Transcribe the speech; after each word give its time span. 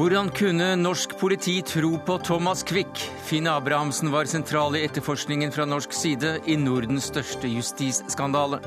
Hvordan 0.00 0.30
kunne 0.32 0.66
norsk 0.80 1.12
politi 1.20 1.58
tro 1.62 1.98
på 2.06 2.14
Thomas 2.24 2.62
Quick? 2.62 3.02
Finn 3.22 3.44
Abrahamsen 3.46 4.08
var 4.10 4.24
sentral 4.24 4.78
i 4.78 4.80
etterforskningen 4.86 5.50
fra 5.52 5.66
norsk 5.68 5.92
side 5.92 6.30
i 6.48 6.54
Nordens 6.56 7.10
største 7.10 7.48
justisskandale. 7.52 8.62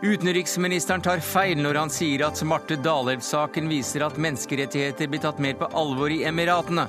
Utenriksministeren 0.00 1.04
tar 1.04 1.20
feil 1.20 1.60
når 1.60 1.78
han 1.82 1.92
sier 1.92 2.24
at 2.24 2.40
Marte 2.48 2.78
Dalelv-saken 2.80 3.68
viser 3.68 4.06
at 4.06 4.16
menneskerettigheter 4.16 5.10
blir 5.12 5.20
tatt 5.26 5.42
mer 5.44 5.58
på 5.60 5.68
alvor 5.76 6.14
i 6.14 6.22
Emiratene. 6.30 6.86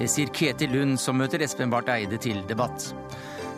Det 0.00 0.08
sier 0.10 0.32
Ketil 0.34 0.74
Lund, 0.74 0.98
som 0.98 1.22
møter 1.22 1.44
Espen 1.46 1.70
Barth 1.70 1.94
Eide 1.94 2.18
til 2.18 2.40
debatt. 2.50 2.88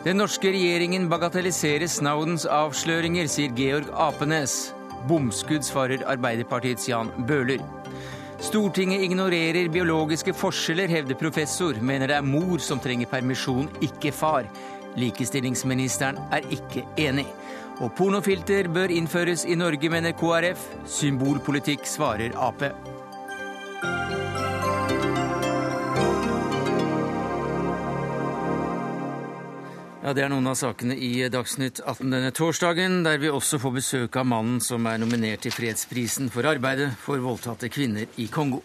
Den 0.05 0.21
norske 0.21 0.51
regjeringen 0.53 1.09
bagatelliserer 1.09 1.89
Snowdens 1.89 2.45
avsløringer, 2.45 3.25
sier 3.25 3.57
Georg 3.57 3.89
Apenes. 3.97 4.75
Bomskudd 5.09 5.65
svarer 5.65 6.05
Arbeiderpartiets 6.05 6.85
Jan 6.91 7.09
Bøhler. 7.25 7.65
Stortinget 8.45 9.01
ignorerer 9.01 9.71
biologiske 9.73 10.33
forskjeller, 10.37 10.91
hevder 10.91 11.17
professor. 11.17 11.79
Mener 11.81 12.11
det 12.11 12.17
er 12.19 12.27
mor 12.27 12.61
som 12.61 12.77
trenger 12.79 13.09
permisjon, 13.09 13.71
ikke 13.81 14.11
far. 14.13 14.45
Likestillingsministeren 15.01 16.19
er 16.35 16.45
ikke 16.53 16.85
enig. 17.01 17.25
Og 17.81 17.89
pornofilter 17.97 18.69
bør 18.69 18.93
innføres 18.93 19.47
i 19.49 19.57
Norge, 19.57 19.89
mener 19.89 20.13
KrF. 20.19 20.69
Symbolpolitikk, 20.85 21.89
svarer 21.89 22.37
Ap. 22.37 22.69
Ja, 30.05 30.11
Det 30.13 30.21
er 30.21 30.29
noen 30.29 30.45
av 30.45 30.53
sakene 30.53 30.93
i 31.01 31.23
Dagsnytt 31.33 31.79
18 31.81 32.11
denne 32.13 32.29
torsdagen, 32.29 32.99
der 33.01 33.17
vi 33.17 33.31
også 33.33 33.57
får 33.57 33.71
besøk 33.73 34.17
av 34.21 34.27
mannen 34.29 34.59
som 34.61 34.85
er 34.85 34.99
nominert 35.01 35.41
til 35.41 35.53
fredsprisen 35.55 36.29
for 36.29 36.45
arbeidet 36.45 36.91
for 37.01 37.17
voldtatte 37.23 37.71
kvinner 37.73 38.05
i 38.21 38.27
Kongo. 38.29 38.59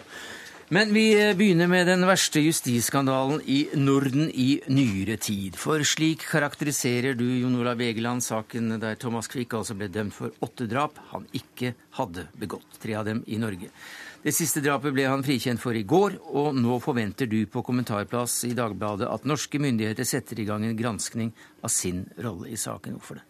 Men 0.69 0.92
vi 0.92 1.06
begynner 1.38 1.70
med 1.72 1.88
den 1.88 2.05
verste 2.05 2.42
justisskandalen 2.44 3.41
i 3.48 3.70
Norden 3.72 4.28
i 4.28 4.60
nyere 4.69 5.16
tid. 5.16 5.56
For 5.56 5.80
slik 5.80 6.28
karakteriserer 6.28 7.16
du 7.16 7.24
Jon 7.24 7.56
Olav 7.56 7.80
Egeland 7.80 8.20
saken 8.20 8.77
der 8.77 9.00
Thomas 9.00 9.32
Quick 9.32 9.56
altså 9.56 9.78
ble 9.80 9.88
dømt 9.88 10.12
for 10.12 10.36
åtte 10.44 10.69
drap 10.69 11.00
han 11.14 11.25
ikke 11.32 11.72
hadde 11.97 12.28
begått. 12.36 12.69
Tre 12.84 13.00
av 13.00 13.08
dem 13.08 13.25
i 13.32 13.41
Norge. 13.41 13.72
Det 14.20 14.34
siste 14.36 14.60
drapet 14.60 14.92
ble 14.92 15.06
han 15.08 15.22
frikjent 15.24 15.62
for 15.62 15.72
i 15.72 15.80
går, 15.88 16.18
og 16.36 16.52
nå 16.52 16.74
forventer 16.84 17.24
du 17.24 17.38
på 17.48 17.62
kommentarplass 17.64 18.42
i 18.44 18.52
Dagbladet 18.52 19.06
at 19.08 19.22
norske 19.24 19.56
myndigheter 19.56 20.04
setter 20.04 20.42
i 20.42 20.44
gang 20.44 20.66
en 20.66 20.76
granskning 20.76 21.30
av 21.64 21.72
sin 21.72 22.02
rolle 22.20 22.50
i 22.52 22.58
saken. 22.60 22.98
Hvorfor 22.98 23.16
det? 23.16 23.24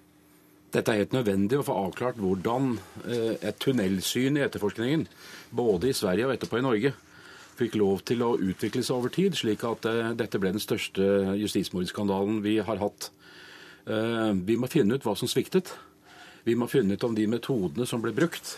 Dette 0.75 0.91
er 0.91 1.05
helt 1.05 1.15
nødvendig 1.15 1.61
å 1.61 1.67
få 1.67 1.77
avklart 1.79 2.19
hvordan 2.19 2.73
eh, 3.05 3.37
et 3.39 3.61
tunnelsyn 3.63 4.41
i 4.41 4.43
etterforskningen, 4.43 5.07
både 5.55 5.93
i 5.93 5.95
Sverige 5.95 6.27
og 6.27 6.35
etterpå 6.35 6.59
i 6.59 6.67
Norge, 6.67 6.93
fikk 7.61 7.79
lov 7.79 8.03
til 8.11 8.27
å 8.27 8.33
utvikle 8.39 8.83
seg 8.83 8.99
over 8.99 9.15
tid, 9.15 9.39
slik 9.39 9.63
at 9.71 9.87
eh, 9.87 10.11
dette 10.19 10.43
ble 10.43 10.57
den 10.57 10.63
største 10.63 11.37
justismordskandalen 11.39 12.43
vi 12.43 12.57
har 12.67 12.83
hatt. 12.83 13.13
Eh, 13.87 14.35
vi 14.43 14.59
må 14.59 14.67
finne 14.71 14.99
ut 14.99 15.07
hva 15.07 15.15
som 15.15 15.31
sviktet. 15.31 15.71
Vi 16.43 16.59
må 16.59 16.67
finne 16.71 16.99
ut 16.99 17.07
om 17.07 17.15
de 17.15 17.31
metodene 17.31 17.87
som 17.87 18.03
ble 18.03 18.15
brukt, 18.17 18.57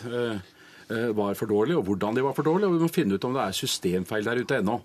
var 0.89 1.37
for 1.39 1.49
dårlige, 1.49 1.77
og 1.77 1.85
hvordan 1.87 2.15
de 2.17 2.23
var 2.25 2.33
for 2.37 2.43
dårlige. 2.47 2.67
Og 2.67 2.75
vi 2.75 2.83
må 2.83 2.91
finne 2.91 3.15
ut 3.15 3.25
om 3.27 3.33
det 3.35 3.43
er 3.43 3.55
systemfeil 3.57 4.25
der 4.27 4.41
ute 4.43 4.59
ennå. 4.59 4.81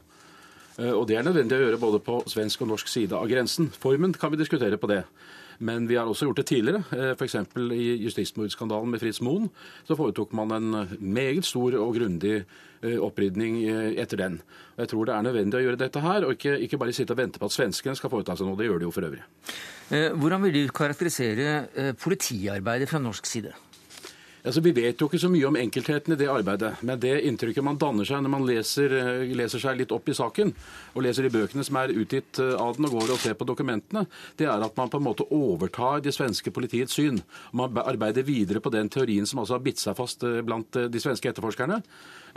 Eh, 0.78 0.92
og 0.94 1.08
Det 1.08 1.16
er 1.18 1.26
nødvendig 1.26 1.58
å 1.58 1.64
gjøre 1.66 1.80
både 1.82 2.00
på 2.04 2.22
svensk 2.30 2.62
og 2.62 2.72
norsk 2.74 2.88
side 2.88 3.18
av 3.18 3.26
grensen. 3.30 3.70
Formen 3.82 4.14
kan 4.14 4.30
vi 4.30 4.38
diskutere 4.38 4.78
på 4.78 4.90
det. 4.90 5.04
Men 5.60 5.88
vi 5.88 5.96
har 5.98 6.06
også 6.06 6.28
gjort 6.28 6.38
det 6.38 6.46
tidligere. 6.46 6.84
Eh, 6.94 7.14
F.eks. 7.18 7.34
i 7.74 7.98
justismordskandalen 8.04 8.90
med 8.90 9.00
Fritz 9.00 9.20
Moen 9.20 9.50
så 9.88 9.96
foretok 9.98 10.32
man 10.32 10.52
en 10.54 10.98
meget 11.00 11.44
stor 11.44 11.74
og 11.74 11.94
grundig 11.98 12.44
opprydning 12.78 13.64
etter 13.98 14.16
den. 14.16 14.36
Og 14.76 14.84
Jeg 14.84 14.88
tror 14.88 15.06
det 15.06 15.14
er 15.16 15.22
nødvendig 15.26 15.58
å 15.58 15.62
gjøre 15.64 15.80
dette 15.80 15.98
her, 15.98 16.22
og 16.22 16.36
ikke, 16.36 16.60
ikke 16.62 16.78
bare 16.78 16.92
sitte 16.94 17.10
og 17.10 17.18
vente 17.18 17.40
på 17.42 17.48
at 17.50 17.50
svenskene 17.50 17.98
skal 17.98 18.12
foreta 18.12 18.36
seg 18.38 18.46
noe. 18.46 18.54
Det 18.54 18.68
gjør 18.68 18.78
de 18.78 18.86
jo 18.86 18.92
for 18.94 19.02
øvrig. 19.08 19.24
Hvordan 19.90 20.44
vil 20.44 20.54
du 20.54 20.70
karakterisere 20.70 21.96
politiarbeidet 21.98 22.86
fra 22.86 23.02
norsk 23.02 23.26
side? 23.26 23.50
Altså, 24.48 24.62
Vi 24.64 24.72
vet 24.72 24.96
jo 24.96 25.10
ikke 25.10 25.20
så 25.20 25.28
mye 25.28 25.44
om 25.44 25.56
enkeltheten 25.60 26.14
i 26.14 26.16
det 26.16 26.28
arbeidet, 26.32 26.78
men 26.80 27.00
det 27.02 27.18
inntrykket 27.28 27.64
man 27.64 27.76
danner 27.76 28.06
seg 28.08 28.22
når 28.24 28.32
man 28.32 28.46
leser, 28.48 28.94
eh, 28.96 29.34
leser, 29.36 29.60
seg 29.60 29.76
litt 29.76 29.92
opp 29.92 30.08
i 30.08 30.14
saken, 30.16 30.54
og 30.94 31.04
leser 31.04 31.26
de 31.26 31.32
bøkene 31.34 31.64
som 31.66 31.76
er 31.76 31.92
utgitt 31.92 32.40
eh, 32.40 32.54
av 32.56 32.78
den 32.78 32.88
og 32.88 32.94
går 32.96 33.12
og 33.12 33.20
ser 33.20 33.36
på 33.36 33.44
dokumentene, 33.44 34.06
det 34.40 34.48
er 34.48 34.64
at 34.64 34.78
man 34.80 34.88
på 34.88 35.02
en 35.02 35.04
måte 35.04 35.26
overtar 35.28 36.00
det 36.00 36.14
svenske 36.16 36.48
politiets 36.48 36.96
syn. 36.96 37.20
Man 37.52 37.76
arbeider 37.76 38.24
videre 38.24 38.64
på 38.64 38.72
den 38.72 38.88
teorien 38.88 39.28
som 39.28 39.42
altså 39.42 39.58
har 39.58 39.66
bitt 39.66 39.84
seg 39.84 39.98
fast 40.00 40.24
eh, 40.24 40.40
blant 40.40 40.72
de 40.72 41.02
svenske 41.02 41.28
etterforskerne. 41.28 41.82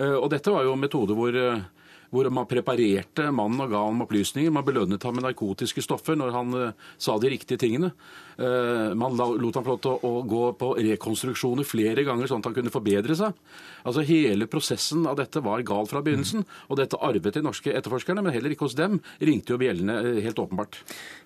Og 0.01 0.28
dette 0.31 0.51
var 0.51 0.63
jo 0.66 0.73
en 0.73 0.81
metode 0.81 1.16
hvor 1.16 1.35
hvor 2.11 2.27
man 2.33 2.47
preparerte 2.49 3.29
mannen 3.33 3.63
og 3.63 3.72
ga 3.72 3.85
ham 3.85 4.03
opplysninger. 4.05 4.51
Man 4.53 4.67
belønnet 4.67 5.03
ham 5.07 5.16
med 5.16 5.25
narkotiske 5.25 5.83
stoffer 5.85 6.17
når 6.19 6.35
han 6.35 6.57
uh, 6.57 6.89
sa 6.99 7.16
de 7.22 7.31
riktige 7.31 7.61
tingene. 7.61 7.94
Uh, 8.35 8.91
man 8.97 9.16
lot 9.16 9.57
ham 9.57 9.66
få 9.66 9.75
lov 9.75 9.81
til 9.83 10.07
å, 10.07 10.11
gå 10.27 10.44
på 10.59 10.72
rekonstruksjoner 10.79 11.67
flere 11.67 12.03
ganger, 12.07 12.27
sånn 12.27 12.44
at 12.44 12.49
han 12.49 12.57
kunne 12.57 12.73
forbedre 12.73 13.16
seg. 13.17 13.38
Altså 13.88 14.03
Hele 14.11 14.47
prosessen 14.51 15.05
av 15.07 15.16
dette 15.19 15.44
var 15.44 15.63
gal 15.67 15.88
fra 15.88 16.03
begynnelsen. 16.03 16.44
Og 16.67 16.79
dette 16.79 16.99
arvet 16.99 17.39
de 17.39 17.45
norske 17.45 17.72
etterforskerne, 17.72 18.23
men 18.25 18.35
heller 18.35 18.53
ikke 18.53 18.67
hos 18.67 18.78
dem 18.78 18.99
ringte 19.23 19.55
jo 19.55 19.61
bjellene 19.61 19.97
uh, 20.03 20.19
helt 20.25 20.43
åpenbart. 20.43 20.81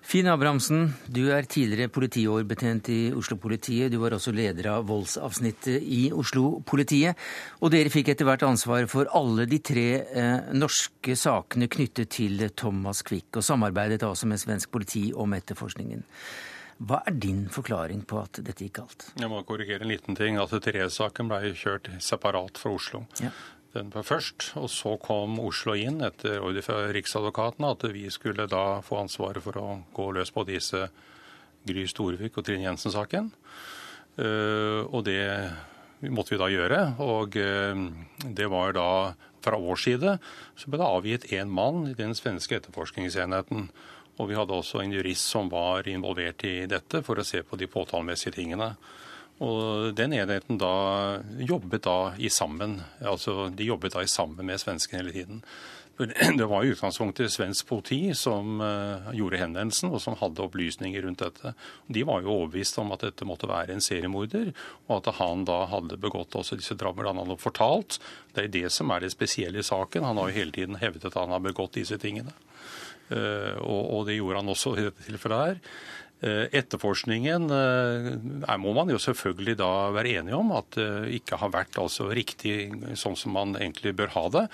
Finn 0.06 0.30
Abrahamsen, 0.30 0.92
du 1.10 1.24
er 1.34 1.50
tidligere 1.50 1.90
politiårbetjent 1.90 2.92
i 2.94 3.00
Oslo-politiet. 3.16 3.90
Du 3.90 3.98
var 4.04 4.14
også 4.14 4.30
leder 4.34 4.70
av 4.76 4.86
voldsavsnittet 4.86 5.82
i 5.82 6.04
Oslo-politiet. 6.14 7.18
Og 7.58 7.74
dere 7.74 7.90
fikk 7.90 8.12
etter 8.14 8.28
hvert 8.28 8.46
ansvar 8.46 8.86
for 8.90 9.10
alle 9.16 9.48
de 9.50 9.58
tre 9.66 9.88
eh, 10.06 10.54
norske 10.54 10.75
norske 10.76 11.16
sakene 11.16 11.68
knyttet 11.68 12.10
til 12.10 12.42
Thomas 12.56 13.02
Quick, 13.02 13.36
og 13.36 13.44
samarbeidet 13.44 14.02
også 14.02 14.26
med 14.28 14.40
svensk 14.40 14.70
politi 14.70 15.12
om 15.14 15.32
etterforskningen. 15.32 16.02
Hva 16.76 17.00
er 17.06 17.16
din 17.16 17.46
forklaring 17.48 18.02
på 18.04 18.18
at 18.20 18.42
dette 18.44 18.66
gikk 18.66 18.76
galt? 18.82 19.06
Jeg 19.16 19.30
må 19.32 19.40
korrigere 19.48 19.86
en 19.86 19.88
liten 19.88 20.16
ting. 20.16 20.36
At 20.36 20.52
Therese-saken 20.52 21.30
ble 21.30 21.54
kjørt 21.56 21.88
separat 22.04 22.58
fra 22.60 22.74
Oslo. 22.76 23.06
Ja. 23.22 23.30
Den 23.72 23.88
var 23.92 24.04
først, 24.04 24.50
og 24.60 24.68
så 24.68 24.96
kom 25.00 25.38
Oslo 25.40 25.72
inn 25.76 26.02
etter 26.04 26.42
ordre 26.44 26.64
fra 26.64 26.82
Riksadvokaten 26.92 27.64
at 27.68 27.86
vi 27.92 28.04
skulle 28.12 28.44
da 28.48 28.82
få 28.84 29.00
ansvaret 29.00 29.44
for 29.44 29.56
å 29.60 29.66
gå 29.96 30.10
løs 30.16 30.32
på 30.32 30.44
disse 30.48 30.86
Gry 31.66 31.86
Storvik 31.88 32.36
og 32.36 32.44
Trine 32.44 32.68
Jensen-saken. 32.68 33.32
Uh, 34.16 34.84
og 34.92 35.04
det 35.08 35.24
måtte 36.12 36.34
vi 36.34 36.40
da 36.40 36.50
gjøre. 36.52 36.82
Og 37.04 37.40
uh, 37.40 38.28
det 38.36 38.52
var 38.52 38.76
da 38.76 38.90
fra 39.46 39.60
vår 39.62 39.78
side 39.80 40.16
så 40.58 40.70
ble 40.70 40.82
det 40.82 40.88
avgitt 40.98 41.28
én 41.36 41.52
mann 41.52 41.86
i 41.90 41.96
den 41.98 42.14
svenske 42.18 42.58
etterforskningsenheten. 42.58 43.70
Og 44.16 44.30
vi 44.30 44.36
hadde 44.38 44.56
også 44.56 44.80
en 44.82 44.94
jurist 44.96 45.28
som 45.28 45.50
var 45.52 45.86
involvert 45.90 46.44
i 46.48 46.64
dette 46.70 47.02
for 47.06 47.20
å 47.20 47.26
se 47.26 47.42
på 47.44 47.58
de 47.60 47.68
påtalemessige 47.70 48.38
tingene. 48.38 48.72
Og 49.44 49.92
den 49.96 50.14
enheten 50.16 50.56
da 50.56 50.72
jobbet 51.44 51.84
da 51.84 51.98
i 52.16 52.30
sammen. 52.32 52.78
Altså 53.04 53.50
de 53.52 53.68
jobbet 53.68 53.92
da 53.92 54.04
i 54.04 54.08
sammen 54.08 54.48
med 54.48 54.62
svenskene 54.62 55.02
hele 55.02 55.12
tiden. 55.12 55.42
Det 56.38 56.44
var 56.44 56.64
i 56.64 56.72
utgangspunktet 56.74 57.32
svensk 57.32 57.68
politi 57.70 58.14
som 58.14 58.60
uh, 58.60 59.08
gjorde 59.16 59.40
henvendelsen, 59.40 59.94
og 59.96 60.02
som 60.04 60.16
hadde 60.20 60.44
opplysninger 60.44 61.06
rundt 61.06 61.22
dette. 61.24 61.54
De 61.88 62.02
var 62.04 62.20
jo 62.20 62.34
overbevist 62.34 62.76
om 62.82 62.92
at 62.92 63.06
dette 63.06 63.28
måtte 63.28 63.48
være 63.48 63.72
en 63.72 63.84
seriemorder, 63.84 64.52
og 64.90 64.98
at 64.98 65.14
han 65.22 65.46
da 65.48 65.62
hadde 65.72 66.00
begått 66.02 66.36
også 66.36 66.60
disse 66.60 66.76
drammene 66.76 67.14
han 67.14 67.22
hadde 67.24 67.40
fortalt. 67.40 68.00
Det 68.36 68.44
er 68.44 68.52
det 68.58 68.66
som 68.76 68.92
er 68.92 69.06
det 69.06 69.14
spesielle 69.14 69.64
i 69.64 69.66
saken. 69.66 70.04
Han 70.04 70.20
har 70.20 70.28
jo 70.28 70.38
hele 70.42 70.52
tiden 70.52 70.76
hevdet 70.82 71.08
at 71.08 71.16
han 71.16 71.32
har 71.32 71.44
begått 71.44 71.78
disse 71.80 71.96
tingene. 72.02 72.34
Og, 73.06 73.82
og, 73.94 74.00
det 74.08 74.16
gjorde 74.16 74.40
han 74.40 74.48
også 74.50 74.72
i 74.74 74.88
dette 74.88 75.04
tilfellet 75.06 75.44
her. 75.44 75.60
Eh, 76.24 76.46
etterforskningen 76.56 77.50
er, 77.52 78.54
må 78.56 78.72
man 78.72 78.88
jo 78.88 78.96
selvfølgelig 79.02 79.56
da 79.60 79.68
være 79.92 80.14
enige 80.16 80.38
om 80.38 80.54
at 80.56 80.78
det 80.78 81.18
ikke 81.18 81.36
har 81.42 81.52
vært 81.52 81.76
altså 81.80 82.08
riktig 82.08 82.70
sånn 82.96 83.18
som 83.20 83.36
man 83.36 83.52
egentlig 83.58 83.92
bør 83.98 84.14
ha 84.14 84.22
det. 84.32 84.44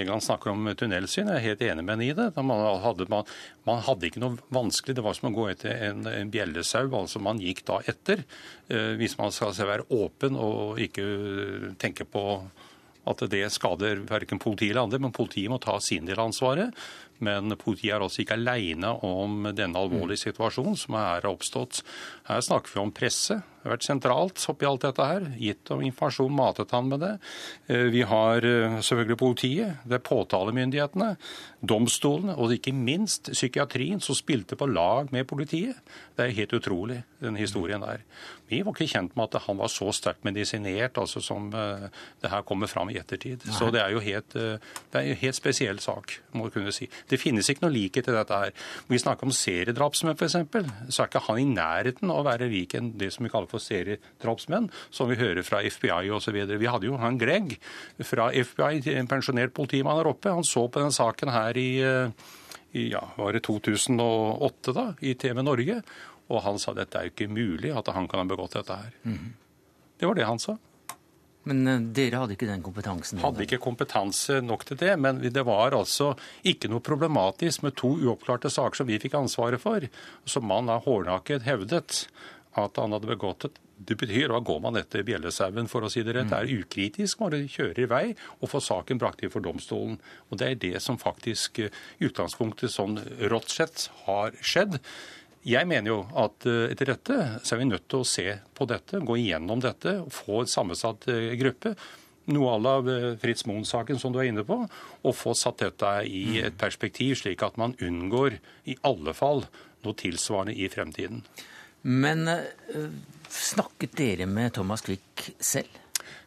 Egan 0.00 0.24
snakker 0.24 0.54
om 0.54 0.70
tunnelsyn, 0.72 1.28
jeg 1.28 1.36
er 1.36 1.44
helt 1.50 1.64
enig 1.66 1.84
med 1.84 1.96
henne 1.96 2.08
i 2.08 2.16
det. 2.16 2.30
Man 2.40 2.64
hadde, 2.80 3.08
man, 3.12 3.28
man 3.68 3.82
hadde, 3.84 4.08
ikke 4.08 4.22
noe 4.24 4.40
vanskelig, 4.54 4.96
det 4.96 5.04
var 5.04 5.18
som 5.18 5.28
å 5.28 5.34
gå 5.36 5.50
etter 5.52 5.84
en, 5.90 6.06
en 6.08 6.32
bjellesau. 6.32 6.86
altså 6.88 7.20
Man 7.20 7.42
gikk 7.44 7.66
da 7.68 7.82
etter. 7.92 8.24
Eh, 8.72 8.94
hvis 8.96 9.18
man 9.20 9.34
skal 9.36 9.52
være 9.68 9.88
åpen 9.92 10.38
og 10.40 10.80
ikke 10.80 11.74
tenke 11.82 12.08
på 12.08 12.24
at 13.06 13.22
det 13.30 13.44
skader 13.54 14.02
verken 14.08 14.40
politi 14.42 14.70
eller 14.72 14.86
andre, 14.86 15.00
men 15.02 15.14
politiet 15.14 15.50
må 15.52 15.60
ta 15.62 15.76
sin 15.82 16.08
del 16.08 16.18
av 16.18 16.30
ansvaret. 16.32 16.86
Men 17.24 17.54
politiet 17.56 17.94
er 17.94 18.04
altså 18.04 18.22
ikke 18.22 18.36
alene 18.36 18.92
om 19.06 19.48
denne 19.56 19.80
alvorlige 19.80 20.26
situasjonen 20.26 20.76
som 20.78 20.98
er 21.00 21.28
oppstått. 21.28 21.82
Her 22.28 22.42
snakker 22.44 22.74
vi 22.74 22.82
om 22.82 22.94
presse. 22.94 23.40
Har 23.66 23.74
vært 23.74 23.86
sentralt 23.88 24.42
oppi 24.46 24.66
alt 24.68 24.84
dette 24.86 25.02
her. 25.02 25.24
Gitt 25.40 25.72
om 25.74 25.80
informasjon, 25.82 26.30
matet 26.30 26.70
han 26.70 26.86
med 26.86 27.02
det. 27.02 27.12
Eh, 27.66 27.88
vi 27.90 28.04
har 28.06 28.46
eh, 28.46 28.78
selvfølgelig 28.78 29.18
politiet, 29.18 29.80
det 29.82 29.98
er 29.98 30.04
påtalemyndighetene, 30.06 31.08
domstolene 31.66 32.36
og 32.38 32.54
ikke 32.54 32.70
minst 32.76 33.32
psykiatrien 33.32 33.98
som 34.04 34.14
spilte 34.14 34.54
på 34.58 34.68
lag 34.70 35.10
med 35.10 35.26
politiet. 35.26 35.80
Det 36.14 36.28
er 36.28 36.36
helt 36.36 36.54
utrolig, 36.54 37.00
den 37.18 37.38
historien 37.40 37.82
der. 37.82 38.04
Vi 38.46 38.60
var 38.62 38.76
ikke 38.76 38.86
kjent 38.86 39.16
med 39.18 39.34
at 39.34 39.42
han 39.48 39.58
var 39.58 39.70
så 39.72 39.90
sterkt 39.90 40.22
medisinert 40.22 41.00
altså 41.00 41.18
som 41.24 41.48
uh, 41.50 41.88
det 42.22 42.30
her 42.30 42.44
kommer 42.46 42.70
fram 42.70 42.92
i 42.92 42.98
ettertid. 43.00 43.42
Nei. 43.42 43.54
Så 43.56 43.72
det 43.74 43.80
er 43.82 43.90
jo 43.90 44.02
helt, 44.04 44.36
det 44.36 45.00
er 45.00 45.10
en 45.10 45.18
helt 45.18 45.38
spesiell 45.38 45.80
sak, 45.82 46.14
må 46.36 46.46
du 46.46 46.54
kunne 46.54 46.74
si. 46.74 46.86
Det 47.10 47.18
finnes 47.18 47.50
ikke 47.50 47.66
noe 47.66 47.74
likhet 47.74 48.06
til 48.06 48.14
dette 48.14 48.38
her. 48.44 48.54
Når 48.86 48.94
vi 48.94 49.02
snakker 49.02 49.26
om 49.26 49.34
seriedrapsmenn 49.34 50.14
f.eks., 50.14 50.38
så 50.94 51.02
er 51.02 51.10
ikke 51.10 51.24
han 51.26 51.42
i 51.42 51.48
nærheten 51.56 52.12
av 52.12 52.22
å 52.22 52.28
være 52.28 52.50
lik 52.52 52.76
enn 52.78 52.92
det 53.00 53.10
som 53.16 53.26
vi 53.26 53.32
kaller 53.32 53.50
for 53.50 53.55
seriedrapsmenn, 53.62 54.70
som 54.90 55.10
vi 55.10 55.18
hører 55.20 55.46
fra 55.46 55.62
FBI 55.64 56.10
osv. 56.14 56.36
Vi 56.46 56.70
hadde 56.70 56.90
jo 56.90 56.98
han 57.00 57.18
Greg 57.20 57.56
fra 58.04 58.30
FBI, 58.32 58.82
en 58.96 59.10
pensjonert 59.10 59.54
politimann 59.56 60.00
her 60.00 60.10
oppe. 60.12 60.34
Han 60.34 60.46
så 60.46 60.66
på 60.68 60.82
den 60.82 60.94
saken 60.94 61.32
her 61.34 61.58
i, 61.60 61.70
uh, 61.82 62.36
i 62.76 62.90
ja, 62.92 63.02
var 63.16 63.36
det 63.36 63.46
2008 63.48 64.76
da, 64.76 64.90
i 65.00 65.16
TV 65.18 65.42
Norge. 65.42 65.80
Og 66.26 66.42
han 66.42 66.58
sa 66.58 66.74
dette 66.74 66.98
er 66.98 67.08
jo 67.08 67.14
ikke 67.14 67.30
mulig 67.30 67.74
at 67.74 67.92
han 67.94 68.08
kan 68.10 68.24
ha 68.24 68.28
begått 68.28 68.58
dette 68.58 68.78
her. 68.80 68.94
Mm. 69.06 69.34
Det 69.96 70.08
var 70.08 70.18
det 70.18 70.26
han 70.26 70.42
sa. 70.42 70.56
Men 71.46 71.62
uh, 71.70 71.78
dere 71.94 72.20
hadde 72.20 72.34
ikke 72.34 72.48
den 72.48 72.64
kompetansen? 72.64 73.20
Hadde 73.22 73.44
ikke 73.46 73.62
kompetanse 73.62 74.40
nok 74.42 74.66
til 74.66 74.80
det. 74.80 74.94
Men 75.02 75.22
det 75.22 75.44
var 75.46 75.76
altså 75.78 76.12
ikke 76.46 76.70
noe 76.72 76.84
problematisk 76.84 77.62
med 77.66 77.76
to 77.78 77.94
uoppklarte 77.94 78.50
saker 78.52 78.82
som 78.82 78.90
vi 78.90 78.98
fikk 79.02 79.14
ansvaret 79.18 79.62
for. 79.62 79.86
Som 80.26 80.48
man 80.50 80.70
da 80.70 80.80
hårdnakket 80.82 81.46
hevdet 81.46 82.06
at 82.62 82.80
han 82.80 82.94
hadde 82.96 83.10
begått 83.10 83.48
et 83.48 83.62
det 83.76 83.98
betyr 84.00 84.30
da 84.32 84.38
går 84.40 84.60
man 84.64 84.78
etter 84.80 85.02
bjellesauen, 85.04 85.68
for 85.68 85.84
å 85.84 85.90
si 85.92 86.00
det 86.00 86.14
rett. 86.16 86.30
Det 86.30 86.38
er 86.38 86.62
ukritisk, 86.62 87.20
bare 87.20 87.42
kjører 87.44 87.82
i 87.82 87.88
vei 87.90 88.04
og 88.40 88.48
får 88.48 88.64
saken 88.70 89.00
brakt 89.02 89.20
inn 89.20 89.32
for 89.34 89.44
domstolen. 89.44 89.98
Og 90.30 90.40
Det 90.40 90.48
er 90.48 90.62
det 90.62 90.80
som 90.80 90.96
faktisk 90.96 91.60
i 91.60 91.66
uh, 91.68 91.82
utgangspunktet 92.08 92.72
sånn 92.72 92.96
rått 93.28 93.52
sett 93.52 93.90
har 94.06 94.32
skjedd. 94.40 94.80
Jeg 95.46 95.68
mener 95.70 95.92
jo 95.92 95.98
at 96.18 96.46
eh, 96.48 96.72
etter 96.72 96.90
dette 96.90 97.16
så 97.46 97.54
er 97.54 97.60
vi 97.60 97.68
nødt 97.68 97.84
til 97.86 98.02
å 98.02 98.08
se 98.08 98.24
på 98.56 98.66
dette, 98.66 98.98
gå 98.98 99.18
igjennom 99.20 99.60
dette, 99.62 100.00
få 100.10 100.40
en 100.42 100.50
sammensatt 100.50 101.06
eh, 101.12 101.36
gruppe. 101.38 101.76
Noe 102.34 102.56
à 102.56 102.58
la 102.58 102.72
eh, 102.90 103.12
Fritz 103.22 103.46
Moen-saken 103.46 104.00
som 104.02 104.10
du 104.10 104.18
er 104.18 104.32
inne 104.32 104.42
på, 104.48 104.56
og 104.66 105.14
få 105.14 105.36
satt 105.38 105.62
dette 105.62 105.92
i 106.10 106.24
mm. 106.32 106.48
et 106.48 106.58
perspektiv, 106.58 107.14
slik 107.20 107.46
at 107.46 107.60
man 107.62 107.76
unngår 107.78 108.40
i 108.66 108.74
alle 108.90 109.14
fall 109.14 109.44
noe 109.86 109.94
tilsvarende 109.94 110.56
i 110.58 110.66
fremtiden. 110.72 111.22
Men 111.86 112.26
snakket 113.30 113.94
dere 113.98 114.26
med 114.26 114.54
Thomas 114.56 114.82
Quick 114.86 115.30
selv? 115.38 115.82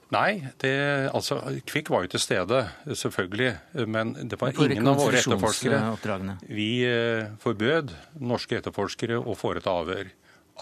Nei, 0.09 0.39
det, 0.57 0.71
altså, 1.13 1.37
Kvikk 1.69 1.91
var 1.93 2.05
jo 2.05 2.13
til 2.15 2.21
stede, 2.23 2.63
selvfølgelig. 2.97 3.51
Men 3.85 4.15
det 4.17 4.39
var 4.41 4.55
ingen 4.57 4.89
av 4.89 4.97
våre 4.97 5.19
etterforskere. 5.21 6.37
Vi 6.49 6.71
eh, 6.87 7.29
forbød 7.43 7.93
norske 8.17 8.57
etterforskere 8.57 9.19
å 9.21 9.37
foreta 9.37 9.75
avhør 9.83 10.09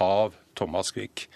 av 0.03 0.35
Thomas 0.57 0.91
Quick. 0.91 1.29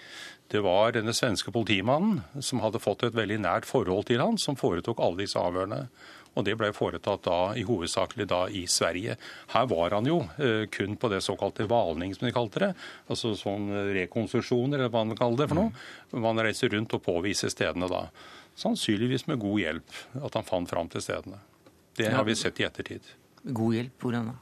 Det 0.52 0.60
var 0.60 0.92
denne 0.92 1.14
svenske 1.16 1.54
politimannen 1.54 2.42
som 2.44 2.60
hadde 2.60 2.82
fått 2.84 3.06
et 3.06 3.16
veldig 3.16 3.40
nært 3.46 3.64
forhold 3.64 4.10
til 4.10 4.20
han, 4.20 4.36
som 4.36 4.60
foretok 4.60 5.00
alle 5.00 5.24
disse 5.24 5.40
avhørene. 5.40 5.86
Og 6.32 6.46
det 6.46 6.54
ble 6.56 6.70
foretatt 6.72 7.26
da 7.26 7.38
i 7.60 7.64
hovedsakelig 7.68 8.26
da 8.30 8.42
i 8.48 8.64
Sverige. 8.70 9.18
Her 9.52 9.66
var 9.68 9.96
han 9.98 10.08
jo 10.08 10.22
eh, 10.40 10.64
kun 10.72 10.96
på 10.96 11.10
det 11.12 11.20
såkalte 11.24 11.66
valning, 11.68 12.14
som 12.16 12.26
de 12.28 12.34
kalte 12.34 12.62
det. 12.62 12.70
Altså 13.12 13.34
sånn 13.36 13.68
rekonstruksjoner, 13.92 14.78
eller 14.80 14.92
hva 14.92 15.04
man 15.08 15.18
kaller 15.18 15.42
det 15.42 15.50
for 15.52 15.60
noe. 15.60 16.22
Man 16.24 16.40
reiser 16.40 16.72
rundt 16.72 16.96
og 16.96 17.04
påviser 17.04 17.52
stedene 17.52 17.90
da. 17.92 18.06
Sannsynligvis 18.58 19.26
med 19.28 19.40
god 19.44 19.60
hjelp 19.60 19.98
at 20.24 20.38
han 20.38 20.48
fant 20.48 20.72
fram 20.72 20.88
til 20.92 21.04
stedene. 21.04 21.40
Det 21.96 22.08
har 22.12 22.24
vi 22.24 22.36
sett 22.36 22.60
i 22.60 22.64
ettertid. 22.64 23.04
God 23.44 23.76
hjelp? 23.76 23.94
Hvordan 24.00 24.32
da? 24.32 24.38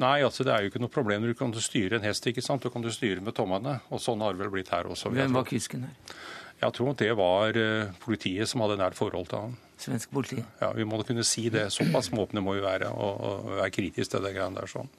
Nei, 0.00 0.18
altså 0.24 0.46
det 0.46 0.52
er 0.54 0.64
jo 0.64 0.70
ikke 0.70 0.80
noe 0.80 0.92
problem. 0.92 1.26
Du 1.28 1.36
kan 1.36 1.52
styre 1.60 1.98
en 1.98 2.06
hest, 2.06 2.26
ikke 2.26 2.42
sant. 2.44 2.64
Du 2.64 2.72
kan 2.72 2.84
styre 2.90 3.20
med 3.22 3.36
tommene. 3.36 3.78
Og 3.92 4.00
sånn 4.02 4.22
har 4.24 4.34
det 4.34 4.42
vel 4.42 4.52
blitt 4.54 4.70
her 4.72 4.88
også. 4.88 5.12
Hvem 5.12 5.36
var 5.36 5.48
kusken 5.48 5.84
her? 5.86 6.14
Jeg 6.60 6.76
tror 6.76 6.96
det 7.00 7.10
var 7.16 7.56
eh, 7.56 7.92
politiet 8.02 8.48
som 8.48 8.64
hadde 8.64 8.78
nært 8.80 8.96
forhold 8.98 9.28
til 9.30 9.44
han. 9.46 9.58
Svensk 9.80 10.12
politi? 10.12 10.42
Ja, 10.60 10.72
Vi 10.76 10.84
må 10.84 11.00
da 11.00 11.06
kunne 11.08 11.24
si 11.24 11.48
det. 11.52 11.70
Såpass 11.72 12.12
måpne 12.12 12.42
må 12.44 12.54
vi 12.58 12.64
være 12.64 12.92
og, 12.92 13.24
og 13.24 13.50
være 13.56 13.72
kritiske 13.74 14.16
til 14.16 14.26
det 14.26 14.34
greiene 14.36 14.60
der. 14.60 14.70
sånn. 14.70 14.90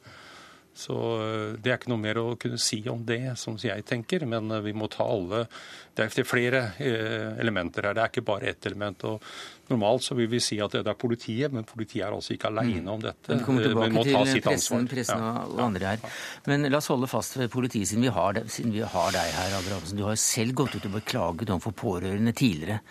Så 0.74 0.96
eh, 1.22 1.54
Det 1.60 1.72
er 1.72 1.78
ikke 1.78 1.92
noe 1.92 2.02
mer 2.02 2.20
å 2.22 2.28
kunne 2.40 2.60
si 2.62 2.82
om 2.90 3.04
det, 3.06 3.38
som 3.38 3.58
jeg 3.62 3.86
tenker. 3.88 4.26
Men 4.26 4.50
eh, 4.52 4.64
vi 4.66 4.74
må 4.74 4.90
ta 4.92 5.06
alle 5.06 5.46
Det 5.94 6.08
er 6.08 6.28
flere 6.28 6.62
elementer 6.82 7.90
her. 7.90 7.98
Det 7.98 8.04
er 8.06 8.14
ikke 8.14 8.28
bare 8.32 8.54
ett 8.54 8.66
element. 8.66 9.04
og 9.04 9.22
Normalt 9.72 10.06
så 10.06 10.18
vil 10.18 10.30
vi 10.32 10.42
si 10.44 10.60
at 10.64 10.76
det 10.76 10.84
er 10.86 10.98
politiet, 11.00 11.54
men 11.54 11.66
politiet 11.68 12.06
er 12.06 12.16
altså 12.16 12.36
ikke 12.36 12.52
alene 12.52 12.84
mm. 12.86 12.92
om 12.94 13.04
dette. 13.04 13.32
Men 13.32 13.44
kommer 13.46 13.66
tilbake 13.66 14.06
til 14.06 14.44
pressen, 14.46 14.88
pressen 14.92 15.24
ja. 15.24 15.32
og 15.48 15.64
andre 15.66 15.94
her. 15.94 16.20
Men 16.50 16.68
la 16.70 16.82
oss 16.82 16.92
holde 16.92 17.10
fast 17.12 17.38
ved 17.40 17.52
politiet, 17.54 17.90
siden 17.90 18.06
vi 18.06 18.14
har, 18.14 18.42
siden 18.52 18.76
vi 18.76 18.84
har 18.84 19.16
deg 19.16 19.36
her, 19.38 19.58
Abrahamsen. 19.60 20.00
Du 20.00 20.06
har 20.08 20.20
selv 20.20 20.56
gått 20.62 20.78
ut 20.78 20.88
og 20.90 20.98
beklaget 21.00 21.54
overfor 21.54 21.76
pårørende 21.84 22.36
tidligere. 22.38 22.82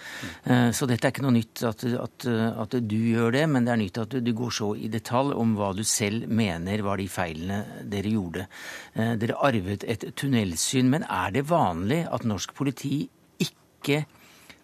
Mm. 0.47 0.73
Så 0.77 0.89
dette 0.91 1.09
er 1.09 1.15
ikke 1.15 1.27
noe 1.27 1.37
nytt 1.37 1.65
at, 1.69 1.85
at, 2.01 2.29
at, 2.65 2.79
du 2.91 2.97
gjør 2.97 3.35
det, 3.37 3.45
men 3.51 3.67
det 3.67 3.75
er 3.75 3.83
nytt 3.85 4.03
at 4.03 4.15
du, 4.15 4.21
du 4.25 4.33
går 4.37 4.55
så 4.61 4.73
i 4.77 4.91
detalj 4.93 5.37
om 5.39 5.55
hva 5.59 5.73
du 5.77 5.85
selv 5.87 6.29
mener 6.31 6.85
var 6.87 7.01
de 7.01 7.09
feilene 7.11 7.85
dere 7.91 8.15
gjorde. 8.15 8.47
Eh, 8.95 9.15
dere 9.21 9.39
arvet 9.47 9.87
et 9.89 10.07
tunnelsyn, 10.19 10.91
men 10.93 11.07
er 11.07 11.35
det 11.35 11.47
vanlig 11.51 12.05
at 12.11 12.27
norsk 12.29 12.55
politi 12.57 13.05
ikke 13.41 14.05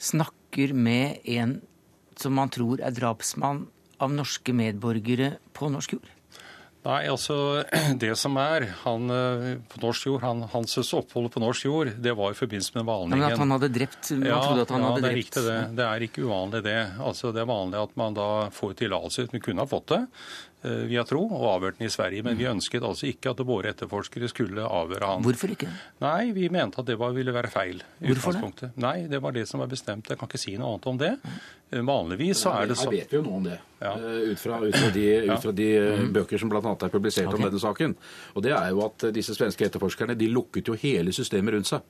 snakker 0.02 0.74
med 0.76 1.24
en 1.36 1.58
som 2.20 2.36
man 2.36 2.52
tror 2.52 2.82
er 2.82 2.94
drapsmann 2.96 3.66
av 4.02 4.12
norske 4.12 4.52
medborgere 4.56 5.36
på 5.56 5.70
norsk 5.72 5.96
jord? 5.98 6.12
Nei, 6.86 7.00
altså 7.10 7.64
det 8.02 8.12
som 8.18 8.36
er 8.38 8.68
han, 8.84 9.10
eh, 9.10 9.46
på 9.70 9.80
norsk 9.82 10.06
jord, 10.06 10.22
han, 10.22 10.44
Hans 10.52 10.76
opphold 10.94 11.32
på 11.34 11.42
norsk 11.42 11.66
jord, 11.66 11.90
det 12.02 12.14
var 12.18 12.34
i 12.34 12.38
forbindelse 12.38 12.76
med 12.76 12.86
valningen. 12.86 13.18
Men 13.18 13.32
at 13.32 13.42
han 13.42 13.54
hadde 13.56 13.70
drept? 13.74 14.12
Man 14.14 14.28
ja, 14.30 14.38
trodde 14.44 14.66
at 14.66 14.74
han 14.74 14.84
ja, 14.84 14.90
hadde 14.92 15.02
det 15.02 15.10
er 15.10 15.18
riktig 15.18 15.44
det. 15.46 15.56
Det 15.80 15.86
er 15.86 16.06
ikke 16.06 16.26
uvanlig 16.28 16.62
det. 16.66 16.78
Altså 17.02 17.32
Det 17.34 17.42
er 17.42 17.50
vanlig 17.50 17.80
at 17.82 17.96
man 17.98 18.18
da 18.18 18.28
får 18.54 18.76
tillatelse. 18.82 19.26
Vi 19.32 19.42
kunne 19.42 19.66
ha 19.66 19.70
fått 19.70 19.90
det. 19.94 20.02
Eh, 20.64 20.88
har 20.96 21.04
tro, 21.04 21.20
og 21.28 21.44
avhørt 21.50 21.76
den 21.78 21.86
i 21.86 21.92
Sverige. 21.92 22.24
Men 22.24 22.38
vi 22.38 22.46
ønsket 22.48 22.84
altså 22.86 23.06
ikke 23.10 23.34
at 23.34 23.42
våre 23.46 23.70
etterforskere 23.74 24.28
skulle 24.32 24.64
avhøre 24.64 25.10
han. 25.10 25.24
Hvorfor 25.24 25.52
ikke? 25.52 25.68
Nei, 26.02 26.32
vi 26.36 26.48
mente 26.52 26.80
at 26.80 26.88
det 26.88 26.96
var, 26.98 27.12
ville 27.16 27.34
være 27.34 27.50
feil. 27.52 27.82
Hvorfor 28.00 28.38
det? 28.40 28.70
Nei, 28.80 28.96
det 29.10 29.20
var 29.22 29.36
det 29.36 29.44
som 29.50 29.60
var 29.62 29.68
bestemt. 29.70 30.08
Jeg 30.10 30.18
kan 30.18 30.30
ikke 30.30 30.40
si 30.40 30.56
noe 30.56 30.72
annet 30.72 30.88
om 30.90 31.00
det. 31.02 31.12
Eh, 31.70 31.84
vanligvis 31.84 32.42
så 32.46 32.54
er 32.56 32.72
det 32.72 32.78
sånn 32.80 32.90
Her 32.94 33.02
vet 33.02 33.12
vi 33.12 33.20
jo 33.20 33.26
noe 33.26 33.42
om 33.42 33.46
det, 33.46 33.60
ja. 33.82 33.92
Eh, 33.92 34.32
ut, 34.32 34.40
fra, 34.40 34.62
ut 34.64 34.80
fra 34.80 34.90
de, 34.96 35.06
ut 35.28 35.44
fra 35.44 35.54
de 35.60 35.68
ja. 35.74 35.92
bøker 36.16 36.40
som 36.40 36.50
bl.a. 36.50 36.62
er 36.72 36.94
publisert 36.96 37.28
okay. 37.28 37.38
om 37.38 37.46
denne 37.46 37.62
saken. 37.62 37.96
Og 38.34 38.48
det 38.48 38.56
er 38.56 38.72
jo 38.72 38.82
at 38.88 39.08
disse 39.14 39.36
svenske 39.36 39.68
etterforskerne 39.68 40.16
de 40.18 40.32
lukket 40.32 40.72
jo 40.72 40.78
hele 40.80 41.14
systemet 41.14 41.58
rundt 41.58 41.74
seg. 41.74 41.84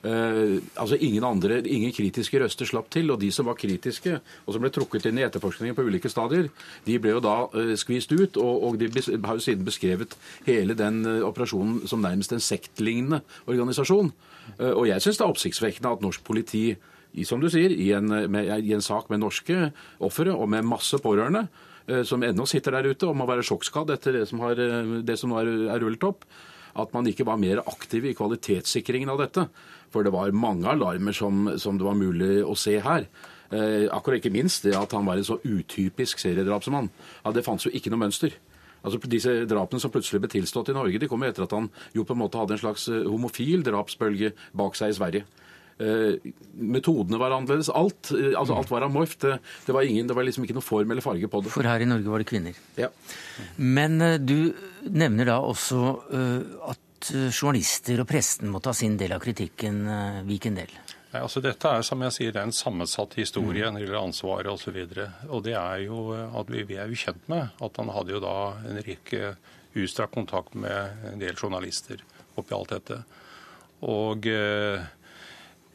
Uh, 0.00 0.62
altså 0.80 0.96
ingen 0.96 1.24
andre, 1.28 1.58
ingen 1.68 1.92
kritiske 1.92 2.38
røster 2.40 2.64
slapp 2.64 2.86
til, 2.88 3.10
og 3.12 3.18
de 3.20 3.28
som 3.34 3.44
var 3.50 3.58
kritiske, 3.60 4.14
og 4.46 4.54
som 4.54 4.62
ble 4.64 4.70
trukket 4.72 5.10
inn 5.10 5.18
i 5.20 5.26
etterforskningen 5.26 5.76
på 5.76 5.84
ulike 5.84 6.08
stadier, 6.08 6.46
de 6.86 6.94
ble 6.96 7.12
jo 7.12 7.20
da 7.24 7.34
uh, 7.52 7.72
skvist 7.76 8.14
ut, 8.14 8.38
og, 8.40 8.64
og 8.64 8.78
de 8.80 8.88
har 8.88 9.36
jo 9.36 9.44
siden 9.44 9.66
beskrevet 9.66 10.16
hele 10.46 10.76
den 10.78 11.02
uh, 11.04 11.26
operasjonen 11.28 11.82
som 11.90 12.00
nærmest 12.00 12.32
en 12.32 12.40
sektlignende 12.40 13.20
organisasjon. 13.44 14.12
og 14.58 14.86
jeg 14.88 15.02
syns 15.04 15.18
det 15.18 15.24
er 15.24 15.30
oppsiktsvekkende 15.30 15.90
at 15.92 16.00
norsk 16.02 16.22
politi, 16.24 16.64
i, 17.12 17.24
som 17.24 17.42
du 17.42 17.50
sier, 17.52 17.70
i 17.70 17.90
en, 17.92 18.08
med, 18.32 18.48
i 18.64 18.72
en 18.72 18.82
sak 18.82 19.10
med 19.10 19.20
norske 19.20 19.68
ofre 20.00 20.32
og 20.32 20.48
med 20.48 20.64
masse 20.66 20.96
pårørende, 20.98 21.44
som 22.06 22.22
ennå 22.22 22.46
sitter 22.46 22.76
der 22.76 22.88
ute 22.90 23.08
og 23.08 23.16
må 23.18 23.26
være 23.28 23.44
sjokkskadd 23.46 23.90
etter 23.94 24.14
det 24.16 24.24
som, 24.30 24.40
har, 24.46 24.58
det 25.02 25.16
som 25.18 25.34
er, 25.38 25.50
er 25.74 25.82
rullet 25.82 26.06
opp, 26.06 26.24
at 26.78 26.92
man 26.94 27.06
ikke 27.10 27.26
var 27.26 27.40
mer 27.40 27.62
aktiv 27.66 28.06
i 28.06 28.14
kvalitetssikringen 28.16 29.10
av 29.12 29.22
dette. 29.24 29.46
For 29.90 30.06
det 30.06 30.12
var 30.14 30.30
mange 30.36 30.70
alarmer 30.70 31.16
som, 31.16 31.48
som 31.58 31.78
det 31.78 31.86
var 31.86 31.98
mulig 31.98 32.40
å 32.46 32.54
se 32.58 32.76
her. 32.84 33.08
Eh, 33.50 33.88
akkurat 33.90 34.20
ikke 34.20 34.34
minst 34.34 34.66
det 34.66 34.76
at 34.78 34.94
han 34.94 35.08
var 35.08 35.18
en 35.18 35.26
så 35.26 35.40
utypisk 35.42 36.22
seriedrapsmann. 36.22 36.90
Ja, 37.24 37.34
det 37.34 37.44
fantes 37.46 37.66
jo 37.66 37.74
ikke 37.74 37.90
noe 37.90 38.04
mønster. 38.04 38.36
Altså 38.80 39.00
Disse 39.12 39.34
drapene 39.50 39.82
som 39.82 39.92
plutselig 39.92 40.22
ble 40.22 40.30
tilstått 40.32 40.70
i 40.72 40.76
Norge, 40.76 41.00
de 41.02 41.08
kom 41.10 41.24
etter 41.26 41.44
at 41.44 41.52
han 41.52 41.68
jo 41.96 42.06
på 42.06 42.14
en 42.16 42.22
måte 42.22 42.40
hadde 42.40 42.56
en 42.56 42.62
slags 42.62 42.86
eh, 42.88 43.04
homofil 43.04 43.66
drapsbølge 43.66 44.32
bak 44.56 44.78
seg 44.78 44.94
i 44.94 44.98
Sverige. 45.00 45.26
Eh, 45.80 46.32
metodene 46.60 47.18
var 47.20 47.32
annerledes. 47.32 47.70
Alt, 47.72 48.10
eh, 48.12 48.34
altså 48.36 48.58
alt 48.58 48.70
var 48.72 48.84
amorft. 48.84 49.22
Det, 49.24 49.38
det, 49.66 49.72
var 49.72 49.86
ingen, 49.88 50.08
det 50.08 50.16
var 50.16 50.26
liksom 50.28 50.44
ikke 50.44 50.58
noe 50.58 50.64
form 50.64 50.92
eller 50.92 51.04
farge 51.04 51.30
på 51.30 51.40
det. 51.40 51.52
For 51.54 51.64
her 51.64 51.80
i 51.80 51.88
Norge 51.88 52.12
var 52.12 52.20
det 52.20 52.28
kvinner. 52.28 52.58
Ja. 52.76 52.90
Men 53.56 54.00
eh, 54.04 54.18
du 54.20 54.52
nevner 54.84 55.32
da 55.32 55.40
også 55.44 55.80
uh, 56.12 56.70
at 56.72 56.80
journalister 57.08 58.02
og 58.02 58.08
presten 58.10 58.50
må 58.52 58.60
ta 58.60 58.74
sin 58.76 58.98
del 59.00 59.14
av 59.16 59.22
kritikken. 59.24 59.80
Uh, 59.88 60.20
hvilken 60.28 60.58
del? 60.60 60.74
Nei, 61.10 61.24
altså 61.24 61.40
Dette 61.42 61.70
er 61.74 61.82
som 61.86 62.02
jeg 62.06 62.14
sier, 62.14 62.36
en 62.38 62.52
sammensatt 62.54 63.16
historie 63.18 63.66
når 63.66 63.80
det 63.80 63.86
gjelder 63.86 64.02
ansvaret 64.04 64.52
osv. 64.52 64.76
Og, 64.84 64.92
så 64.94 65.08
og 65.26 65.42
det 65.46 65.56
er 65.58 65.80
jo 65.88 66.04
at 66.14 66.52
vi, 66.52 66.62
vi, 66.68 66.76
er 66.78 66.90
jo 66.90 67.00
kjent 67.00 67.24
med 67.32 67.50
at 67.66 67.80
han 67.82 67.90
hadde 67.96 68.14
jo 68.14 68.20
da 68.22 68.36
en 68.68 68.78
rekke 68.86 69.32
utstrakt 69.80 70.14
kontakt 70.14 70.54
med 70.54 71.10
en 71.10 71.18
del 71.22 71.34
journalister 71.34 72.02
oppi 72.38 72.54
alt 72.54 72.76
dette. 72.76 73.00
Og 73.90 74.26
eh, 74.30 74.86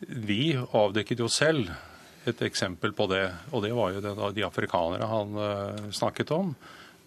vi 0.07 0.39
avdekket 0.55 1.23
jo 1.23 1.27
selv 1.31 1.71
et 2.25 2.41
eksempel 2.47 2.93
på 2.95 3.07
det. 3.11 3.25
Og 3.51 3.63
det 3.65 3.73
var 3.75 3.91
jo 3.91 4.03
det, 4.03 4.15
da, 4.17 4.31
de 4.31 4.47
afrikanere 4.47 5.09
han 5.09 5.41
eh, 5.49 5.83
snakket 5.95 6.31
om. 6.35 6.55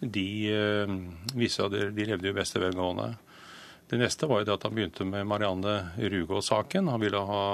De 0.01 0.29
eh, 0.53 0.95
viste 1.33 1.65
at 1.65 1.75
de, 1.75 1.89
de 1.97 2.09
levde 2.13 2.29
jo 2.29 2.37
beste 2.37 2.61
velgående. 2.63 3.15
Det 3.88 3.97
neste 3.97 4.28
var 4.28 4.42
jo 4.42 4.49
det 4.49 4.57
at 4.59 4.66
han 4.66 4.75
begynte 4.76 5.07
med 5.09 5.25
Marianne 5.28 5.78
Rugaas-saken. 5.97 6.90
Han 6.92 7.00
ville 7.00 7.23
ha 7.30 7.45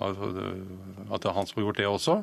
at 0.00 1.26
han 1.28 1.36
har 1.36 1.66
gjort 1.66 1.80
det 1.80 1.88
også. 1.88 2.22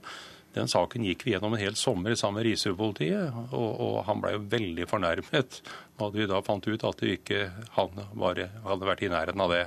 Den 0.58 0.72
saken 0.72 1.06
gikk 1.06 1.26
vi 1.26 1.36
gjennom 1.36 1.54
en 1.54 1.62
hel 1.62 1.78
sommer 1.78 2.16
sammen 2.18 2.40
med 2.40 2.48
Risør-politiet, 2.48 3.36
og, 3.52 3.68
og, 3.76 3.98
han 4.08 4.24
ble 4.24 4.34
jo 4.34 4.44
veldig 4.50 4.88
fornærmet 4.90 5.62
da 6.00 6.10
vi 6.14 6.26
da 6.30 6.42
fant 6.46 6.66
ut 6.66 6.86
at 6.88 7.04
ikke 7.06 7.44
han 7.76 8.02
bare 8.18 8.50
hadde 8.66 8.90
vært 8.90 9.06
i 9.06 9.12
nærheten 9.14 9.44
av 9.44 9.54
det. 9.54 9.64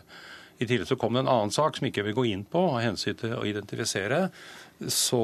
I 0.60 0.66
tillegg 0.66 0.90
så 0.90 0.98
kom 1.00 1.14
det 1.14 1.22
en 1.24 1.32
annen 1.32 1.54
sak 1.54 1.78
som 1.78 1.86
ikke 1.88 2.04
vil 2.08 2.16
gå 2.16 2.26
inn 2.32 2.42
på 2.48 2.64
av 2.74 2.82
hensyn 2.82 3.18
til 3.20 3.36
å 3.38 3.46
identifisere. 3.46 4.26
Så 4.82 5.22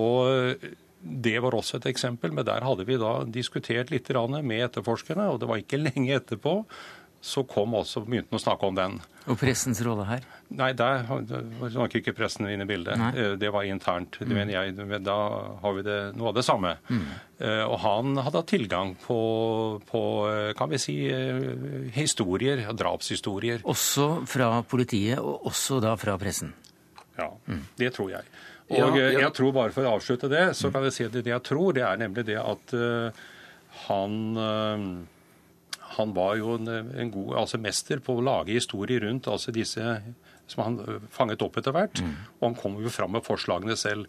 det 1.01 1.35
var 1.43 1.55
også 1.55 1.81
et 1.81 1.91
eksempel, 1.91 2.33
men 2.35 2.47
der 2.47 2.65
hadde 2.65 2.87
vi 2.89 2.99
da 3.01 3.19
diskutert 3.27 3.91
litt 3.93 4.09
med 4.43 4.65
etterforskerne, 4.65 5.29
og 5.33 5.41
det 5.41 5.51
var 5.51 5.61
ikke 5.61 5.83
lenge 5.89 6.15
etterpå 6.15 6.61
så 7.27 7.43
kom 7.49 7.75
også 7.75 8.05
begynte 8.07 8.31
han 8.31 8.39
å 8.39 8.43
snakke 8.43 8.69
om 8.69 8.77
den. 8.79 8.99
Og 9.27 9.39
pressens 9.41 9.81
rolle 9.83 10.07
her? 10.07 10.27
Nei, 10.55 10.69
der 10.79 11.03
var 11.09 11.91
ikke 11.99 12.15
pressen 12.15 12.47
inne 12.47 12.63
i 12.63 12.69
bildet. 12.71 12.95
Nei. 13.01 13.11
Eh, 13.19 13.33
det 13.41 13.51
var 13.51 13.67
internt. 13.67 14.21
Det 14.21 14.29
mm. 14.29 14.35
mener 14.39 14.55
jeg. 14.55 15.01
Da 15.03 15.17
har 15.63 15.75
vi 15.75 15.83
det, 15.87 15.97
noe 16.15 16.31
av 16.31 16.37
det 16.37 16.45
samme. 16.47 16.77
Mm. 16.87 17.07
Eh, 17.43 17.65
og 17.65 17.77
han 17.83 18.21
hadde 18.21 18.43
hatt 18.43 18.53
tilgang 18.53 18.95
på, 19.03 19.19
på, 19.89 20.03
eh, 20.31 20.53
kan 20.59 20.71
vi 20.71 20.79
si, 20.81 20.97
historier, 21.97 22.63
drapshistorier. 22.71 23.67
Også 23.67 24.23
fra 24.31 24.53
politiet, 24.63 25.19
og 25.19 25.51
også 25.51 25.81
da 25.83 25.97
fra 25.99 26.15
pressen? 26.23 26.55
Ja, 27.19 27.33
mm. 27.49 27.65
det 27.83 27.91
tror 27.97 28.15
jeg. 28.15 28.31
Og 28.67 28.79
ja, 28.79 29.11
ja. 29.11 29.27
jeg 29.27 29.35
tror 29.35 29.53
bare 29.55 29.75
for 29.75 29.87
å 29.87 29.97
avslutte 29.97 30.31
det, 30.31 30.47
så 30.59 30.71
kan 30.75 30.83
vi 30.87 30.95
si 30.95 31.07
at 31.07 31.15
det 31.15 31.31
jeg 31.31 31.43
tror, 31.47 31.75
det 31.75 31.85
er 31.87 32.01
nemlig 32.01 32.27
det 32.27 32.39
at 32.41 32.75
uh, 32.75 33.27
han 33.87 34.17
uh, 34.35 34.87
han 35.97 36.15
var 36.17 36.37
jo 36.41 36.57
en, 36.57 36.71
en, 36.71 37.13
god 37.13 37.43
altså 37.43 37.61
mester 37.63 38.01
på 38.05 38.17
å 38.17 38.25
lage 38.25 38.57
historier 38.57 39.05
rundt 39.07 39.29
altså 39.33 39.55
disse 39.55 39.85
som 40.47 40.63
han 40.63 40.81
øh, 40.85 41.07
fanget 41.11 41.43
opp 41.43 41.57
etter 41.59 41.75
hvert. 41.75 42.03
Mm. 42.03 42.17
Og 42.39 42.49
han 42.49 42.59
kom 42.59 42.77
jo 42.83 42.93
fram 42.93 43.17
med 43.17 43.25
forslagene 43.27 43.77
selv. 43.81 44.07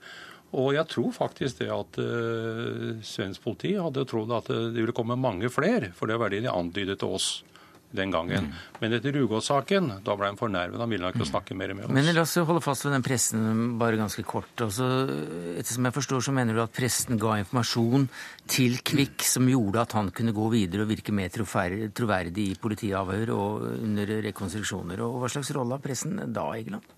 Og 0.57 0.71
jeg 0.75 0.87
tror 0.91 1.11
faktisk 1.11 1.59
det 1.59 1.67
at 1.73 1.97
uh, 1.99 3.01
svensk 3.03 3.41
politi 3.43 3.73
hadde 3.75 4.05
trodd 4.07 4.31
at 4.31 4.47
det 4.47 4.79
ville 4.79 4.95
komme 4.95 5.17
mange 5.19 5.49
flere, 5.51 5.89
for 5.97 6.07
det 6.07 6.15
var 6.21 6.31
det 6.31 6.45
de 6.45 6.53
antydet 6.53 7.01
til 7.01 7.17
oss 7.17 7.27
den 7.95 8.11
gangen. 8.11 8.49
Mm. 8.49 8.65
Men 8.81 8.95
etter 8.97 9.15
Rugås-saken, 9.15 9.89
da 10.05 10.15
ble 10.19 10.31
han 10.31 10.39
fornærmet. 10.39 10.79
Han 10.81 10.91
ville 10.91 11.11
ikke 11.13 11.23
mm. 11.23 11.29
snakke 11.29 11.55
mer 11.57 11.73
med 11.73 11.87
oss. 11.87 11.93
Men 11.95 12.09
la 12.11 12.25
oss 12.25 12.35
holde 12.49 12.63
fast 12.65 12.87
ved 12.87 12.95
den 12.97 13.05
pressen 13.05 13.77
bare 13.79 13.99
ganske 13.99 14.25
kort. 14.27 14.51
Altså, 14.65 14.89
ettersom 15.55 15.87
jeg 15.87 15.97
forstår, 15.97 16.25
så 16.27 16.35
mener 16.35 16.57
du 16.57 16.63
at 16.65 16.75
pressen 16.75 17.21
ga 17.21 17.37
informasjon 17.41 18.09
til 18.51 18.77
Kvikk 18.87 19.25
som 19.27 19.47
gjorde 19.49 19.85
at 19.87 19.97
han 19.97 20.11
kunne 20.15 20.35
gå 20.35 20.51
videre 20.53 20.83
og 20.83 20.91
virke 20.91 21.15
mer 21.15 21.31
troverdig 21.31 22.51
i 22.51 22.59
politiavhør 22.61 23.33
og 23.37 23.67
under 23.79 24.17
rekonstruksjoner. 24.27 25.03
Og 25.05 25.21
hva 25.23 25.31
slags 25.31 25.53
rolle 25.55 25.79
har 25.79 25.83
pressen 25.83 26.19
da, 26.27 26.49
Egeland? 26.57 26.95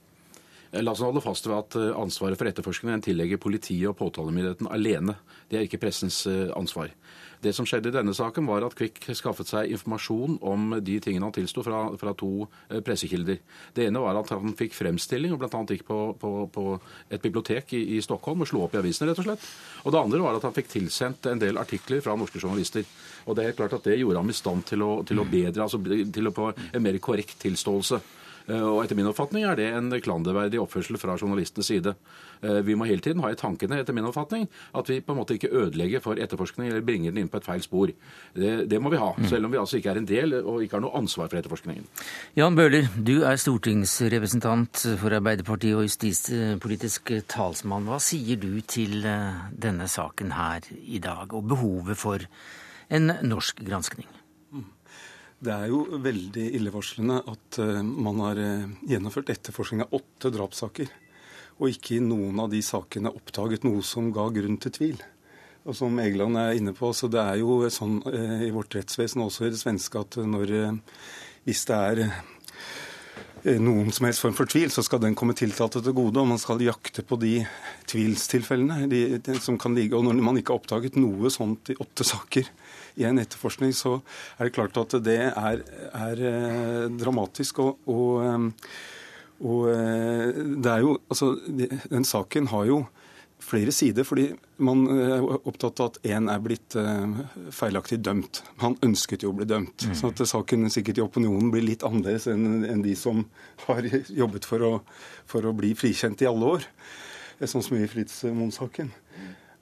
Eh, 0.72 0.84
la 0.84 0.94
oss 0.94 1.02
holde 1.06 1.24
fast 1.24 1.48
ved 1.50 1.58
at 1.58 1.78
eh, 1.80 1.96
ansvaret 1.98 2.38
for 2.40 2.50
etterforskningen 2.50 3.04
tillegger 3.06 3.42
politiet 3.42 3.90
og 3.90 3.98
påtalemyndigheten 4.00 4.70
alene. 4.72 5.18
Det 5.50 5.60
er 5.60 5.66
ikke 5.66 5.82
pressens 5.82 6.22
eh, 6.30 6.50
ansvar. 6.58 6.94
Det 7.40 7.54
som 7.56 7.68
skjedde 7.68 7.92
i 7.92 7.96
denne 7.96 8.12
saken, 8.16 8.48
var 8.50 8.66
at 8.68 8.76
Kvikk 8.76 9.06
skaffet 9.16 9.48
seg 9.48 9.72
informasjon 9.72 10.38
om 10.44 10.74
de 10.84 10.98
tingene 11.00 11.24
han 11.24 11.36
tilsto 11.36 11.64
fra, 11.64 11.86
fra, 12.00 12.12
to 12.20 12.48
pressekilder. 12.84 13.40
Det 13.76 13.86
ene 13.88 14.02
var 14.04 14.20
at 14.20 14.34
han 14.36 14.56
fikk 14.60 14.76
fremstilling 14.76 15.36
og 15.36 15.40
bl.a. 15.40 15.62
gikk 15.72 15.86
på, 15.88 16.00
på, 16.20 16.34
på, 16.52 16.66
et 17.08 17.24
bibliotek 17.24 17.72
i, 17.80 17.84
i, 17.96 18.02
Stockholm 18.04 18.44
og 18.44 18.52
slo 18.52 18.66
opp 18.66 18.76
i 18.76 18.82
avisene, 18.82 19.08
rett 19.12 19.24
og 19.24 19.30
slett. 19.30 19.48
Og 19.86 19.96
det 19.96 20.04
andre 20.04 20.22
var 20.26 20.36
at 20.36 20.50
han 20.50 20.56
fikk 20.58 20.74
tilsendt 20.76 21.32
en 21.32 21.40
del 21.40 21.62
artikler 21.62 22.04
fra 22.04 22.18
norske 22.20 22.44
journalister. 22.44 22.84
Og 23.26 23.36
det 23.36 23.44
er 23.44 23.52
helt 23.54 23.62
klart 23.62 23.80
at 23.80 23.88
det 23.88 24.00
gjorde 24.02 24.20
ham 24.20 24.34
i 24.34 24.40
stand 24.40 24.68
til 24.68 24.84
å, 24.84 24.92
til 25.08 25.24
å 25.24 25.28
bedre, 25.30 25.64
altså 25.64 25.80
til 25.80 26.28
å 26.28 26.36
få 26.36 26.52
en 26.74 26.84
mer 26.84 27.00
korrekt 27.04 27.40
tilståelse. 27.46 28.04
Eh, 28.50 28.66
og 28.66 28.82
etter 28.84 28.98
min 28.98 29.10
oppfatning 29.10 29.46
er 29.46 29.60
det 29.60 29.68
en 29.76 29.92
klanderverdig 30.02 30.60
oppførsel 30.62 30.98
fra 31.02 31.18
journalistenes 31.20 31.70
side. 31.70 31.94
Eh, 32.42 32.60
vi 32.66 32.76
må 32.80 32.88
hele 32.90 33.04
tiden 33.06 33.22
ha 33.24 33.32
i 33.32 33.38
tankene 33.40 33.80
etter 33.82 33.96
min 33.96 34.08
oppfatning, 34.10 34.48
at 34.76 34.90
vi 34.90 35.00
på 35.06 35.14
en 35.14 35.20
måte 35.22 35.38
ikke 35.38 35.52
ødelegger 35.52 36.04
for 36.04 36.20
etterforskning 36.20 36.72
eller 36.72 36.86
bringer 36.86 37.14
den 37.14 37.24
inn 37.24 37.32
på 37.32 37.40
et 37.42 37.48
feil 37.48 37.64
spor. 37.66 37.94
Det, 38.34 38.54
det 38.72 38.82
må 38.82 38.92
vi 38.94 39.02
ha, 39.02 39.12
mm. 39.16 39.30
selv 39.32 39.48
om 39.48 39.54
vi 39.54 39.62
altså 39.62 39.80
ikke 39.80 39.94
er 39.94 40.02
en 40.02 40.10
del 40.10 40.38
og 40.42 40.64
ikke 40.64 40.80
har 40.80 40.86
noe 40.86 40.98
ansvar 41.00 41.30
for 41.30 41.42
etterforskningen. 41.42 41.88
Jan 42.40 42.58
Bøhler, 42.58 42.90
du 42.98 43.20
er 43.28 43.40
stortingsrepresentant 43.42 44.86
for 45.02 45.18
Arbeiderpartiet 45.20 45.78
og 45.78 45.86
justispolitisk 45.88 47.14
talsmann. 47.30 47.90
Hva 47.90 48.02
sier 48.04 48.40
du 48.42 48.52
til 48.66 49.04
eh, 49.06 49.44
denne 49.54 49.90
saken 49.92 50.34
her 50.38 50.66
i 50.80 51.02
dag, 51.04 51.36
og 51.36 51.52
behovet 51.54 52.00
for 52.00 52.26
en 52.90 53.14
norsk 53.26 53.62
granskning? 53.66 54.19
Det 55.40 55.54
er 55.56 55.70
jo 55.72 55.86
veldig 56.04 56.50
illevarslende 56.58 57.22
at 57.32 57.60
uh, 57.64 57.78
man 57.80 58.18
har 58.26 58.40
uh, 58.44 58.72
gjennomført 58.90 59.30
etterforskning 59.32 59.86
av 59.86 59.94
åtte 59.96 60.34
drapssaker, 60.36 60.90
og 61.60 61.72
ikke 61.72 61.96
i 61.96 62.04
noen 62.04 62.42
av 62.44 62.50
de 62.52 62.60
sakene 62.64 63.14
oppdaget 63.16 63.64
noe 63.64 63.80
som 63.88 64.12
ga 64.16 64.26
grunn 64.36 64.60
til 64.60 64.74
tvil. 64.76 65.00
Og 65.64 65.78
som 65.80 65.96
Egeland 66.04 66.40
er 66.40 66.60
inne 66.60 66.74
på, 66.76 66.92
så 66.96 67.08
det 67.12 67.24
er 67.24 67.40
jo 67.40 67.62
sånn 67.72 68.02
uh, 68.04 68.44
i 68.44 68.52
vårt 68.52 68.76
rettsvesen, 68.76 69.24
også 69.24 69.48
i 69.48 69.54
det 69.54 69.62
svenske, 69.62 70.04
at 70.04 70.20
når, 70.28 70.54
hvis 71.48 71.64
det 71.70 71.80
er 71.80 72.04
noen 73.64 73.94
som 73.96 74.10
helst 74.10 74.24
form 74.26 74.36
for 74.36 74.50
tvil, 74.52 74.68
så 74.74 74.84
skal 74.84 75.00
den 75.00 75.16
komme 75.16 75.36
tiltalte 75.38 75.80
til 75.84 75.96
gode. 75.96 76.20
Og 76.20 76.28
man 76.28 76.42
skal 76.42 76.60
jakte 76.66 77.06
på 77.08 77.16
de 77.22 77.38
tvilstilfellene 77.88 78.90
de, 78.92 79.04
de, 79.24 79.38
som 79.40 79.56
kan 79.62 79.72
ligge. 79.78 79.96
Og 79.96 80.04
når 80.04 80.20
man 80.20 80.40
ikke 80.40 80.52
har 80.52 80.60
oppdaget 80.60 81.00
noe 81.00 81.32
sånt 81.32 81.72
i 81.72 81.78
åtte 81.80 82.04
saker, 82.08 82.50
i 83.00 83.08
en 83.08 83.20
etterforskning, 83.22 83.74
så 83.76 84.00
er 84.38 84.48
det 84.48 84.56
klart 84.56 84.78
at 84.80 84.96
det 85.06 85.20
er, 85.30 85.64
er 85.96 86.24
eh, 86.30 86.86
dramatisk. 87.00 87.62
Og, 87.64 87.90
og, 87.90 88.24
eh, 88.26 88.48
og, 89.40 89.68
eh, 89.74 90.40
det 90.60 90.72
er 90.74 90.86
jo 90.86 90.98
Altså, 91.10 91.34
den 91.90 92.08
saken 92.08 92.50
har 92.52 92.66
jo 92.68 92.84
flere 93.40 93.72
sider, 93.72 94.04
fordi 94.04 94.34
man 94.60 94.82
er 94.92 95.24
opptatt 95.24 95.80
av 95.80 95.94
at 95.94 96.00
én 96.12 96.28
er 96.30 96.42
blitt 96.44 96.76
feilaktig 97.56 98.02
dømt. 98.04 98.42
Han 98.60 98.76
ønsket 98.84 99.24
jo 99.24 99.32
å 99.32 99.38
bli 99.38 99.48
dømt. 99.48 99.86
Mm. 99.88 99.94
Så 99.96 100.12
at 100.12 100.22
saken 100.28 100.68
sikkert 100.70 101.00
i 101.00 101.06
opinionen 101.06 101.48
blir 101.54 101.64
litt 101.64 101.86
annerledes 101.88 102.28
enn, 102.30 102.66
enn 102.68 102.84
de 102.84 102.98
som 103.00 103.24
har 103.64 103.88
jobbet 104.12 104.46
for 104.46 104.68
å, 104.68 104.74
for 105.26 105.48
å 105.48 105.56
bli 105.56 105.72
frikjent 105.80 106.22
i 106.22 106.28
alle 106.30 106.52
år. 106.60 106.68
Sånn 107.40 107.64
som 107.64 107.80
i 107.80 107.88
Fritz 107.88 108.20
Moen-saken. 108.28 108.92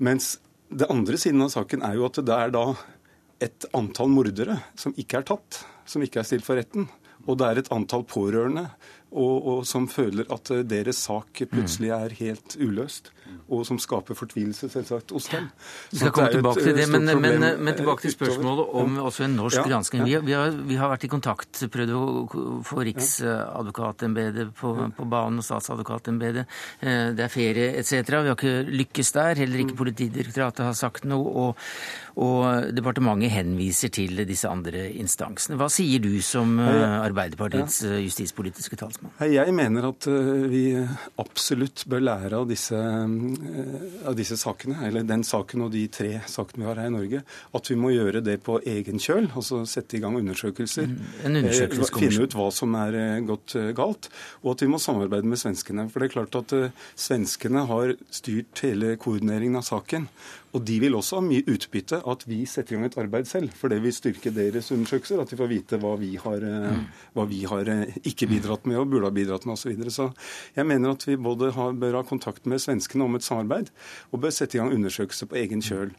Mens 0.01 0.39
det 0.69 0.89
andre 0.91 1.17
siden 1.19 1.41
av 1.45 1.51
saken 1.53 1.83
er 1.85 1.95
jo 1.97 2.07
at 2.07 2.19
det 2.25 2.35
er 2.35 2.51
da 2.51 2.65
et 3.43 3.67
antall 3.77 4.09
mordere 4.11 4.59
som 4.79 4.95
ikke 4.97 5.21
er 5.21 5.27
tatt, 5.27 5.61
som 5.87 6.03
ikke 6.03 6.21
er 6.21 6.27
stilt 6.27 6.45
for 6.47 6.59
retten. 6.59 6.87
Og 7.27 7.39
det 7.39 7.47
er 7.47 7.61
et 7.61 7.71
antall 7.75 8.05
pårørende 8.07 8.67
og, 9.11 9.47
og 9.47 9.61
som 9.67 9.87
føler 9.87 10.27
at 10.33 10.51
deres 10.67 11.03
sak 11.07 11.43
plutselig 11.51 11.93
er 11.95 12.17
helt 12.19 12.57
uløst 12.59 13.13
og 13.47 13.63
som 13.63 13.77
skaper 13.79 14.15
fortvilelse, 14.17 14.67
selvsagt, 14.71 15.13
hos 15.15 15.29
dem. 15.31 15.45
Vi 15.91 16.01
skal 16.01 16.11
komme 16.15 16.31
tilbake 16.33 16.63
til 16.65 16.73
det, 16.75 16.87
men, 16.91 17.05
men, 17.21 17.45
men, 17.63 17.75
tilbake 17.77 18.03
til 18.03 18.11
spørsmålet 18.11 18.73
om 18.81 18.97
også 19.07 19.23
en 19.23 19.37
norsk 19.39 19.61
ja, 19.61 19.63
gransking. 19.69 20.03
Vi, 20.03 20.17
vi, 20.25 20.33
har, 20.35 20.51
vi, 20.67 20.75
har, 20.75 20.91
vært 20.91 21.05
i 21.07 21.11
kontakt, 21.11 21.61
prøvd 21.71 21.93
å 21.95 22.01
få 22.67 22.83
Riksadvokatembetet 22.89 24.51
på, 24.57 24.73
på, 24.97 25.07
banen 25.07 25.39
og 25.39 25.47
statsadvokatembetet. 25.47 26.57
Eh, 26.81 27.13
det 27.15 27.23
er 27.23 27.31
ferie 27.31 27.69
etc. 27.79 28.01
Vi 28.11 28.33
har 28.33 28.35
ikke 28.35 28.57
lykkes 28.67 29.13
der. 29.15 29.39
Heller 29.43 29.63
ikke 29.63 29.77
mm. 29.77 29.81
Politidirektoratet 29.85 30.67
har 30.67 30.75
sagt 30.75 31.07
noe. 31.07 31.31
Og, 31.47 31.63
og 32.19 32.73
departementet 32.75 33.31
henviser 33.31 33.93
til 33.95 34.25
disse 34.27 34.51
andre 34.51 34.89
instansene. 34.99 35.55
Hva 35.59 35.71
sier 35.71 36.03
du 36.03 36.11
som 36.25 36.57
eh, 36.59 36.99
Arbeiderpartiets 36.99 37.79
eh, 37.87 38.01
justispolitiske 38.09 38.79
talsmann? 38.79 39.06
Jeg 39.27 39.53
mener 39.55 39.87
at 39.89 40.07
vi 40.51 40.63
absolutt 41.21 41.83
bør 41.89 42.03
lære 42.03 42.39
av 42.41 42.47
disse 42.49 42.77
av 42.77 44.15
disse 44.17 44.37
sakene, 44.39 44.79
eller 44.87 45.05
den 45.07 45.23
saken 45.27 45.65
og 45.65 45.73
de 45.73 45.83
tre 45.91 46.11
sakene 46.29 46.63
vi 46.63 46.69
har 46.69 46.81
her 46.81 46.91
i 46.91 46.95
Norge, 46.95 47.21
at 47.57 47.71
vi 47.71 47.77
må 47.79 47.91
gjøre 47.93 48.21
det 48.25 48.37
på 48.45 48.59
egen 48.67 49.01
kjøl. 49.01 49.29
Altså 49.33 49.63
sette 49.69 49.97
i 49.97 50.01
gang 50.03 50.17
undersøkelser. 50.19 50.89
Mm, 50.91 51.03
en 51.29 51.39
finne 51.97 52.27
ut 52.27 52.37
hva 52.37 52.49
som 52.53 52.75
er 52.79 52.97
gått 53.27 53.57
galt. 53.77 54.09
Og 54.43 54.53
at 54.55 54.65
vi 54.65 54.71
må 54.71 54.81
samarbeide 54.81 55.29
med 55.29 55.41
svenskene. 55.41 55.87
For 55.91 56.01
det 56.03 56.09
er 56.09 56.15
klart 56.17 56.39
at 56.41 56.57
svenskene 56.97 57.65
har 57.69 57.95
styrt 58.13 58.65
hele 58.65 58.95
koordineringen 59.01 59.59
av 59.59 59.67
saken. 59.67 60.09
Og 60.55 60.63
de 60.65 60.77
vil 60.79 60.95
også 60.95 61.19
ha 61.19 61.25
mye 61.25 61.43
utbytte 61.51 61.99
av 61.99 62.13
at 62.15 62.23
vi 62.29 62.39
setter 62.47 62.73
i 62.73 62.77
gang 62.77 62.87
et 62.87 62.97
arbeid 63.01 63.27
selv. 63.29 63.51
For 63.57 63.71
det 63.71 63.81
vil 63.83 63.95
styrke 63.95 64.31
deres 64.33 64.71
undersøkelser, 64.73 65.19
at 65.21 65.33
de 65.33 65.39
får 65.39 65.51
vite 65.51 65.79
hva 65.81 65.93
vi 65.99 66.13
har, 66.21 66.45
mm. 66.45 66.85
hva 67.17 67.27
vi 67.29 67.41
har 67.49 67.71
ikke 68.07 68.29
bidratt 68.31 68.69
med 68.69 68.79
og 68.79 68.87
burde 68.93 69.09
ha 69.09 69.15
bidratt 69.15 69.47
med 69.47 69.57
osv. 69.57 69.67
Så, 69.67 69.73
videre. 69.73 69.91
så 69.93 70.07
jeg 70.55 70.69
mener 70.69 70.95
at 70.95 71.03
vi 71.07 71.19
både 71.19 71.51
har, 71.57 71.75
bør 71.75 71.99
ha 71.99 72.05
kontakt 72.07 72.47
med 72.47 72.63
svenskene 72.63 73.05
om 73.05 73.19
et 73.19 73.27
samarbeid, 73.27 73.73
og 74.11 74.23
bør 74.23 74.33
sette 74.33 74.57
i 74.57 74.61
gang 74.61 74.73
undersøkelser 74.73 75.29
på 75.29 75.39
egen 75.43 75.63
kjøl. 75.65 75.91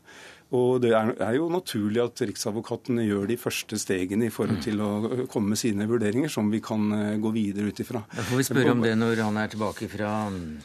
Og 0.56 0.78
det 0.80 0.94
er, 0.96 1.34
jo 1.36 1.50
naturlig 1.52 2.00
at 2.00 2.22
Riksadvokaten 2.24 3.02
gjør 3.04 3.26
de 3.28 3.36
første 3.36 3.76
stegene 3.76 4.30
i 4.30 4.32
forhold 4.32 4.62
til 4.64 4.80
å 4.80 4.90
komme 5.28 5.52
med 5.52 5.60
sine 5.60 5.84
vurderinger, 5.90 6.32
som 6.32 6.48
vi 6.48 6.62
kan 6.64 6.86
eh, 6.96 7.18
gå 7.20 7.32
videre 7.34 7.68
ut 7.68 7.82
ifra. 7.84 8.00
Da 8.14 8.24
får 8.24 8.40
vi 8.40 8.46
spørre 8.48 8.72
om 8.72 8.84
det 8.84 8.94
når 8.96 9.20
han 9.26 9.40
er 9.42 9.52
tilbake 9.52 9.90
fra, 9.92 10.12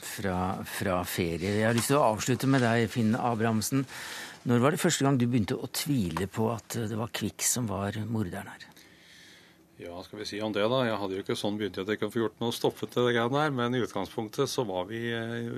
fra, 0.08 0.38
fra 0.64 1.02
ferie. 1.04 1.58
Jeg 1.60 1.68
har 1.68 1.76
lyst 1.76 1.92
til 1.92 2.00
å 2.00 2.06
avslutte 2.14 2.48
med 2.48 2.64
deg, 2.64 2.88
Finn 2.96 3.12
Abrahamsen. 3.20 3.84
Når 4.48 4.64
var 4.64 4.76
det 4.76 4.80
første 4.80 5.04
gang 5.04 5.20
du 5.20 5.28
begynte 5.28 5.60
å 5.60 5.68
tvile 5.68 6.32
på 6.32 6.48
at 6.56 6.80
det 6.88 7.00
var 7.00 7.12
Kvikk 7.16 7.44
som 7.44 7.68
var 7.68 8.00
morderen 8.08 8.56
her? 8.56 8.70
Ja, 9.84 10.00
skal 10.06 10.22
vi 10.22 10.26
si 10.30 10.40
om 10.40 10.54
det, 10.56 10.64
da. 10.72 10.84
Jeg 10.88 11.00
hadde 11.02 11.16
jo 11.18 11.24
ikke 11.26 11.36
sånn 11.36 11.60
begynt 11.60 11.80
at 11.82 11.90
jeg 11.92 12.00
kunne 12.00 12.14
få 12.14 12.22
gjort 12.24 12.40
noe 12.40 12.56
stoppet 12.56 12.94
det 12.96 13.10
greiene 13.18 13.36
der, 13.36 13.56
men 13.56 13.76
i 13.76 13.82
utgangspunktet 13.84 14.48
så 14.48 14.64
var 14.70 14.88
vi 14.88 15.10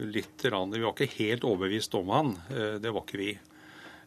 litt 0.09 0.45
rann 0.49 0.73
Vi 0.73 0.81
var 0.81 0.95
ikke 0.95 1.13
helt 1.19 1.45
overbevist 1.45 1.93
om 1.99 2.09
han. 2.09 2.39
Eh, 2.49 2.79
det 2.81 2.93
var 2.95 3.05
ikke 3.05 3.21
vi. 3.21 3.35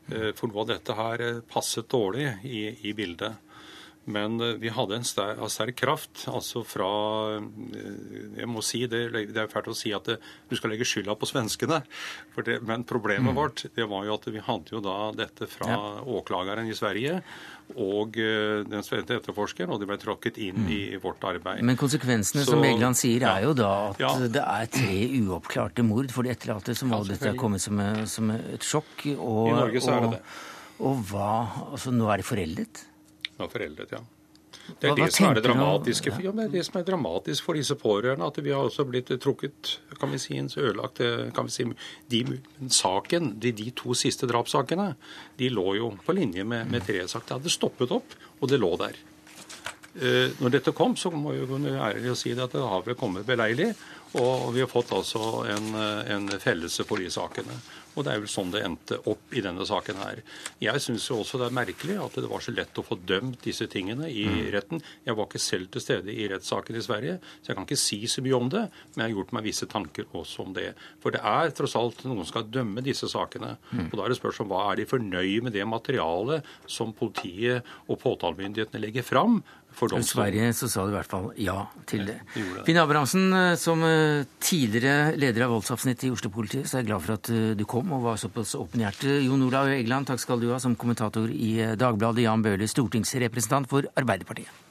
Eh, 0.08 0.32
for 0.36 0.48
noe 0.48 0.62
av 0.64 0.70
dette 0.70 0.96
her 0.96 1.24
eh, 1.24 1.40
passet 1.44 1.88
dårlig 1.92 2.30
i, 2.48 2.62
i 2.88 2.94
bildet. 2.96 3.47
Men 4.08 4.40
eh, 4.40 4.56
vi 4.60 4.72
hadde 4.72 4.98
en 4.98 5.06
sterk, 5.06 5.42
sterk 5.52 5.76
kraft. 5.78 6.24
altså 6.30 6.64
fra 6.66 6.88
Jeg 8.38 8.48
må 8.48 8.64
si, 8.64 8.84
det, 8.90 9.04
det 9.12 9.42
er 9.42 9.52
fælt 9.52 9.70
å 9.72 9.76
si 9.76 9.92
at 9.96 10.08
det, 10.08 10.18
du 10.48 10.56
skal 10.58 10.72
legge 10.72 10.88
skylda 10.88 11.16
på 11.18 11.28
svenskene. 11.28 11.82
Det, 12.38 12.58
men 12.64 12.86
problemet 12.88 13.32
mm. 13.32 13.38
vårt 13.38 13.66
det 13.74 13.86
var 13.90 14.08
jo 14.08 14.16
at 14.16 14.28
vi 14.32 14.42
hadde 14.44 14.76
jo 14.76 14.82
da 14.84 14.96
dette 15.16 15.48
fra 15.50 15.70
ja. 15.70 15.78
åklageren 16.18 16.70
i 16.70 16.76
Sverige 16.78 17.20
og 17.76 18.16
eh, 18.16 18.64
den 18.64 18.84
svenske 18.84 19.18
etterforskeren, 19.18 19.74
og 19.74 19.82
de 19.82 19.88
ble 19.90 19.98
tråkket 20.00 20.38
inn 20.40 20.62
mm. 20.64 20.68
i 20.72 20.80
vårt 21.02 21.24
arbeid. 21.28 21.60
Men 21.66 21.76
konsekvensene, 21.76 22.46
Så, 22.46 22.54
som 22.54 22.64
Egeland 22.64 22.96
sier, 22.96 23.26
er 23.28 23.44
jo 23.44 23.54
da 23.58 23.72
at 23.90 24.00
ja. 24.00 24.14
det 24.24 24.44
er 24.44 24.70
tre 24.72 25.00
uoppklarte 25.20 25.84
mord 25.84 26.08
for 26.14 26.24
de 26.24 26.32
etterlatte, 26.32 26.76
som 26.78 26.94
må 26.94 27.02
dette 27.08 27.34
kommet 27.36 27.64
som, 27.64 27.82
som, 28.08 28.32
et 28.32 28.64
sjokk. 28.64 29.10
Og, 29.18 29.50
I 29.52 29.58
Norge 29.58 29.84
så 29.84 29.98
er 29.98 30.06
det 30.06 30.14
det. 30.16 30.22
Og, 30.78 30.86
og 30.88 31.02
hva 31.10 31.32
Altså, 31.68 31.92
nå 31.92 32.08
er 32.08 32.22
de 32.22 32.26
foreldet? 32.26 32.86
Er 33.38 33.50
foreldet, 33.52 33.92
ja. 33.94 34.04
Det 34.68 34.88
er 34.88 34.94
hva, 34.94 35.06
det 35.06 35.14
som 35.16 35.26
er 35.28 35.36
det 35.38 35.42
dramatiske. 35.46 36.12
Ja. 36.22 36.32
det 36.36 36.44
er 36.46 36.52
det 36.52 36.62
som 36.66 36.78
er 36.80 36.86
dramatisk 36.86 37.46
for 37.46 37.58
disse 37.58 37.76
pårørende. 37.78 38.28
At 38.28 38.40
vi 38.44 38.52
har 38.52 38.64
også 38.68 38.84
blitt 38.88 39.12
trukket, 39.22 39.78
kan 40.00 40.12
vi 40.12 40.20
si, 40.20 40.38
ødelagt 40.40 41.00
kan 41.36 41.48
vi 41.48 41.54
si, 41.54 41.66
de, 42.12 42.22
saken, 42.72 43.34
de, 43.40 43.52
de, 43.56 43.70
to 43.76 43.96
siste 43.96 44.28
drapssakene, 44.28 44.90
de 45.40 45.52
lå 45.52 45.76
jo 45.78 45.92
på 46.04 46.16
linje 46.16 46.44
med, 46.44 46.68
med 46.72 46.84
Therese. 46.86 47.20
Det 47.20 47.38
hadde 47.38 47.52
stoppet 47.52 47.94
opp, 47.96 48.18
og 48.40 48.52
det 48.52 48.60
lå 48.60 48.74
der. 48.80 48.98
Eh, 49.98 50.36
når 50.38 50.58
dette 50.58 50.76
kom, 50.76 50.94
så 51.00 51.10
må 51.10 51.32
jeg 51.34 51.48
kunne 51.50 51.72
ærlig 51.74 52.14
si 52.20 52.34
det 52.36 52.44
at 52.44 52.54
det 52.54 52.62
har 52.62 52.84
vel 52.86 52.98
kommet 52.98 53.26
beleilig. 53.26 53.72
Og 54.18 54.52
vi 54.54 54.62
har 54.62 54.70
fått 54.70 54.92
altså 54.96 55.42
en, 55.52 55.74
en 55.76 56.30
fellelse 56.40 56.84
for 56.88 57.00
de 57.00 57.10
sakene. 57.12 57.56
Og 57.98 58.06
det 58.06 58.14
er 58.14 58.22
vel 58.22 58.30
sånn 58.30 58.52
det 58.54 58.62
endte 58.62 59.00
opp 59.10 59.34
i 59.34 59.42
denne 59.42 59.66
saken 59.66 59.98
her. 59.98 60.22
Jeg 60.62 60.82
syns 60.84 61.08
også 61.14 61.40
det 61.40 61.48
er 61.48 61.56
merkelig 61.58 61.98
at 62.04 62.18
det 62.22 62.30
var 62.30 62.44
så 62.44 62.54
lett 62.54 62.78
å 62.78 62.84
få 62.86 62.98
dømt 63.08 63.42
disse 63.44 63.66
tingene 63.70 64.06
i 64.10 64.24
mm. 64.28 64.38
retten. 64.54 64.82
Jeg 65.06 65.18
var 65.18 65.26
ikke 65.26 65.42
selv 65.42 65.72
til 65.74 65.82
stede 65.82 66.14
i 66.14 66.28
rettssaken 66.30 66.78
i 66.78 66.84
Sverige, 66.84 67.18
så 67.42 67.50
jeg 67.50 67.58
kan 67.58 67.66
ikke 67.66 67.80
si 67.80 68.00
så 68.10 68.24
mye 68.24 68.38
om 68.38 68.50
det. 68.54 68.64
Men 68.94 69.04
jeg 69.04 69.10
har 69.10 69.16
gjort 69.16 69.34
meg 69.36 69.48
visse 69.48 69.68
tanker 69.70 70.08
også 70.18 70.46
om 70.46 70.54
det. 70.56 70.70
For 71.02 71.14
det 71.14 71.22
er 71.26 71.54
tross 71.58 71.76
alt 71.78 72.04
noen 72.06 72.22
som 72.22 72.30
skal 72.30 72.48
dømme 72.54 72.84
disse 72.86 73.10
sakene. 73.10 73.56
Mm. 73.72 73.88
Og 73.88 73.98
da 73.98 74.06
er 74.06 74.14
det 74.14 74.20
spørsmål 74.20 74.52
hva 74.52 74.64
er 74.70 74.80
de 74.80 74.88
fornøyd 74.94 75.48
med 75.48 75.56
det 75.58 75.66
materialet 75.68 76.46
som 76.70 76.94
politiet 76.96 77.66
og 77.88 77.98
påtalemyndighetene 78.04 78.84
legger 78.86 79.06
fram 79.06 79.40
i 79.78 80.02
Sverige 80.02 80.52
så 80.56 80.68
sa 80.70 80.84
du 80.84 80.92
i 80.92 80.96
hvert 80.96 81.10
fall 81.10 81.28
ja 81.38 81.56
til 81.86 82.06
det. 82.08 82.16
Finn 82.66 82.80
Abrahamsen, 82.80 83.28
eh, 83.32 83.54
som 83.60 83.82
eh, 83.86 84.26
tidligere 84.42 85.14
leder 85.18 85.46
av 85.46 85.54
voldsavsnittet 85.54 86.08
i 86.08 86.12
Oslo-politiet, 86.14 86.66
så 86.66 86.78
er 86.78 86.82
jeg 86.82 86.90
glad 86.90 87.04
for 87.06 87.18
at 87.18 87.30
eh, 87.34 87.50
du 87.58 87.64
kom 87.68 87.92
og 87.94 88.06
var 88.08 88.18
såpass 88.20 88.56
åpenhjertig. 88.58 89.20
Jon 89.28 89.46
Olav 89.46 89.70
Egeland, 89.70 90.10
takk 90.10 90.22
skal 90.22 90.42
du 90.42 90.50
ha 90.52 90.58
som 90.62 90.76
kommentator 90.78 91.30
i 91.30 91.52
Dagbladet. 91.78 92.26
Jan 92.26 92.42
Bøhler, 92.42 92.70
stortingsrepresentant 92.70 93.70
for 93.70 93.86
Arbeiderpartiet. 93.94 94.67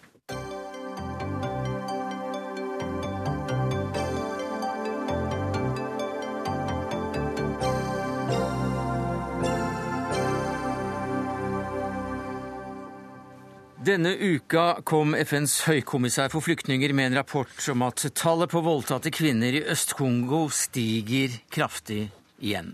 Denne 13.88 14.10
uka 14.20 14.82
kom 14.84 15.14
FNs 15.16 15.62
høykommissær 15.64 16.28
for 16.34 16.44
flyktninger 16.44 16.92
med 16.98 17.08
en 17.08 17.20
rapport 17.22 17.68
om 17.72 17.86
at 17.86 18.02
tallet 18.20 18.52
på 18.52 18.60
voldtatte 18.66 19.14
kvinner 19.16 19.56
i 19.56 19.62
Øst-Kongo 19.72 20.42
stiger 20.52 21.38
kraftig 21.56 22.10
igjen. 22.44 22.74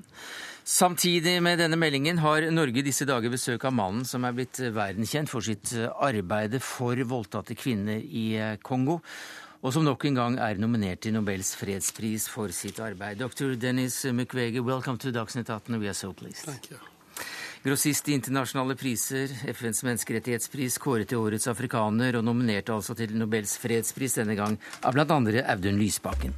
Samtidig 0.65 1.36
med 1.46 1.62
denne 1.62 1.77
meldingen 1.77 2.18
har 2.24 2.48
Norge 2.50 2.81
disse 2.88 3.05
dager 3.05 3.29
besøk 3.29 3.68
av 3.70 3.75
mannen 3.77 4.07
som 4.09 4.25
er 4.25 4.33
blitt 4.33 4.57
verdenskjent 4.74 5.29
for 5.29 5.46
sitt 5.46 5.75
arbeide 5.94 6.64
for 6.66 6.98
voldtatte 7.11 7.53
kvinner 7.61 8.01
i 8.01 8.57
Kongo, 8.66 8.98
og 9.61 9.75
som 9.75 9.85
nok 9.85 10.07
en 10.09 10.18
gang 10.18 10.40
er 10.42 10.57
nominert 10.57 11.03
til 11.05 11.14
Nobels 11.14 11.53
fredspris 11.59 12.25
for 12.31 12.50
sitt 12.50 12.81
arbeid. 12.81 13.22
Dr. 13.22 13.53
Dennis 13.53 14.01
Mukwege, 14.09 14.66
welcome 14.66 14.98
to 14.98 15.14
Dagsnytt 15.14 15.53
18. 15.53 15.77
We 15.77 15.94
are 15.94 15.94
so 15.94 16.09
pleased. 16.11 16.50
Thank. 16.50 16.93
Grossist 17.64 18.10
i 18.10 18.14
internasjonale 18.18 18.76
priser, 18.76 19.32
FNs 19.48 19.86
menneskerettighetspris, 19.88 20.76
kåret 20.84 21.08
til 21.08 21.22
årets 21.24 21.48
afrikaner 21.48 22.18
og 22.20 22.26
nominerte 22.28 22.74
altså 22.76 22.92
til 23.00 23.14
Nobels 23.16 23.54
fredspris 23.56 24.18
denne 24.18 24.36
gang 24.36 24.58
av 24.84 25.00
andre 25.00 25.46
Audun 25.48 25.80
Lysbakken. 25.80 26.34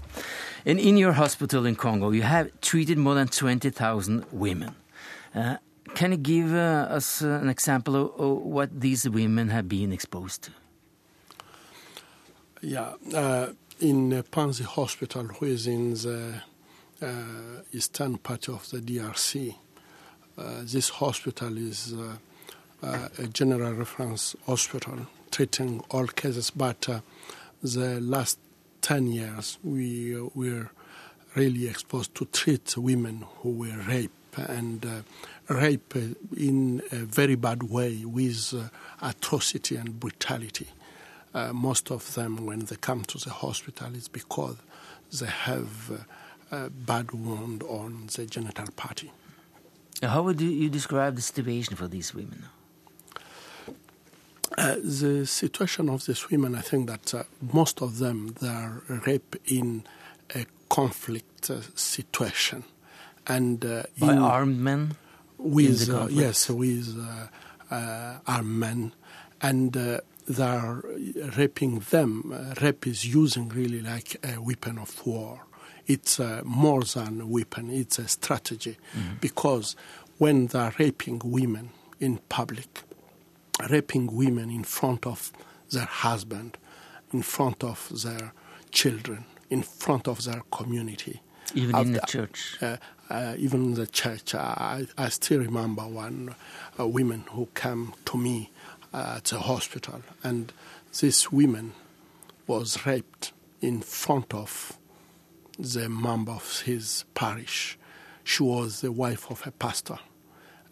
And 0.67 0.79
in 0.79 0.99
your 0.99 1.13
hospital 1.13 1.65
in 1.65 1.75
Congo, 1.75 2.11
you 2.11 2.21
have 2.21 2.51
treated 2.61 2.99
more 2.99 3.15
than 3.15 3.27
20,000 3.27 4.25
women. 4.31 4.75
Uh, 5.33 5.55
can 5.95 6.11
you 6.11 6.17
give 6.17 6.53
uh, 6.53 6.93
us 6.95 7.23
uh, 7.23 7.39
an 7.41 7.49
example 7.49 7.95
of, 7.95 8.11
of, 8.19 8.37
what 8.45 8.69
these 8.79 9.09
women 9.09 9.49
have 9.49 9.67
been 9.67 9.91
exposed 9.91 10.43
to? 10.43 10.51
Yeah, 12.61 12.93
uh, 13.15 13.47
in 13.79 14.11
Panzi 14.31 14.63
Hospital, 14.63 15.23
who 15.23 15.47
is 15.47 15.65
in 15.65 15.95
the 15.95 16.41
uh, 17.01 17.63
eastern 17.73 18.19
part 18.19 18.47
of 18.47 18.69
the 18.69 18.77
DRC, 18.77 19.55
this 20.37 20.89
hospital 20.89 21.57
is 21.57 21.93
uh, 21.93 22.15
uh, 22.83 23.07
a 23.17 23.27
general 23.27 23.73
reference 23.73 24.35
hospital 24.45 25.07
treating 25.31 25.83
all 25.89 26.07
cases, 26.07 26.49
but 26.51 26.87
the 27.61 27.99
last 28.01 28.39
10 28.81 29.07
years 29.07 29.57
we 29.63 30.15
were 30.35 30.69
really 31.35 31.67
exposed 31.67 32.13
to 32.15 32.25
treat 32.25 32.77
women 32.77 33.25
who 33.39 33.51
were 33.51 33.77
raped 33.87 34.37
and 34.37 34.85
uh, 34.85 35.53
rape 35.53 35.95
in 36.35 36.81
a 36.91 36.97
very 36.97 37.35
bad 37.35 37.63
way 37.63 38.03
with 38.05 38.53
uh, 38.53 38.69
atrocity 39.05 39.75
and 39.75 39.99
brutality. 39.99 40.67
Uh, 41.33 41.51
most 41.51 41.91
of 41.91 42.13
them, 42.15 42.45
when 42.45 42.59
they 42.65 42.75
come 42.77 43.03
to 43.03 43.17
the 43.17 43.29
hospital, 43.29 43.93
is 43.95 44.07
because 44.07 44.55
they 45.19 45.25
have 45.25 46.05
a 46.51 46.69
bad 46.69 47.11
wound 47.11 47.63
on 47.63 48.07
the 48.15 48.25
genital 48.25 48.67
party. 48.75 49.11
How 50.03 50.23
would 50.23 50.41
you 50.41 50.69
describe 50.69 51.15
the 51.15 51.21
situation 51.21 51.75
for 51.75 51.87
these 51.87 52.13
women? 52.13 52.45
Uh, 54.57 54.75
the 54.75 55.25
situation 55.25 55.89
of 55.89 56.05
these 56.05 56.29
women, 56.29 56.55
I 56.55 56.61
think 56.61 56.87
that 56.87 57.13
uh, 57.13 57.23
most 57.41 57.81
of 57.81 57.97
them 57.97 58.35
they 58.39 58.47
are 58.47 58.83
raped 59.05 59.37
in 59.45 59.83
a 60.33 60.45
conflict 60.69 61.49
uh, 61.49 61.61
situation, 61.75 62.63
and 63.27 63.65
uh, 63.65 63.83
by 63.99 64.15
armed 64.15 64.59
men. 64.59 64.95
With 65.37 65.89
uh, 65.89 66.07
yes, 66.09 66.49
with 66.49 66.97
uh, 67.69 68.19
armed 68.25 68.59
men, 68.59 68.93
and 69.41 69.73
they 69.73 70.43
are 70.43 70.83
raping 71.35 71.79
them. 71.79 72.55
rape 72.61 72.87
is 72.87 73.05
using 73.05 73.49
really 73.49 73.81
like 73.81 74.15
a 74.23 74.41
weapon 74.41 74.77
of 74.77 75.05
war 75.05 75.41
it's 75.87 76.19
uh, 76.19 76.41
more 76.43 76.83
than 76.83 77.21
a 77.21 77.27
weapon, 77.27 77.69
it's 77.69 77.99
a 77.99 78.07
strategy. 78.07 78.77
Mm-hmm. 78.97 79.15
Because 79.21 79.75
when 80.17 80.47
they're 80.47 80.73
raping 80.79 81.21
women 81.23 81.69
in 81.99 82.19
public, 82.29 82.83
raping 83.69 84.15
women 84.15 84.49
in 84.49 84.63
front 84.63 85.05
of 85.05 85.31
their 85.71 85.85
husband, 85.85 86.57
in 87.13 87.21
front 87.21 87.63
of 87.63 87.89
their 88.03 88.33
children, 88.71 89.25
in 89.49 89.63
front 89.63 90.07
of 90.07 90.23
their 90.23 90.41
community. 90.51 91.21
Even 91.53 91.75
in 91.75 91.93
the 91.93 92.01
church? 92.01 92.57
Uh, 92.61 92.77
uh, 93.09 93.35
even 93.37 93.63
in 93.65 93.73
the 93.75 93.87
church, 93.87 94.33
I, 94.33 94.87
I 94.97 95.09
still 95.09 95.39
remember 95.39 95.83
one 95.83 96.35
uh, 96.79 96.87
woman 96.87 97.23
who 97.29 97.47
came 97.53 97.93
to 98.05 98.17
me 98.17 98.49
uh, 98.93 99.15
at 99.17 99.25
the 99.25 99.39
hospital, 99.39 100.01
and 100.23 100.51
this 100.99 101.31
woman 101.31 101.73
was 102.47 102.85
raped 102.85 103.31
in 103.61 103.81
front 103.81 104.33
of 104.33 104.77
the 105.57 105.89
member 105.89 106.31
of 106.31 106.61
his 106.61 107.05
parish. 107.13 107.77
She 108.23 108.43
was 108.43 108.81
the 108.81 108.91
wife 108.91 109.29
of 109.29 109.45
a 109.45 109.51
pastor, 109.51 109.99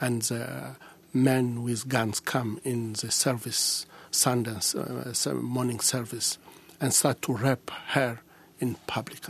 and 0.01 0.21
the 0.23 0.75
men 1.13 1.63
with 1.63 1.87
guns 1.87 2.19
come 2.19 2.59
in 2.63 2.93
the 2.93 3.11
service, 3.11 3.85
Sunday 4.11 4.57
uh, 4.75 5.33
morning 5.33 5.79
service, 5.79 6.37
and 6.81 6.93
start 6.93 7.21
to 7.23 7.33
rape 7.33 7.71
her 7.89 8.19
in 8.59 8.75
public. 8.87 9.21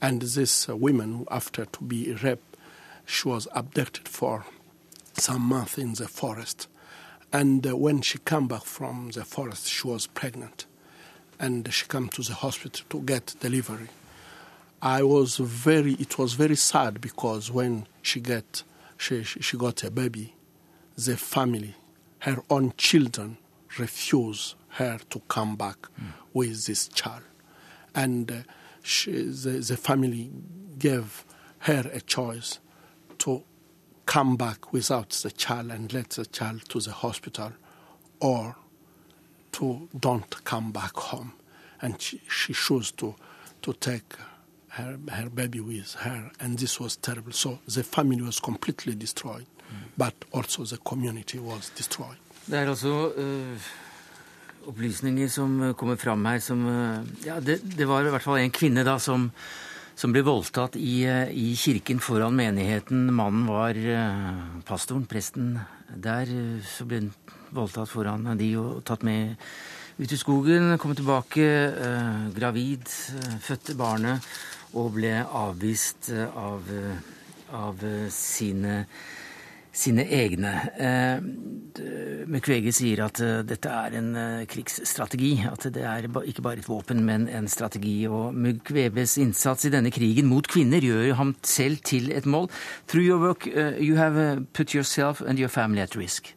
And 0.00 0.20
this 0.20 0.66
woman, 0.68 1.26
after 1.30 1.64
to 1.64 1.84
be 1.84 2.12
raped, 2.14 2.56
she 3.06 3.28
was 3.28 3.46
abducted 3.52 4.08
for 4.08 4.44
some 5.14 5.42
months 5.42 5.78
in 5.78 5.94
the 5.94 6.08
forest. 6.08 6.68
And 7.32 7.64
when 7.64 8.02
she 8.02 8.18
came 8.18 8.48
back 8.48 8.64
from 8.64 9.10
the 9.10 9.24
forest, 9.24 9.68
she 9.68 9.86
was 9.86 10.06
pregnant. 10.06 10.66
And 11.38 11.72
she 11.72 11.86
came 11.86 12.08
to 12.10 12.22
the 12.22 12.34
hospital 12.34 12.84
to 12.90 13.00
get 13.00 13.34
delivery. 13.40 13.88
I 14.84 15.04
was 15.04 15.36
very, 15.36 15.92
it 15.92 16.18
was 16.18 16.32
very 16.32 16.56
sad 16.56 17.00
because 17.00 17.52
when 17.52 17.86
she 18.02 18.18
get, 18.18 18.64
she, 18.98 19.22
she 19.22 19.56
got 19.56 19.84
a 19.84 19.92
baby, 19.92 20.34
the 20.96 21.16
family, 21.16 21.76
her 22.18 22.42
own 22.50 22.74
children, 22.76 23.38
refused 23.78 24.56
her 24.70 24.98
to 25.10 25.20
come 25.28 25.54
back 25.54 25.76
mm. 25.82 26.08
with 26.32 26.66
this 26.66 26.88
child. 26.88 27.22
And 27.94 28.30
uh, 28.30 28.34
she, 28.82 29.12
the, 29.12 29.62
the 29.66 29.76
family 29.76 30.30
gave 30.78 31.24
her 31.60 31.88
a 31.92 32.00
choice 32.00 32.58
to 33.18 33.44
come 34.04 34.36
back 34.36 34.72
without 34.72 35.10
the 35.10 35.30
child 35.30 35.70
and 35.70 35.92
let 35.92 36.10
the 36.10 36.26
child 36.26 36.68
to 36.70 36.80
the 36.80 36.90
hospital 36.90 37.52
or 38.18 38.56
to 39.52 39.88
don't 39.96 40.42
come 40.42 40.72
back 40.72 40.96
home. 40.96 41.34
And 41.80 42.02
she, 42.02 42.20
she 42.28 42.52
chose 42.52 42.90
to, 42.92 43.14
to 43.62 43.72
take 43.74 44.16
her, 44.72 44.96
her 45.08 45.28
baby 45.28 45.60
with 45.60 45.96
her, 46.00 46.30
and 46.40 46.58
this 46.58 46.80
was 46.80 46.96
terrible. 46.96 47.32
So 47.32 47.58
the 47.68 47.82
family 47.82 48.22
was 48.22 48.40
completely 48.40 48.94
destroyed, 48.94 49.46
but 49.96 50.14
also 50.32 50.64
the 50.64 50.78
community 50.78 51.38
was 51.38 51.70
destroyed. 51.76 52.16
Det 52.46 52.58
er 52.58 52.68
altså 52.68 53.12
uh, 53.14 53.66
opplysninger 54.66 55.28
som 55.30 55.74
kommer 55.78 55.96
fram 55.96 56.24
her 56.26 56.40
som 56.42 56.64
uh, 56.66 57.04
Ja, 57.26 57.38
det, 57.40 57.60
det, 57.76 57.86
var 57.88 58.02
i 58.02 58.10
hvert 58.10 58.24
fall 58.24 58.40
en 58.40 58.50
kvinne 58.50 58.82
da 58.84 58.96
som, 58.98 59.28
som 59.94 60.12
ble 60.12 60.24
voldtatt 60.26 60.74
i, 60.80 61.04
uh, 61.06 61.28
i, 61.30 61.52
kirken 61.54 62.00
foran 62.02 62.34
menigheten. 62.34 63.12
Mannen 63.14 63.46
var 63.46 63.78
pastoren, 64.66 65.06
presten 65.06 65.60
der. 65.94 66.32
Så 66.66 66.88
ble 66.88 67.04
hun 67.04 67.12
voldtatt 67.52 67.92
foran 67.92 68.26
de 68.40 68.50
og 68.58 68.82
tatt 68.88 69.04
med 69.06 69.36
ut 70.00 70.10
i 70.10 70.18
skogen. 70.18 70.74
Kom 70.80 70.96
tilbake 70.98 71.46
gravid, 72.34 72.88
fødte 73.44 73.76
barnet 73.78 74.34
og 74.78 74.94
ble 74.96 75.16
avvist 75.22 76.10
eh, 76.12 76.38
av, 76.38 76.70
eh, 76.72 77.10
av 77.56 77.82
eh, 77.84 78.06
sine, 78.12 78.84
sine 79.72 80.04
egne. 80.04 80.52
Mukwege 82.28 82.74
sier 82.76 83.00
at 83.06 83.20
dette 83.48 83.70
er 83.72 83.94
en 83.96 84.10
krigsstrategi. 84.48 85.30
At 85.48 85.64
det 85.72 85.84
er 85.88 86.08
ikke 86.28 86.44
bare 86.44 86.60
et 86.60 86.68
våpen, 86.68 87.00
men 87.08 87.24
en 87.32 87.48
strategi. 87.48 87.94
Og 88.04 88.36
Mukweges 88.36 89.16
innsats 89.22 89.64
i 89.64 89.72
denne 89.72 89.92
krigen 89.94 90.28
mot 90.28 90.44
kvinner 90.44 90.84
gjør 90.84 91.16
ham 91.16 91.32
selv 91.40 91.80
til 91.88 92.12
et 92.12 92.28
mål. 92.28 92.50
Through 92.86 93.06
your 93.06 93.24
work, 93.24 93.48
you 93.80 93.96
have 93.96 94.44
put 94.52 94.76
yourself 94.76 95.22
and 95.22 95.40
your 95.40 95.48
family 95.48 95.80
at 95.80 95.96
risk. 95.96 96.34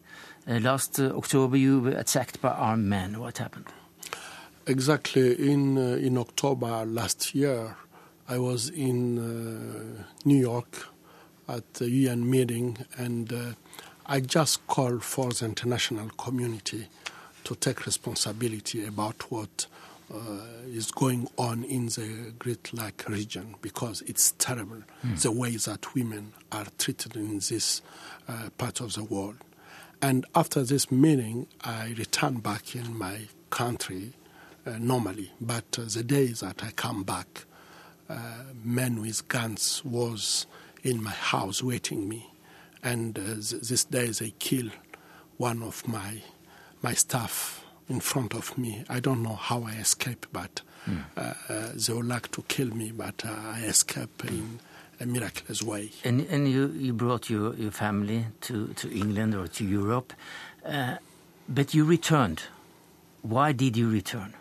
last 0.47 0.99
October, 0.99 1.57
you 1.57 1.81
were 1.81 1.97
attacked 1.99 2.39
by 2.39 2.49
armed 2.49 2.87
men. 2.87 3.19
What 3.19 3.39
happened? 3.39 3.65
Exactly. 4.67 5.51
In, 5.51 5.77
in 5.77 6.17
October 6.17 6.85
last 6.85 7.35
year, 7.35 7.75
I 8.27 8.39
was 8.39 8.69
in 8.69 9.19
uh, 9.19 10.03
New 10.23 10.39
York 10.39 10.87
at 11.47 11.75
the 11.75 11.89
UN 11.89 12.27
meeting, 12.27 12.77
and 12.97 13.31
uh, 13.31 13.53
I 14.07 14.19
just 14.19 14.65
called 14.65 15.03
for 15.03 15.31
the 15.31 15.45
international 15.45 16.09
community 16.17 16.87
to 17.43 17.55
take 17.55 17.85
responsibility 17.85 18.83
about 18.83 19.31
what 19.31 19.67
uh, 20.11 20.17
is 20.67 20.91
going 20.91 21.27
on 21.37 21.63
in 21.63 21.85
the 21.87 22.33
Great 22.39 22.73
Lake 22.73 23.07
region 23.07 23.55
because 23.61 24.01
it's 24.07 24.33
terrible 24.39 24.81
mm. 25.05 25.21
the 25.21 25.31
way 25.31 25.55
that 25.57 25.93
women 25.93 26.33
are 26.51 26.65
treated 26.79 27.15
in 27.15 27.35
this 27.37 27.81
uh, 28.27 28.49
part 28.57 28.81
of 28.81 28.93
the 28.93 29.03
world. 29.03 29.37
And 30.01 30.25
after 30.33 30.63
this 30.63 30.91
meeting, 30.91 31.47
I 31.63 31.93
returned 31.97 32.41
back 32.43 32.75
in 32.75 32.97
my 32.97 33.21
country 33.49 34.13
uh, 34.65 34.77
normally, 34.79 35.31
but 35.39 35.77
uh, 35.77 35.83
the 35.87 36.03
day 36.03 36.27
that 36.27 36.63
I 36.63 36.71
come 36.71 37.03
back, 37.03 37.45
men 38.63 39.01
with 39.01 39.27
guns 39.27 39.81
was 39.83 40.45
in 40.83 41.03
my 41.03 41.11
house 41.11 41.63
waiting 41.63 42.07
me. 42.07 42.29
And 42.83 43.17
uh, 43.17 43.21
th- 43.41 43.61
this 43.69 43.83
day 43.85 44.07
they 44.07 44.31
killed 44.37 44.71
one 45.37 45.63
of 45.63 45.87
my 45.87 46.21
my 46.81 46.93
staff 46.93 47.65
in 47.89 47.99
front 47.99 48.33
of 48.33 48.57
me. 48.57 48.83
I 48.89 48.99
don't 48.99 49.23
know 49.23 49.35
how 49.35 49.63
I 49.63 49.71
escaped, 49.73 50.27
but 50.31 50.61
mm. 50.87 51.03
uh, 51.17 51.33
uh, 51.49 51.69
they 51.75 51.93
would 51.93 52.07
like 52.07 52.31
to 52.31 52.43
kill 52.47 52.67
me, 52.67 52.91
but 52.91 53.25
uh, 53.25 53.29
I 53.29 53.61
escaped 53.61 54.23
in 54.25 54.59
a 54.99 55.05
miraculous 55.05 55.61
way. 55.63 55.91
And, 56.03 56.21
and 56.29 56.47
you, 56.47 56.67
you 56.77 56.93
brought 56.93 57.29
your, 57.29 57.55
your 57.55 57.71
family 57.71 58.25
to, 58.41 58.67
to 58.67 58.91
England 58.95 59.35
or 59.35 59.47
to 59.47 59.63
Europe, 59.63 60.13
uh, 60.65 60.97
but 61.49 61.73
you 61.73 61.83
returned. 61.83 62.43
Why 63.21 63.51
did 63.51 63.75
you 63.75 63.89
return? 63.89 64.33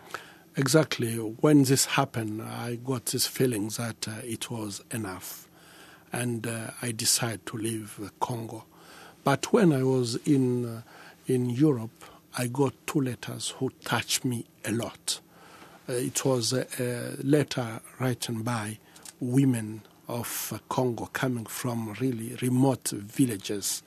Exactly 0.55 1.15
when 1.15 1.63
this 1.63 1.85
happened, 1.85 2.41
I 2.41 2.75
got 2.75 3.07
this 3.07 3.27
feeling 3.27 3.69
that 3.69 4.07
uh, 4.07 4.11
it 4.23 4.49
was 4.49 4.81
enough, 4.91 5.47
and 6.11 6.47
uh, 6.47 6.71
I 6.81 6.91
decided 6.91 7.45
to 7.47 7.57
leave 7.57 7.99
Congo. 8.19 8.65
But 9.23 9.51
when 9.51 9.73
I 9.73 9.83
was 9.83 10.15
in 10.25 10.65
uh, 10.65 10.81
in 11.27 11.49
Europe, 11.49 12.05
I 12.37 12.47
got 12.47 12.73
two 12.85 13.01
letters 13.01 13.49
who 13.57 13.71
touched 13.83 14.25
me 14.25 14.45
a 14.63 14.71
lot. 14.71 15.19
Uh, 15.87 15.93
it 15.93 16.23
was 16.25 16.53
a, 16.53 16.67
a, 16.79 17.15
letter 17.23 17.79
written 17.99 18.43
by 18.43 18.77
women 19.19 19.81
of 20.07 20.51
uh, 20.53 20.59
Congo 20.69 21.05
coming 21.13 21.45
from 21.45 21.93
really 21.99 22.35
remote 22.41 22.89
villages, 22.89 23.83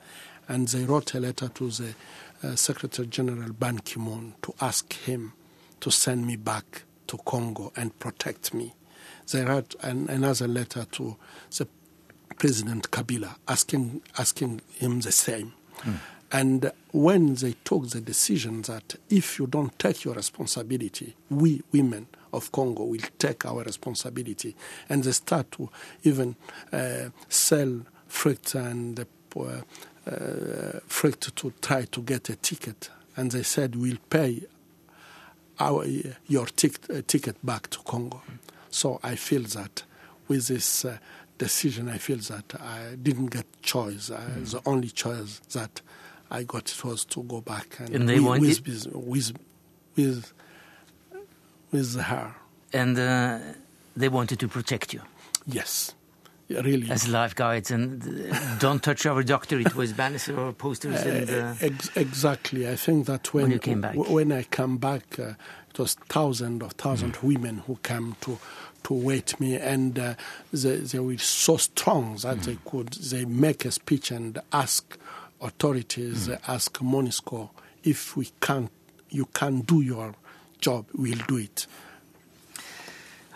and 0.47 0.67
they 0.67 0.83
wrote 0.83 1.13
a 1.13 1.19
letter 1.19 1.47
to 1.49 1.69
the 1.69 1.93
uh, 2.43 2.55
Secretary 2.55 3.07
General 3.07 3.53
Ban 3.53 3.79
Ki-moon 3.79 4.33
to 4.41 4.53
ask 4.61 4.91
him 4.93 5.33
to 5.81 5.91
send 5.91 6.25
me 6.25 6.35
back 6.35 6.83
to 7.07 7.17
Congo 7.25 7.71
and 7.75 7.97
protect 7.99 8.53
me. 8.53 8.73
They 9.31 9.43
wrote 9.43 9.75
an, 9.81 10.09
another 10.09 10.47
letter 10.47 10.85
to 10.91 11.17
the 11.57 11.67
President 12.37 12.89
Kabila 12.89 13.35
asking, 13.47 14.01
asking 14.17 14.61
him 14.75 15.01
the 15.01 15.11
same. 15.11 15.53
Mm. 15.79 15.95
And 16.31 16.71
when 16.91 17.35
they 17.35 17.55
took 17.63 17.89
the 17.89 18.01
decision 18.01 18.61
that 18.63 18.95
if 19.09 19.39
you 19.39 19.47
don't 19.47 19.77
take 19.79 20.03
your 20.03 20.13
responsibility, 20.13 21.15
we 21.29 21.63
women 21.71 22.07
of 22.31 22.51
Congo 22.51 22.83
will 22.83 23.01
take 23.17 23.45
our 23.45 23.63
responsibility, 23.63 24.55
and 24.87 25.03
they 25.03 25.11
start 25.11 25.51
to 25.53 25.69
even 26.03 26.35
uh, 26.71 27.09
sell 27.27 27.81
fruit 28.07 28.53
and 28.53 28.99
uh, 29.35 29.43
uh, 30.05 30.79
fruit 30.85 31.19
to 31.21 31.51
try 31.61 31.85
to 31.85 32.01
get 32.01 32.29
a 32.29 32.35
ticket, 32.35 32.91
and 33.15 33.31
they 33.31 33.43
said 33.43 33.75
we'll 33.75 33.97
pay 34.09 34.43
our, 35.59 35.85
your 36.27 36.45
tic- 36.45 36.89
uh, 36.89 37.01
ticket 37.07 37.43
back 37.45 37.69
to 37.71 37.79
Congo. 37.79 38.21
So 38.69 38.99
I 39.03 39.15
feel 39.15 39.43
that 39.43 39.83
with 40.27 40.47
this 40.47 40.85
uh, 40.85 40.97
decision, 41.37 41.89
I 41.89 41.97
feel 41.97 42.17
that 42.17 42.55
I 42.59 42.95
didn't 43.01 43.27
get 43.27 43.45
choice. 43.61 44.09
mm. 44.09 44.51
The 44.51 44.61
only 44.65 44.89
choice 44.89 45.39
that 45.53 45.81
I 46.29 46.43
got 46.43 46.73
was 46.83 47.05
to 47.05 47.23
go 47.23 47.41
back 47.41 47.79
and, 47.79 47.95
and 47.95 48.09
they 48.09 48.19
with, 48.19 48.65
with, 48.65 48.87
with, 48.93 49.33
with, 49.95 50.33
with 51.71 51.95
her. 51.99 52.35
And 52.71 52.99
uh, 52.99 53.39
they 53.95 54.09
wanted 54.09 54.39
to 54.39 54.47
protect 54.47 54.93
you. 54.93 55.01
Yes 55.47 55.95
really. 56.49 56.89
As 56.89 57.07
life 57.07 57.35
guides 57.35 57.71
and 57.71 58.31
uh, 58.31 58.57
don't 58.59 58.81
touch 58.81 59.05
our 59.05 59.23
doctor. 59.23 59.59
It 59.59 59.75
was 59.75 59.93
banners 59.93 60.27
or 60.29 60.51
posters. 60.53 61.01
And, 61.03 61.29
uh, 61.29 61.53
Ex- 61.61 61.95
exactly. 61.95 62.67
I 62.67 62.75
think 62.75 63.05
that 63.07 63.33
when, 63.33 63.43
when 63.43 63.51
you 63.51 63.59
came 63.59 63.81
back, 63.81 63.93
w- 63.95 64.13
when 64.13 64.31
I 64.31 64.43
come 64.43 64.77
back, 64.77 65.19
uh, 65.19 65.33
it 65.69 65.79
was 65.79 65.93
thousands 65.93 66.63
of 66.63 66.71
thousands 66.73 67.17
mm. 67.17 67.23
women 67.23 67.59
who 67.59 67.77
came 67.83 68.15
to 68.21 68.39
to 68.81 68.93
wait 68.93 69.39
me, 69.39 69.55
and 69.57 69.99
uh, 69.99 70.15
they, 70.53 70.77
they 70.77 70.99
were 70.99 71.17
so 71.17 71.57
strong 71.57 72.15
that 72.17 72.37
mm. 72.37 72.43
they 72.43 72.57
could 72.65 72.93
they 72.93 73.25
make 73.25 73.65
a 73.65 73.71
speech 73.71 74.09
and 74.11 74.39
ask 74.53 74.97
authorities, 75.41 76.27
mm. 76.27 76.39
ask 76.47 76.79
Monisco 76.79 77.49
if 77.83 78.15
we 78.17 78.29
can't, 78.41 78.71
you 79.09 79.25
can 79.25 79.61
do 79.61 79.81
your 79.81 80.15
job, 80.59 80.85
we'll 80.93 81.17
do 81.27 81.37
it. 81.37 81.65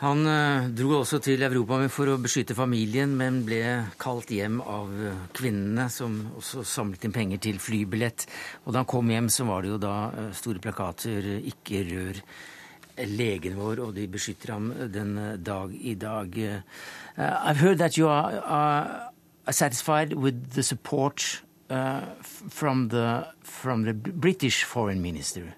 Han 0.01 0.25
uh, 0.25 0.69
dro 0.73 0.97
også 0.97 1.19
til 1.21 1.43
Europa 1.45 1.77
for 1.93 2.09
å 2.09 2.17
beskytte 2.21 2.55
familien, 2.57 3.13
men 3.17 3.43
ble 3.45 3.61
kalt 4.01 4.31
hjem 4.33 4.57
av 4.59 4.89
uh, 4.89 5.19
kvinnene, 5.37 5.85
som 5.93 6.17
også 6.39 6.63
samlet 6.65 7.05
inn 7.05 7.13
penger 7.13 7.43
til 7.45 7.61
flybillett. 7.61 8.25
Og 8.65 8.73
da 8.73 8.81
han 8.81 8.89
kom 8.89 9.13
hjem, 9.13 9.29
så 9.29 9.45
var 9.47 9.61
det 9.61 9.71
jo 9.75 9.79
da 9.83 9.93
uh, 10.09 10.31
store 10.33 10.63
plakater 10.63 11.29
'Ikke 11.37 11.85
rør 11.91 12.23
legen 13.13 13.57
vår', 13.57 13.83
og 13.85 13.93
de 13.93 14.09
beskytter 14.09 14.53
ham 14.53 14.73
den 14.89 15.15
dag 15.41 15.71
i 15.73 15.95
dag. 15.95 16.35
I've 17.17 17.57
heard 17.57 17.77
that 17.77 17.97
you 17.97 18.07
are, 18.07 18.37
are 18.45 19.09
satisfied 19.49 20.13
with 20.13 20.53
the 20.53 20.61
support 20.61 21.41
from 22.49 22.89
the, 22.89 23.25
from 23.41 23.83
the 23.85 23.93
British 23.93 24.63
foreign 24.63 25.01
minister. 25.01 25.55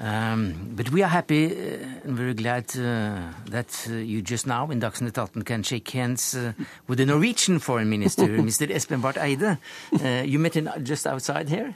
Um, 0.00 0.74
but 0.76 0.90
we 0.90 1.02
are 1.02 1.08
happy 1.08 1.46
uh, 1.46 2.04
and 2.04 2.16
very 2.16 2.34
glad 2.34 2.66
uh, 2.78 3.20
that 3.50 3.86
uh, 3.90 3.94
you 3.94 4.22
just 4.22 4.46
now 4.46 4.70
in 4.70 4.80
Dagsnytt 4.80 5.18
18 5.18 5.42
can 5.42 5.62
shake 5.64 5.90
hands 5.90 6.36
uh, 6.36 6.52
with 6.86 6.98
the 6.98 7.06
Norwegian 7.06 7.58
foreign 7.58 7.90
minister, 7.90 8.28
Mr. 8.48 8.68
Espen 8.70 9.02
Barth 9.02 9.18
Eide. 9.18 9.58
Uh, 9.92 10.22
you 10.24 10.38
met 10.38 10.54
him 10.54 10.70
just 10.84 11.06
outside 11.06 11.48
here? 11.48 11.74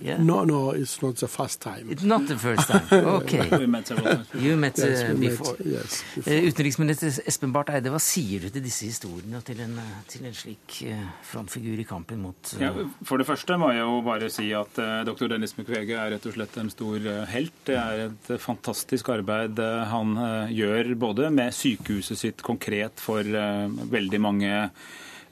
Yeah. 0.00 0.18
No, 0.18 0.44
no, 0.44 0.72
it's 0.72 1.00
not 1.00 1.16
the 1.16 1.28
first 1.28 1.60
time. 1.62 1.86
It's 1.88 2.02
not 2.02 2.26
the 2.26 2.36
first 2.36 2.68
time. 2.68 2.82
Okay. 3.22 3.48
We 3.56 3.66
met 3.66 3.86
several. 3.86 4.24
You 4.34 4.56
met 4.56 4.78
uh, 4.78 4.86
Yes, 4.88 5.02
we 5.08 5.14
met, 5.14 5.20
before. 5.38 5.56
yes, 5.64 6.02
before. 6.14 6.34
Uh, 6.34 6.48
Utenriksminister 6.50 7.22
Espen 7.26 7.52
Barth 7.54 7.70
Eide, 7.72 7.88
hva 7.94 8.00
sier 8.02 8.42
du 8.44 8.50
til 8.52 8.64
disse 8.66 8.84
historiene 8.90 9.38
og 9.38 9.46
til 9.46 9.62
en, 9.64 9.76
eh, 9.80 9.94
til 10.12 10.26
en 10.28 10.34
slik 10.36 10.76
uh, 10.90 11.06
frontfigur 11.24 11.80
i 11.80 11.86
kampen 11.88 12.20
mot 12.20 12.52
Ja, 12.60 12.72
for 13.08 13.22
det 13.22 13.26
første 13.30 13.56
må 13.62 13.70
jeg 13.72 13.80
jo 13.80 14.00
bare 14.04 14.28
si 14.34 14.50
at 14.58 14.80
uh, 14.82 15.04
dr. 15.08 15.30
Dennis 15.32 15.56
Mukwege 15.56 15.96
er 15.96 16.12
rett 16.16 16.26
og 16.28 16.36
slett 16.36 16.58
en 16.60 16.72
stor 16.72 17.08
helt. 17.32 17.54
Det 17.64 17.78
er 17.78 18.04
et 18.10 18.32
fantastisk 18.42 19.08
arbeid 19.14 19.62
han 19.92 20.12
gjør 20.52 20.92
både 21.00 21.30
med 21.32 21.54
sykehuset 21.56 22.18
sitt 22.20 22.44
konkret 22.44 23.00
for 23.00 23.24
veldig 23.24 24.20
mange 24.20 24.52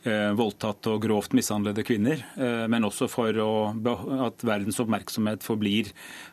voldtatt 0.03 0.87
og 0.89 1.03
grovt 1.05 1.35
mishandlede 1.37 1.85
kvinner, 1.85 2.23
eh, 2.41 2.65
men 2.73 2.87
også 2.89 3.09
for 3.11 3.37
å, 3.43 3.51
at 4.25 4.45
verdens 4.47 4.81
oppmerksomhet 4.81 5.45
forblir 5.45 5.91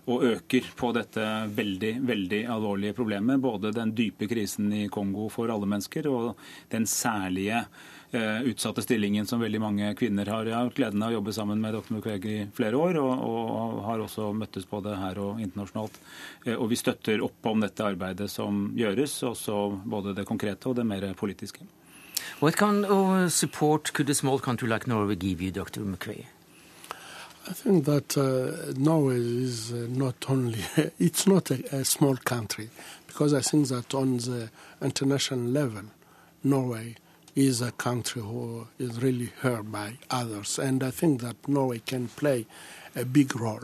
og 0.08 0.24
øker 0.30 0.70
på 0.80 0.94
dette 0.96 1.26
veldig, 1.58 1.94
veldig 2.08 2.42
alvorlige 2.54 2.96
problemet. 2.96 3.42
Både 3.44 3.74
den 3.76 3.92
dype 3.98 4.30
krisen 4.32 4.72
i 4.74 4.88
Kongo 4.94 5.28
for 5.34 5.52
alle 5.52 5.68
mennesker 5.68 6.08
og 6.08 6.40
den 6.72 6.88
særlige 6.88 7.66
eh, 8.12 8.42
utsatte 8.48 8.82
stillingen 8.86 9.28
som 9.28 9.42
veldig 9.44 9.62
mange 9.62 9.92
kvinner 10.00 10.32
har. 10.32 10.48
Jeg 10.48 10.56
har 10.56 10.72
gleden 10.78 11.04
av 11.04 11.12
å 11.12 11.18
jobbe 11.18 11.36
sammen 11.36 11.62
med 11.64 11.76
dr. 11.76 11.98
Mukwege 11.98 12.34
i 12.34 12.46
flere 12.56 12.80
år, 12.80 13.02
og, 13.04 13.26
og 13.28 13.82
har 13.88 14.04
også 14.06 14.30
møttes 14.38 14.68
både 14.70 14.96
her 15.02 15.20
og 15.24 15.42
internasjonalt. 15.44 16.00
Eh, 16.46 16.56
og 16.56 16.70
vi 16.72 16.80
støtter 16.80 17.26
opp 17.26 17.52
om 17.52 17.66
dette 17.66 17.84
arbeidet 17.86 18.30
som 18.32 18.70
gjøres, 18.78 19.20
også 19.28 19.60
både 19.84 20.16
det 20.18 20.28
konkrete 20.30 20.72
og 20.72 20.80
det 20.80 20.88
mer 20.88 21.12
politiske. 21.20 21.68
What 22.40 22.56
kind 22.58 22.86
of 22.86 23.32
support 23.32 23.94
could 23.94 24.10
a 24.10 24.14
small 24.14 24.40
country 24.40 24.68
like 24.68 24.88
Norway 24.88 25.16
give 25.16 25.42
you, 25.42 25.52
Dr. 25.52 25.82
McVeigh? 25.82 26.26
I 27.50 27.54
think 27.54 27.86
that 27.86 28.18
uh, 28.18 28.74
Norway 28.78 29.18
is 29.18 29.72
uh, 29.72 29.88
not 29.90 30.26
only, 30.30 30.60
it's 31.00 31.26
not 31.26 31.50
a, 31.50 31.78
a 31.78 31.86
small 31.86 32.18
country, 32.18 32.70
because 33.08 33.34
I 33.34 33.42
think 33.42 33.70
that 33.70 33.96
on 33.96 34.18
the 34.18 34.50
international 34.82 35.40
level, 35.40 35.84
Norway 36.44 36.96
is 37.38 37.62
a 37.62 37.72
country 37.72 38.22
who 38.22 38.68
is 38.80 39.02
really 39.02 39.32
heard 39.42 39.72
by 39.72 39.94
others. 40.10 40.58
And 40.58 40.84
I 40.84 40.92
think 40.92 41.22
that 41.22 41.48
Norway 41.48 41.80
can 41.80 42.08
play 42.08 42.48
a 42.96 43.06
big 43.06 43.40
role. 43.40 43.64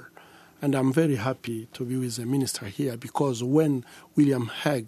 And 0.61 0.75
I'm 0.75 0.93
very 0.93 1.15
happy 1.15 1.67
to 1.73 1.83
be 1.83 1.97
with 1.97 2.15
the 2.15 2.25
minister 2.25 2.67
here 2.67 2.95
because 2.97 3.43
when 3.43 3.83
William 4.15 4.47
Hague 4.47 4.87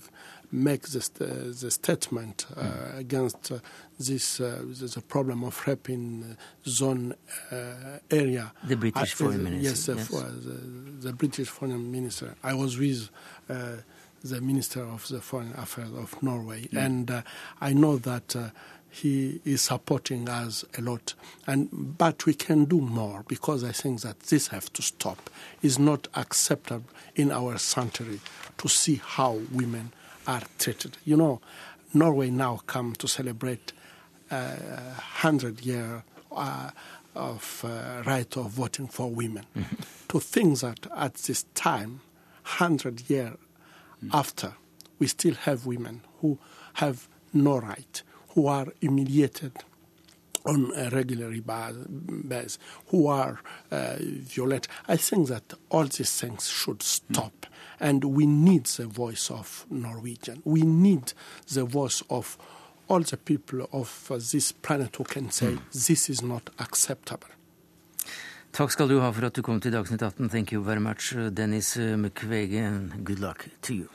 makes 0.56 0.94
the, 0.94 1.02
st- 1.02 1.60
the 1.60 1.70
statement 1.72 2.46
uh, 2.56 2.64
against 2.96 3.52
uh, 3.52 3.60
this 4.00 4.40
uh, 4.40 4.62
the 4.66 5.02
problem 5.08 5.44
of 5.44 5.62
rape 5.68 5.90
in 5.90 6.24
uh, 6.24 6.36
zone 6.70 7.14
uh, 7.52 7.56
area. 8.10 8.52
The 8.68 8.76
British 8.78 9.12
I- 9.14 9.16
foreign 9.16 9.44
minister, 9.44 9.70
Yes, 9.70 9.86
the, 9.86 9.96
yes. 9.96 10.08
the, 10.10 11.08
the 11.10 11.14
British 11.14 11.50
foreign 11.50 11.92
minister. 11.92 12.36
I 12.44 12.54
was 12.54 12.78
with 12.78 13.10
uh, 13.50 13.78
the 14.24 14.42
minister 14.42 14.82
of 14.84 15.08
the 15.08 15.22
foreign 15.22 15.54
affairs 15.58 15.92
of 15.92 16.22
Norway, 16.24 16.68
and 16.74 17.12
uh, 17.12 17.22
I 17.62 17.74
know 17.74 17.98
that. 17.98 18.36
Uh, 18.36 18.50
he 18.90 19.42
is 19.44 19.62
supporting 19.62 20.30
us 20.30 20.64
a 20.78 20.82
lot, 20.82 21.16
and 21.46 21.68
but 21.98 22.26
we 22.26 22.34
can 22.34 22.64
do 22.64 22.80
more 22.80 23.26
because 23.28 23.62
I 23.62 23.74
think 23.74 24.00
that 24.04 24.22
this 24.22 24.48
have 24.48 24.72
to 24.72 24.82
stop. 24.82 25.30
It's 25.62 25.78
not 25.78 26.08
acceptable 26.16 26.86
in 27.14 27.30
our 27.30 27.58
century 27.58 28.22
to 28.58 28.70
see 28.70 29.02
how 29.04 29.42
women 29.52 29.92
are 30.28 30.44
treated. 30.58 30.98
You 31.06 31.18
know, 31.18 31.42
Norway 31.94 32.30
now 32.30 32.62
come 32.68 32.94
to 32.96 33.08
celebrate 33.08 33.74
uh, 34.32 34.56
hundred 34.98 35.66
year 35.66 36.04
uh, 36.32 36.72
of 37.16 37.64
uh, 37.64 38.04
right 38.06 38.38
of 38.38 38.52
voting 38.52 38.88
for 38.88 39.10
women. 39.10 39.46
To 40.10 40.20
think 40.20 40.60
that 40.60 40.88
at 40.96 41.16
this 41.16 41.44
time, 41.54 42.02
hundred 42.44 43.10
year 43.10 43.38
after, 44.12 44.54
we 45.00 45.08
still 45.08 45.34
have 45.36 45.66
women 45.66 46.02
who 46.22 46.38
have 46.76 47.08
no 47.34 47.60
right, 47.60 48.04
who 48.30 48.48
are 48.48 48.68
humiliated 48.82 49.54
on 50.46 50.72
a 50.76 50.90
regular 50.90 51.30
basis, 51.32 52.60
who 52.88 53.08
are 53.08 53.40
uh, 53.72 53.96
violent. 54.00 54.68
I 54.88 54.98
think 54.98 55.28
that 55.30 55.54
all 55.70 55.86
these 55.86 56.20
things 56.20 56.48
should 56.48 56.84
stop. 56.84 57.46
And 57.80 58.04
we 58.04 58.26
need 58.26 58.66
the 58.66 58.88
voice 58.88 59.30
of 59.32 59.66
Norwegian. 59.70 60.42
We 60.46 60.62
need 60.62 61.14
the 61.54 61.66
voice 61.66 62.04
of 62.10 62.38
all 62.88 63.02
the 63.02 63.18
people 63.18 63.68
of 63.72 64.12
uh, 64.12 64.16
this 64.16 64.52
planet 64.52 64.96
who 64.96 65.04
can 65.04 65.32
say 65.32 65.58
this 65.74 66.10
is 66.10 66.22
not 66.22 66.50
acceptable. 66.60 67.30
Takk 68.52 68.72
skal 68.72 68.88
du 68.88 69.00
ha 69.00 69.12
for 69.12 69.26
at 69.26 69.36
du 69.36 69.42
kom 69.44 69.60
til 69.60 69.74
Dagsnytt 69.74 70.02
18. 70.02 70.30
Thank 70.30 70.54
you 70.54 70.64
very 70.64 70.80
much, 70.80 71.14
uh, 71.16 71.30
Dennis 71.30 71.76
uh, 71.78 71.98
Mukwege, 71.98 73.04
good 73.04 73.20
luck 73.20 73.48
to 73.62 73.74
you. 73.74 73.90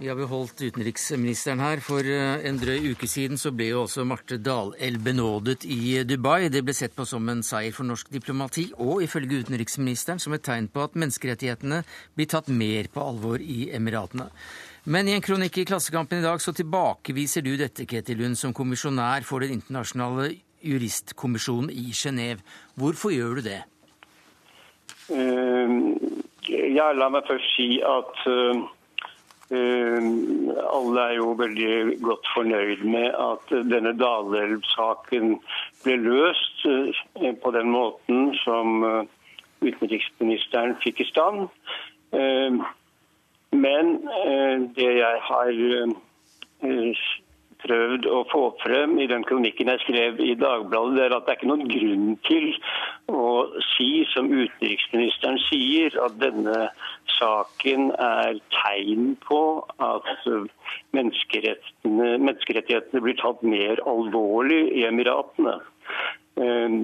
Vi 0.00 0.08
har 0.08 0.16
beholdt 0.16 0.62
utenriksministeren 0.64 1.60
her. 1.60 1.80
For 1.84 2.06
eh, 2.08 2.40
en 2.48 2.56
drøy 2.56 2.94
uke 2.94 3.04
siden 3.10 3.36
så 3.36 3.50
ble 3.52 3.66
jo 3.68 3.82
også 3.82 4.06
Marte 4.08 4.38
Dalelv 4.40 5.02
benådet 5.04 5.66
i 5.68 6.00
Dubai. 6.08 6.48
Det 6.48 6.62
ble 6.64 6.72
sett 6.72 6.94
på 6.96 7.04
som 7.04 7.28
en 7.28 7.42
seier 7.44 7.74
for 7.76 7.84
norsk 7.84 8.08
diplomati, 8.08 8.70
og 8.80 9.02
ifølge 9.04 9.42
utenriksministeren 9.44 10.22
som 10.22 10.32
et 10.32 10.44
tegn 10.46 10.70
på 10.72 10.86
at 10.86 10.96
menneskerettighetene 10.96 11.82
blir 12.16 12.30
tatt 12.32 12.48
mer 12.48 12.88
på 12.88 13.04
alvor 13.04 13.44
i 13.44 13.68
Emiratene. 13.76 14.30
Men 14.88 15.10
i 15.10 15.12
en 15.18 15.26
kronikk 15.26 15.60
i 15.60 15.66
Klassekampen 15.68 16.22
i 16.22 16.24
dag 16.24 16.40
så 16.40 16.56
tilbakeviser 16.56 17.44
du 17.44 17.52
dette, 17.60 17.84
Ketil 17.84 18.22
Lund, 18.22 18.40
som 18.40 18.56
kommisjonær 18.56 19.28
for 19.28 19.44
Den 19.44 19.58
internasjonale 19.58 20.30
juristkommisjonen 20.64 21.68
i 21.76 21.92
Genéve. 21.92 22.40
Hvorfor 22.80 23.12
gjør 23.12 23.36
du 23.36 23.50
det? 23.50 23.60
Uh, 25.12 26.16
Ja, 26.50 26.90
la 26.96 27.10
meg 27.12 27.26
først 27.28 27.52
si 27.54 27.78
at 27.84 28.20
eh, 28.26 28.56
eh, 28.56 28.60
alle 29.50 31.04
er 31.08 31.14
jo 31.16 31.32
veldig 31.38 31.96
godt 32.04 32.28
fornøyd 32.34 32.84
med 32.86 33.08
at 33.18 33.54
denne 33.70 33.92
Dalelv-saken 33.98 35.32
ble 35.84 35.96
løst 36.04 36.66
eh, 36.70 37.32
på 37.42 37.50
den 37.56 37.72
måten 37.74 38.30
som 38.44 38.84
eh, 38.86 39.08
utenriksministeren 39.60 40.76
fikk 40.84 41.02
i 41.02 41.08
stand. 41.10 41.48
Eh, 42.14 42.60
Men 43.50 43.96
eh, 44.06 44.60
det 44.76 44.92
jeg 45.00 45.16
har 45.26 45.50
eh, 45.50 47.04
prøvd 47.64 48.06
å 48.10 48.22
få 48.30 48.42
frem 48.62 48.98
i 49.02 49.08
den 49.10 49.24
kronikken 49.28 49.70
jeg 49.72 49.82
skrev 49.84 50.20
i 50.24 50.34
Dagbladet, 50.38 50.96
det 50.96 51.04
er 51.06 51.16
at 51.16 51.26
det 51.26 51.34
er 51.34 51.38
ikke 51.38 51.50
noen 51.50 51.68
grunn 51.70 52.08
til 52.28 52.48
å 53.12 53.26
si, 53.72 53.90
som 54.12 54.30
utenriksministeren 54.32 55.38
sier, 55.48 55.96
at 56.04 56.16
denne 56.22 56.70
saken 57.18 57.90
er 58.00 58.40
tegn 58.54 59.14
på 59.26 59.42
at 59.82 60.10
menneskerettighetene, 60.96 62.16
menneskerettighetene 62.22 63.04
blir 63.04 63.18
tatt 63.20 63.44
mer 63.46 63.82
alvorlig 63.90 64.64
i 64.80 64.86
Emiratene. 64.88 65.58
Eh, 66.40 66.82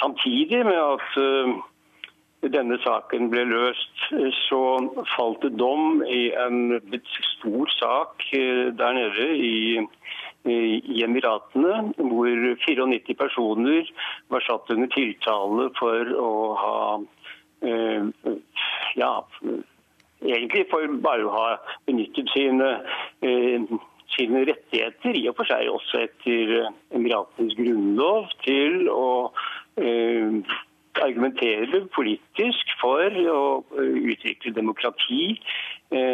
Samtidig 0.00 0.62
med 0.66 0.78
at 0.78 1.16
eh, 1.18 1.56
denne 2.52 2.78
saken 2.82 3.30
ble 3.32 3.44
løst, 3.48 4.02
så 4.46 4.60
falt 5.14 5.42
det 5.44 5.56
dom 5.60 6.02
i 6.06 6.28
en 6.38 6.78
stor 7.36 7.72
sak 7.76 8.26
eh, 8.36 8.68
der 8.76 8.96
nede 8.96 9.28
i, 9.36 9.56
i 10.46 11.02
Emiratene, 11.04 11.92
hvor 11.96 12.46
94 12.66 13.16
personer 13.18 13.90
var 14.32 14.44
satt 14.46 14.70
under 14.74 14.90
tiltale 14.94 15.70
for 15.78 16.12
å 16.20 16.32
ha 16.60 16.78
eh, 17.66 18.32
ja, 18.96 19.12
egentlig 20.24 20.66
for 20.70 20.96
bare 21.04 21.26
å 21.26 21.34
ha 21.34 21.48
benyttet 21.88 22.30
sine, 22.34 22.70
eh, 23.26 23.66
sine 24.16 24.44
rettigheter, 24.48 25.16
i 25.16 25.26
og 25.30 25.36
for 25.40 25.50
seg 25.50 25.70
også 25.72 26.04
etter 26.06 26.70
Emiratenes 26.94 27.56
grunnlov, 27.58 28.30
til 28.46 28.88
å 28.92 29.10
eh, 29.80 30.40
argumenterer 31.04 31.88
politisk 31.96 32.72
for 32.80 33.18
å 33.32 33.42
utvikle 33.76 34.54
demokrati 34.56 35.36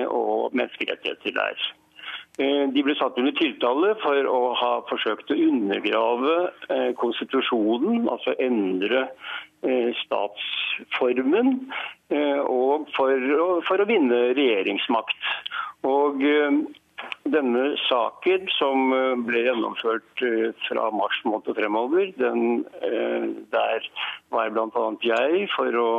og 0.08 0.52
menneskerettigheter 0.56 1.36
der. 1.36 1.62
De 2.72 2.80
ble 2.84 2.94
satt 2.96 3.18
under 3.20 3.34
tiltale 3.36 3.92
for 4.00 4.28
å 4.28 4.40
ha 4.56 4.72
forsøkt 4.88 5.32
å 5.32 5.36
undergrave 5.36 6.36
konstitusjonen, 7.00 8.06
altså 8.08 8.32
endre 8.40 9.06
statsformen, 10.00 11.58
og 12.48 12.88
for 12.96 13.28
å, 13.36 13.48
for 13.68 13.84
å 13.84 13.88
vinne 13.88 14.22
regjeringsmakt. 14.38 15.28
Og 15.84 16.24
denne 17.32 17.76
saken 17.86 18.48
som 18.56 18.92
eh, 18.94 19.14
ble 19.26 19.44
gjennomført 19.46 20.22
eh, 20.26 20.50
fra 20.66 20.88
mars 20.94 21.20
måned 21.28 21.54
fremover, 21.56 22.10
den, 22.18 22.64
eh, 22.82 23.28
der 23.54 23.86
var 24.34 24.50
bl.a. 24.50 24.84
jeg 25.06 25.46
å, 25.78 25.90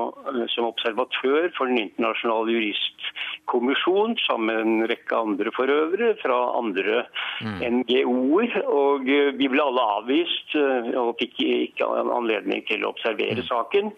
som 0.51 0.67
observatør 0.67 1.49
for 1.55 1.71
Den 1.71 1.85
internasjonale 1.85 2.57
juristkommisjon, 2.57 4.17
sammen 4.25 4.51
med 4.51 4.61
en 4.63 4.89
rekke 4.91 5.15
andre 5.15 5.53
for 5.55 5.71
øvrig, 5.71 6.11
fra 6.21 6.39
andre 6.59 7.05
mm. 7.45 7.61
NGO-er. 7.79 8.59
Og 8.67 9.07
vi 9.07 9.47
ble 9.47 9.63
alle 9.63 9.87
avvist 9.99 10.57
og 10.57 11.15
fikk 11.21 11.39
ikke 11.45 11.87
anledning 11.87 12.65
til 12.67 12.83
å 12.83 12.91
observere 12.93 13.41
mm. 13.41 13.47
saken 13.47 13.93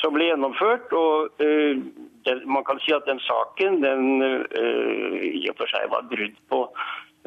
som 0.00 0.16
ble 0.16 0.30
gjennomført. 0.30 0.92
og 0.92 1.40
den, 2.24 2.42
Man 2.46 2.64
kan 2.64 2.80
si 2.80 2.92
at 2.92 3.06
den 3.08 3.20
saken 3.24 3.80
den 3.84 4.22
uh, 4.22 5.14
i 5.20 5.46
og 5.50 5.56
for 5.60 5.70
seg 5.72 5.88
var 5.92 6.08
brudd 6.10 6.36
på 6.52 6.64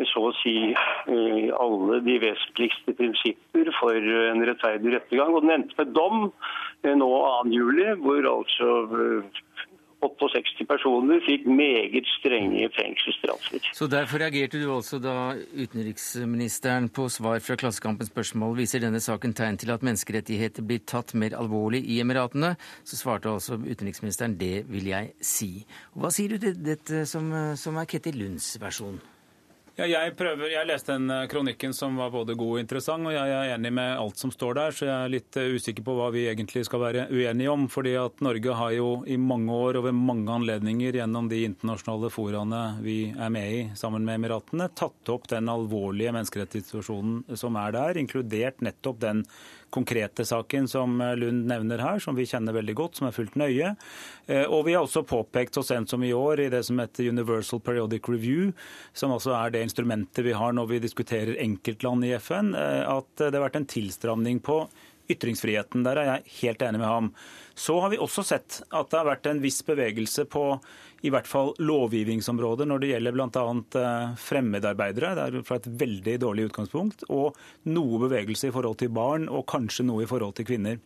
så 0.09 0.23
å 0.25 0.33
si 0.39 0.55
uh, 0.73 1.49
alle 1.61 1.99
de 2.05 2.17
vesentligste 2.23 2.95
prinsipper 2.97 3.69
for 3.79 3.97
en 3.97 4.45
rettferdig 4.49 4.95
rettergang. 4.95 5.33
Og 5.33 5.45
den 5.45 5.57
endte 5.57 5.77
med 5.79 5.93
dom 5.97 6.29
uh, 6.29 6.93
nå 6.97 7.09
2.7, 7.49 8.03
hvor 8.05 8.29
altså 8.35 8.71
68 10.03 10.67
personer 10.69 11.21
fikk 11.25 11.47
meget 11.47 12.09
strenge 12.17 12.69
fengselsstraffer. 12.75 13.69
Så 13.73 13.87
Derfor 13.91 14.23
reagerte 14.23 14.61
du 14.61 14.67
altså 14.73 14.99
da 14.99 15.35
utenriksministeren 15.55 16.89
på 16.93 17.07
svar 17.13 17.39
fra 17.45 17.57
Klassekampens 17.59 18.11
spørsmål 18.11 18.57
viser 18.57 18.83
denne 18.83 19.01
saken 19.03 19.35
tegn 19.37 19.59
til 19.61 19.73
at 19.75 19.85
menneskerettigheter 19.85 20.65
blir 20.67 20.83
tatt 20.89 21.13
mer 21.13 21.37
alvorlig 21.39 21.83
i 21.85 22.01
Emiratene. 22.03 22.55
Så 22.83 22.99
svarte 22.99 23.31
altså 23.31 23.59
utenriksministeren 23.61 24.37
det 24.39 24.65
vil 24.71 24.91
jeg 24.91 25.13
si. 25.23 25.51
Hva 25.93 26.11
sier 26.13 26.35
du 26.35 26.43
til 26.43 26.59
dette 26.59 27.05
som, 27.09 27.31
som 27.59 27.79
er 27.79 27.89
Ketil 27.89 28.19
Lunds 28.23 28.55
versjon? 28.61 29.01
Ja, 29.73 29.87
jeg, 29.89 30.11
prøver, 30.13 30.51
jeg 30.53 30.67
leste 30.69 30.93
den 30.93 31.09
eh, 31.09 31.23
kronikken 31.25 31.71
som 31.73 31.95
var 31.97 32.11
både 32.13 32.35
god 32.37 32.51
og 32.51 32.59
interessant, 32.61 33.07
og 33.09 33.15
jeg 33.15 33.31
er 33.33 33.55
enig 33.55 33.71
med 33.73 33.95
alt 33.97 34.19
som 34.21 34.29
står 34.29 34.59
der, 34.59 34.75
så 34.77 34.85
jeg 34.85 34.93
er 34.93 35.13
litt 35.15 35.39
eh, 35.41 35.55
usikker 35.57 35.81
på 35.87 35.95
hva 35.97 36.11
vi 36.13 36.27
egentlig 36.29 36.61
skal 36.67 36.83
være 36.83 37.07
uenige 37.09 37.49
om. 37.49 37.65
fordi 37.73 37.95
at 37.97 38.21
Norge 38.21 38.53
har 38.59 38.75
jo 38.77 38.91
i 39.09 39.17
mange 39.17 39.49
år 39.49 39.79
og 39.79 39.87
ved 39.87 39.97
mange 39.97 40.29
anledninger 40.29 40.99
gjennom 40.99 41.25
de 41.31 41.41
internasjonale 41.47 42.13
foraene 42.13 42.61
vi 42.85 42.99
er 43.17 43.33
med 43.33 43.49
i 43.49 43.63
sammen 43.79 44.05
med 44.05 44.21
Emiratene, 44.21 44.69
tatt 44.77 45.09
opp 45.09 45.25
den 45.33 45.49
alvorlige 45.49 46.13
menneskerettighetssituasjonen 46.19 47.41
som 47.41 47.57
er 47.57 47.73
der, 47.73 47.97
inkludert 47.97 48.61
nettopp 48.61 49.01
den 49.01 49.25
konkrete 49.73 50.25
saken 50.25 50.67
som 50.69 51.01
eh, 51.01 51.15
Lund 51.19 51.47
nevner 51.49 51.81
her, 51.83 51.99
som 52.03 52.17
vi 52.17 52.27
kjenner 52.29 52.55
veldig 52.55 52.75
godt, 52.77 52.99
som 52.99 53.09
er 53.09 53.15
fulgt 53.15 53.37
nøye. 53.39 53.73
Eh, 54.27 54.45
og 54.45 54.67
vi 54.67 54.75
har 54.77 54.85
også 54.85 55.05
påpekt 55.09 55.57
så 55.57 55.65
sent 55.65 55.91
som 55.91 56.05
i 56.05 56.13
år 56.13 56.45
i 56.45 56.49
det 56.53 56.63
som 56.67 56.79
heter 56.81 57.09
Universal 57.09 57.61
Periodic 57.65 58.09
Review, 58.09 58.53
som 58.93 59.13
altså 59.15 59.35
er 59.37 59.53
det 59.53 59.65
instrumentet 59.65 60.25
vi 60.25 60.37
har 60.37 60.55
når 60.55 60.71
vi 60.75 60.81
diskuterer 60.83 61.39
enkeltland 61.41 62.05
i 62.07 62.15
FN, 62.21 62.53
eh, 62.57 62.81
at 62.85 63.11
det 63.19 63.33
har 63.33 63.47
vært 63.47 63.61
en 63.61 63.69
tilstramning 63.77 64.43
på 64.45 64.63
ytringsfriheten. 65.11 65.83
Der 65.85 65.99
er 65.99 66.09
jeg 66.09 66.37
helt 66.41 66.63
enig 66.65 66.81
med 66.81 66.89
ham. 66.89 67.11
Så 67.55 67.79
har 67.83 67.91
vi 67.93 68.01
også 68.01 68.23
sett 68.25 68.61
at 68.69 68.89
det 68.89 68.99
har 68.99 69.09
vært 69.09 69.29
en 69.29 69.41
viss 69.43 69.61
bevegelse 69.65 70.25
på 70.31 70.45
i 71.03 71.11
hvert 71.11 71.27
fall 71.27 71.51
lovgivningsområder 71.59 72.67
når 72.69 72.79
det 72.79 72.93
gjelder 72.93 73.15
bl.a. 73.17 73.43
Eh, 73.81 74.15
fremmedarbeidere. 74.23 75.11
Det 75.17 75.25
er 75.25 75.45
fra 75.47 75.59
et 75.59 75.67
veldig 75.83 76.15
dårlig 76.23 76.47
utgangspunkt. 76.49 77.03
Og 77.11 77.35
noe 77.69 78.01
bevegelse 78.05 78.49
i 78.49 78.55
forhold 78.55 78.79
til 78.79 78.93
barn, 78.95 79.27
og 79.27 79.47
kanskje 79.51 79.85
noe 79.89 80.05
i 80.05 80.09
forhold 80.09 80.37
til 80.39 80.47
kvinner. 80.47 80.79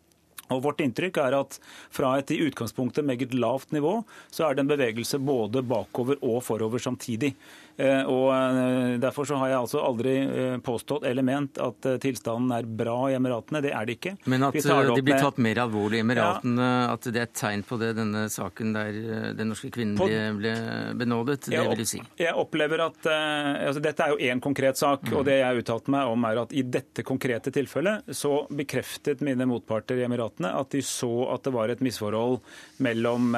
Og 0.53 0.61
Vårt 0.63 0.79
inntrykk 0.79 1.19
er 1.19 1.35
at 1.41 1.57
fra 1.93 2.13
et 2.17 2.31
i 2.31 2.39
utgangspunktet 2.45 3.05
meget 3.05 3.35
lavt 3.35 3.73
nivå, 3.75 3.99
så 4.31 4.47
er 4.47 4.55
det 4.55 4.63
en 4.63 4.71
bevegelse 4.71 5.19
både 5.19 5.63
bakover 5.67 6.21
og 6.23 6.39
forover 6.47 6.81
samtidig. 6.81 7.33
Eh, 7.77 8.03
og 8.09 8.31
eh, 8.33 8.97
Derfor 9.01 9.27
så 9.29 9.37
har 9.37 9.51
jeg 9.51 9.57
altså 9.59 9.81
aldri 9.85 10.13
eh, 10.17 10.55
påstått 10.65 11.05
eller 11.05 11.25
ment 11.25 11.59
at 11.61 11.85
tilstanden 12.01 12.53
er 12.55 12.65
bra 12.65 12.95
i 13.11 13.17
Emiratene. 13.17 13.61
Det 13.61 13.73
er 13.75 13.87
det 13.87 13.97
ikke. 13.99 14.15
Men 14.25 14.47
at 14.47 14.57
de 14.57 15.03
blir 15.05 15.21
tatt 15.21 15.37
mer 15.43 15.61
alvorlig 15.61 16.01
i 16.01 16.05
Emiratene, 16.05 16.67
ja. 16.67 16.95
at 16.95 17.05
det 17.05 17.21
er 17.21 17.27
et 17.27 17.35
tegn 17.37 17.63
på 17.67 17.77
det, 17.81 17.91
denne 17.99 18.25
saken 18.33 18.73
der 18.73 18.97
den 19.37 19.51
norske 19.51 19.69
kvinnen 19.73 19.97
på, 19.99 20.07
ble 20.39 20.53
benådet, 20.97 21.39
det 21.51 21.61
vil 21.61 21.83
du 21.83 21.87
si? 21.87 22.01
Jeg 22.19 22.33
opplever 22.37 22.81
at 22.87 23.09
altså 23.09 23.81
Dette 23.83 24.05
er 24.05 24.13
jo 24.13 24.31
én 24.31 24.41
konkret 24.43 24.79
sak, 24.79 25.05
mm. 25.05 25.15
og 25.19 25.25
det 25.27 25.37
jeg 25.39 25.61
uttalte 25.61 25.93
meg 25.93 26.11
om 26.11 26.25
er 26.29 26.41
at 26.43 26.55
i 26.57 26.63
dette 26.65 27.05
konkrete 27.07 27.53
tilfellet 27.53 28.09
så 28.15 28.39
bekreftet 28.49 29.21
mine 29.25 29.47
motparter 29.49 29.99
i 29.99 30.07
Emiratene 30.07 30.53
at 30.57 30.73
de 30.73 30.81
så 30.85 31.29
at 31.33 31.45
det 31.45 31.53
var 31.55 31.71
et 31.71 31.83
misforhold 31.85 32.39
mellom 32.83 33.37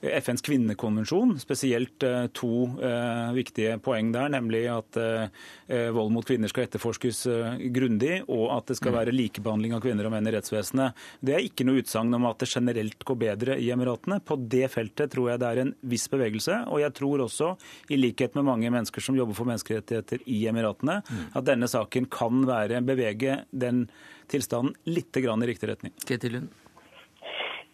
FNs 0.00 0.40
kvinnekonvensjon, 0.42 1.34
spesielt 1.40 2.02
eh, 2.02 2.26
to 2.32 2.64
eh, 2.80 3.32
viktige 3.36 3.76
poeng 3.84 4.12
der, 4.14 4.30
nemlig 4.32 4.62
at 4.72 4.96
eh, 4.96 5.90
vold 5.92 6.14
mot 6.14 6.24
kvinner 6.26 6.48
skal 6.48 6.64
etterforskes 6.64 7.26
grundig, 7.74 8.22
og 8.32 8.46
at 8.54 8.70
det 8.70 8.78
skal 8.78 8.94
mm. 8.94 8.96
være 8.96 9.14
likebehandling 9.14 9.74
av 9.76 9.82
kvinner 9.84 10.08
og 10.08 10.14
menn 10.14 10.30
i 10.30 10.32
rettsvesenet. 10.32 10.96
Det 11.20 11.36
er 11.36 11.44
ikke 11.44 11.66
noe 11.68 11.82
utsagn 11.82 12.16
om 12.16 12.28
at 12.30 12.40
det 12.40 12.48
generelt 12.48 13.04
går 13.06 13.20
bedre 13.20 13.58
i 13.60 13.68
Emiratene. 13.74 14.22
På 14.24 14.38
det 14.40 14.70
feltet 14.72 15.12
tror 15.12 15.32
jeg 15.32 15.42
det 15.42 15.50
er 15.50 15.62
en 15.66 15.74
viss 15.92 16.08
bevegelse, 16.12 16.62
og 16.72 16.80
jeg 16.80 16.96
tror 16.96 17.26
også, 17.26 17.52
i 17.92 18.00
likhet 18.00 18.38
med 18.38 18.48
mange 18.48 18.72
mennesker 18.72 19.04
som 19.04 19.18
jobber 19.18 19.36
for 19.36 19.50
menneskerettigheter 19.52 20.24
i 20.32 20.40
Emiratene, 20.48 21.00
mm. 21.04 21.28
at 21.36 21.48
denne 21.50 21.68
saken 21.68 22.08
kan 22.10 22.46
være 22.48 22.80
bevege 22.88 23.42
den 23.52 23.84
tilstanden 24.30 24.74
litt 24.88 25.16
i 25.16 25.26
riktig 25.26 25.68
retning. 25.74 25.92
Ketil 26.06 26.38
Lund. 26.38 26.69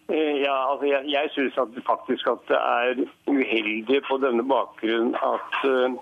Eh, 0.09 0.37
ja, 0.43 0.71
altså 0.71 0.87
jeg, 0.87 1.03
jeg 1.11 1.31
syns 1.35 1.55
faktisk 1.87 2.27
at 2.31 2.43
det 2.49 2.59
er 2.59 3.07
uheldig 3.27 4.03
på 4.09 4.19
denne 4.23 4.45
bakgrunn 4.47 5.17
at 5.19 5.57
uh, 5.67 5.97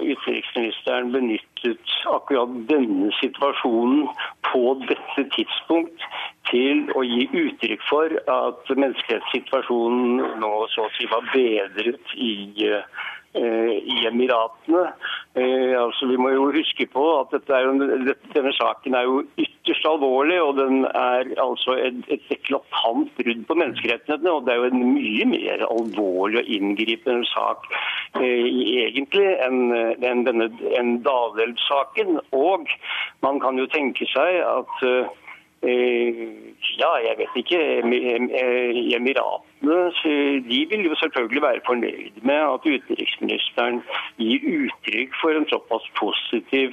utenriksministeren 0.00 1.12
benyttet 1.12 1.92
akkurat 2.08 2.54
denne 2.70 3.10
situasjonen 3.20 4.08
på 4.48 4.62
dette 4.88 5.26
tidspunkt 5.36 6.08
til 6.50 6.86
å 6.96 7.04
gi 7.04 7.28
uttrykk 7.42 7.84
for 7.90 8.16
at 8.38 8.72
menneskerettssituasjonen 8.72 10.40
nå 10.40 10.54
så 10.72 10.86
å 10.86 10.94
si 10.96 11.10
var 11.12 11.28
bedret 11.34 12.16
i 12.16 12.32
i 13.36 14.06
Emiratene. 14.08 14.86
Eh, 15.36 15.74
altså, 15.76 16.06
vi 16.08 16.16
må 16.16 16.30
jo 16.32 16.46
huske 16.54 16.86
på 16.88 17.02
at 17.20 17.34
jo, 17.36 17.72
denne 18.32 18.52
saken 18.56 18.94
er 18.96 19.04
jo 19.04 19.18
ytterst 19.36 19.84
alvorlig, 19.88 20.38
og 20.40 20.56
den 20.56 20.86
er 20.86 21.28
altså 21.42 21.76
et, 21.76 21.98
et 22.08 22.32
eklatant 22.38 23.12
brudd 23.18 23.42
på 23.48 23.58
menneskerettighetene. 23.60 24.32
og 24.32 24.46
Det 24.46 24.54
er 24.54 24.62
jo 24.62 24.70
en 24.70 24.94
mye 24.94 25.28
mer 25.34 25.66
alvorlig 25.68 26.40
og 26.40 26.54
inngripende 26.58 27.28
sak 27.32 27.68
eh, 28.22 28.48
egentlig 28.86 29.28
enn 29.44 29.60
en 29.76 30.24
denne 30.26 30.48
en 30.78 30.96
Dalelv-saken. 31.04 32.20
Og 32.32 32.72
man 33.26 33.42
kan 33.44 33.60
jo 33.60 33.68
tenke 33.76 34.08
seg 34.08 34.40
at 34.46 34.88
eh, 34.88 35.12
ja, 35.66 36.90
jeg 37.06 37.14
vet 37.18 37.36
ikke. 37.42 37.60
Emiratene 38.96 39.78
de 40.50 40.66
vil 40.70 40.84
jo 40.84 40.94
selvfølgelig 40.94 41.42
være 41.42 41.60
fornøyd 41.66 42.20
med 42.22 42.40
at 42.54 42.66
utenriksministeren 42.74 43.82
gir 44.18 44.40
uttrykk 44.58 45.16
for 45.20 45.30
en 45.38 45.48
såpass 45.48 45.86
positiv 45.98 46.70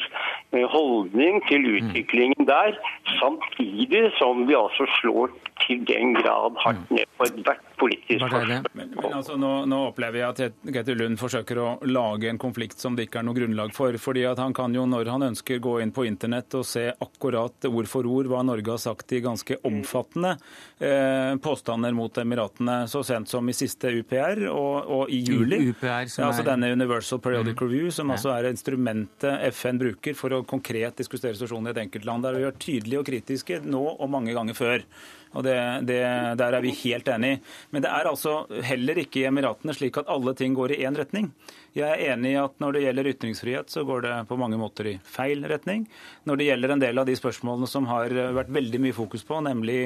eh, 0.53 0.65
holdning 0.75 1.41
til 1.47 1.61
mm. 1.65 1.75
utviklingen 1.75 2.47
der, 2.47 2.77
samtidig 3.21 4.11
som 4.19 4.47
vi 4.47 4.53
altså 4.53 4.85
slår 4.99 5.29
til 5.65 5.83
den 5.87 6.13
grad 6.17 6.57
hardt 6.63 6.89
mm. 6.89 6.97
ned 6.97 7.13
på 7.17 7.27
ethvert 7.27 7.69
politisk 7.79 8.21
spørsmål. 8.21 8.67
Men, 8.73 8.93
men 8.97 9.15
altså, 9.17 9.35
nå, 9.39 9.51
nå, 9.69 9.79
opplever 9.89 10.21
jeg 10.21 10.33
at 10.47 10.69
Gaute 10.75 10.95
Lund 10.97 11.19
forsøker 11.21 11.59
å 11.59 11.67
lage 11.89 12.29
en 12.31 12.39
konflikt 12.41 12.81
som 12.81 12.97
det 12.97 13.07
ikke 13.07 13.21
er 13.21 13.27
noe 13.27 13.37
grunnlag 13.37 13.73
for. 13.75 13.95
fordi 14.01 14.25
at 14.29 14.41
Han 14.41 14.55
kan 14.55 14.75
jo, 14.75 14.85
når 14.89 15.11
han 15.11 15.27
ønsker, 15.29 15.61
gå 15.63 15.79
inn 15.83 15.93
på 15.95 16.05
internett 16.07 16.53
og 16.57 16.65
se 16.67 16.89
akkurat 16.91 17.67
ord 17.69 17.89
for 17.89 18.07
ord 18.09 18.29
hva 18.31 18.43
Norge 18.45 18.75
har 18.75 18.81
sagt 18.81 19.13
i 19.13 19.21
ganske 19.23 19.59
omfattende 19.67 20.35
eh, 20.79 21.33
påstander 21.43 21.95
mot 21.95 22.17
Emiratene 22.17 22.83
så 22.91 23.03
sent 23.05 23.31
som 23.31 23.49
i 23.49 23.55
siste 23.57 23.91
UPR 23.93 24.45
og, 24.51 24.91
og 24.99 25.13
i 25.13 25.23
juli. 25.23 25.61
UPR, 25.73 26.07
ja, 26.07 26.27
altså 26.27 26.45
denne 26.47 26.71
Universal 26.73 27.21
Periodic 27.23 27.57
mm. 27.57 27.65
Review, 27.65 27.89
som 27.93 28.11
ja. 28.11 28.17
altså 28.17 28.33
er 28.35 28.51
instrumentet 28.51 29.49
FN 29.53 29.81
bruker 29.81 30.17
for 30.17 30.37
å 30.37 30.43
konkret 30.47 30.99
diskutere 30.99 31.35
situasjonen 31.37 31.71
i 31.71 31.75
et 31.75 31.83
enkeltland. 31.87 32.25
Der 32.25 32.37
vi 32.37 32.45
har 32.45 32.53
vært 32.53 32.63
tydelige 32.63 33.03
og 33.03 33.09
kritiske 33.09 33.61
nå 33.65 33.83
og 33.93 34.09
mange 34.11 34.35
ganger 34.35 34.57
før. 34.57 34.87
Og 35.33 35.43
det, 35.45 35.57
det, 35.89 35.99
Der 36.39 36.53
er 36.53 36.61
vi 36.63 36.73
helt 36.83 37.07
enig. 37.09 37.33
Men 37.73 37.83
det 37.85 37.91
er 37.91 38.09
altså 38.09 38.43
heller 38.65 39.01
ikke 39.01 39.23
i 39.23 39.27
Emiratene 39.29 39.75
slik 39.75 39.97
at 39.97 40.09
alle 40.11 40.35
ting 40.37 40.55
går 40.57 40.75
i 40.75 40.81
én 40.85 40.97
retning. 40.97 41.31
Jeg 41.73 41.89
er 41.89 42.13
enig 42.13 42.35
i 42.35 42.41
at 42.41 42.59
når 42.61 42.75
det 42.75 42.83
gjelder 42.83 43.09
ytringsfrihet, 43.13 43.71
så 43.73 43.83
går 43.87 44.05
det 44.05 44.17
på 44.29 44.37
mange 44.37 44.59
måter 44.61 44.91
i 44.91 44.97
feil 45.03 45.41
retning. 45.49 45.87
Når 46.29 46.37
det 46.37 46.49
gjelder 46.51 46.75
en 46.75 46.83
del 46.83 47.01
av 47.01 47.09
de 47.09 47.17
spørsmålene 47.17 47.69
som 47.69 47.89
har 47.89 48.13
vært 48.37 48.53
veldig 48.53 48.83
mye 48.83 48.97
fokus 48.97 49.25
på, 49.25 49.41
nemlig 49.41 49.79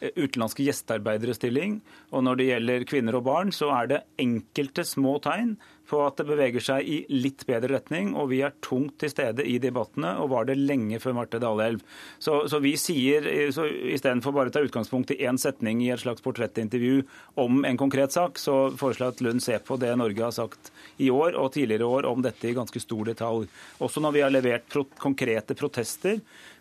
utenlandske 0.00 0.64
gjestearbeideres 0.64 1.40
stilling, 1.40 1.80
og 2.14 2.24
når 2.24 2.40
det 2.40 2.48
gjelder 2.48 2.86
kvinner 2.88 3.18
og 3.18 3.26
barn, 3.26 3.52
så 3.52 3.68
er 3.76 3.90
det 3.90 4.04
enkelte 4.22 4.84
små 4.88 5.18
tegn 5.24 5.56
på 5.90 6.00
at 6.04 6.20
det 6.20 6.26
beveger 6.28 6.62
seg 6.62 6.86
i 6.86 6.98
litt 7.10 7.42
bedre 7.48 7.72
retning, 7.74 8.12
og 8.14 8.30
vi 8.30 8.40
er 8.46 8.54
tungt 8.62 8.96
til 9.02 9.10
stede 9.10 9.44
i 9.46 9.56
debattene, 9.62 10.12
og 10.22 10.30
var 10.32 10.46
det 10.46 10.58
lenge 10.58 11.00
før 11.02 11.16
Marte 11.18 11.40
Dalelv. 11.42 11.82
Så, 12.22 12.44
så 12.50 12.60
vi 12.62 12.76
sier, 12.78 13.26
så 13.54 13.66
istedenfor 13.66 14.34
bare 14.36 14.52
å 14.52 14.54
ta 14.54 14.62
utgangspunkt 14.64 15.10
i 15.14 15.20
én 15.26 15.40
setning 15.40 15.82
i 15.82 15.90
et 15.94 16.02
slags 16.02 16.22
portrettintervju 16.24 17.02
om 17.42 17.64
en 17.66 17.80
konkret 17.80 18.14
sak, 18.14 18.38
så 18.38 18.70
foreslår 18.78 19.10
jeg 19.10 19.16
at 19.16 19.24
Lund 19.26 19.44
ser 19.44 19.64
på 19.66 19.80
det 19.82 19.90
Norge 19.98 20.26
har 20.28 20.36
sagt 20.36 20.70
i 21.02 21.10
år 21.10 21.34
og 21.40 21.52
tidligere 21.56 21.88
år 21.90 22.08
om 22.10 22.22
dette 22.24 22.50
i 22.50 22.54
ganske 22.56 22.82
stor 22.82 23.10
detalj. 23.10 23.48
Også 23.82 24.02
når 24.04 24.14
vi 24.14 24.24
har 24.24 24.34
levert 24.34 24.70
pro 24.70 24.86
konkrete 25.00 25.56
protester 25.58 26.20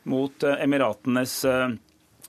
mot 0.10 0.44
eh, 0.48 0.64
Emiratenes 0.64 1.44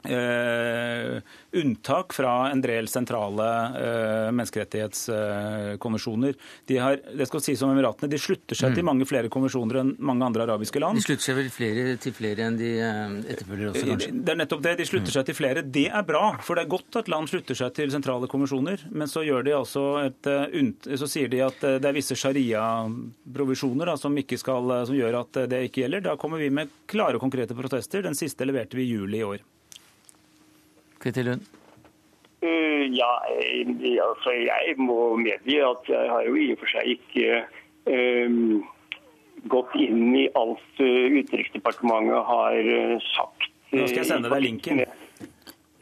eh, 0.04 1.10
Uh, 1.10 1.18
unntak 1.52 2.12
fra 2.14 2.50
en 2.50 2.60
del 2.62 2.88
sentrale 2.88 3.72
uh, 3.74 4.32
menneskerettighetskonvensjoner. 4.32 6.34
De 6.66 6.78
har, 6.78 7.00
det 7.18 7.26
skal 7.26 7.40
sies 7.42 7.62
om 7.66 7.70
Emiratene, 7.72 8.10
de 8.10 8.18
slutter 8.22 8.54
seg 8.58 8.70
mm. 8.70 8.74
til 8.78 8.84
mange 8.86 9.06
flere 9.10 9.28
konvensjoner 9.32 9.76
enn 9.82 9.94
mange 9.98 10.24
andre 10.28 10.42
arabiske 10.46 10.80
land. 10.82 10.96
De 11.00 11.04
slutter 11.04 11.24
seg 11.26 11.36
vel 11.40 11.50
flere, 11.52 11.96
til 12.02 12.12
flere 12.14 12.40
enn 12.46 12.56
de 12.60 12.70
uh, 12.78 13.10
etterfølger 13.34 13.66
også, 13.72 13.86
kanskje? 13.90 14.10
Det 14.14 14.30
er 14.34 14.38
nettopp 14.44 14.62
det. 14.68 14.74
De 14.80 14.88
slutter 14.92 15.10
mm. 15.10 15.16
seg 15.16 15.24
til 15.28 15.36
flere. 15.40 15.60
Det 15.78 15.88
er 15.90 16.04
bra, 16.06 16.24
for 16.46 16.52
det 16.54 16.62
er 16.64 16.74
godt 16.76 16.92
at 17.02 17.06
land 17.12 17.26
slutter 17.32 17.54
seg 17.62 17.70
til 17.76 17.88
sentrale 17.94 18.26
konvensjoner. 18.30 18.78
Men 18.94 19.06
så, 19.10 19.20
gjør 19.26 19.42
de 19.46 19.52
altså 19.58 19.84
et, 20.06 20.22
så 21.02 21.06
sier 21.10 21.28
de 21.32 21.38
at 21.44 21.58
det 21.60 21.86
er 21.88 21.96
visse 21.96 22.16
sharia-provisjoner 22.18 23.86
som, 24.00 24.12
som 24.14 24.96
gjør 24.96 25.14
at 25.24 25.32
det 25.50 25.58
ikke 25.68 25.80
gjelder. 25.84 26.00
Da 26.12 26.20
kommer 26.20 26.38
vi 26.42 26.48
med 26.54 26.66
klare 26.90 27.16
og 27.18 27.22
konkrete 27.26 27.54
protester. 27.58 28.00
Den 28.06 28.18
siste 28.18 28.42
leverte 28.46 28.76
vi 28.78 28.82
i 28.86 28.92
juli 28.94 29.18
i 29.20 29.26
år. 29.26 29.40
Kvitte 31.00 31.24
Lund? 31.26 31.46
Uh, 32.40 32.84
ja, 32.96 33.10
altså 34.04 34.34
jeg 34.36 34.76
må 34.80 35.16
medgi 35.20 35.58
at 35.64 35.88
jeg 35.88 36.12
har 36.12 36.26
jo 36.28 36.36
i 36.40 36.50
og 36.54 36.62
for 36.62 36.72
seg 36.72 36.94
ikke 36.96 37.42
um, 37.88 38.62
gått 39.52 39.76
inn 39.80 40.16
i 40.16 40.26
alt 40.36 40.80
Utenriksdepartementet 40.80 42.24
har 42.28 42.72
sagt. 43.12 43.50
Nå 43.72 43.86
skal 43.86 44.02
jeg 44.02 44.08
sende 44.08 44.32
deg 44.32 44.44
linken. 44.44 44.82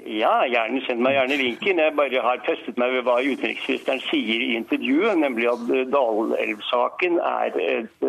Ja, 0.09 0.45
gjerne 0.49 0.81
send 0.87 1.03
meg 1.05 1.17
gjerne 1.17 1.37
linken. 1.41 1.81
Jeg 1.83 1.95
bare 1.99 2.23
har 2.25 2.43
festet 2.47 2.79
meg 2.81 2.95
ved 2.95 3.05
hva 3.09 3.19
utenriksministeren 3.21 4.01
sier 4.07 4.45
i 4.45 4.55
intervjuet, 4.57 5.19
nemlig 5.21 5.49
at 5.51 5.65
Dalelv-saken 5.93 7.19
er 7.19 7.59
et 7.65 8.07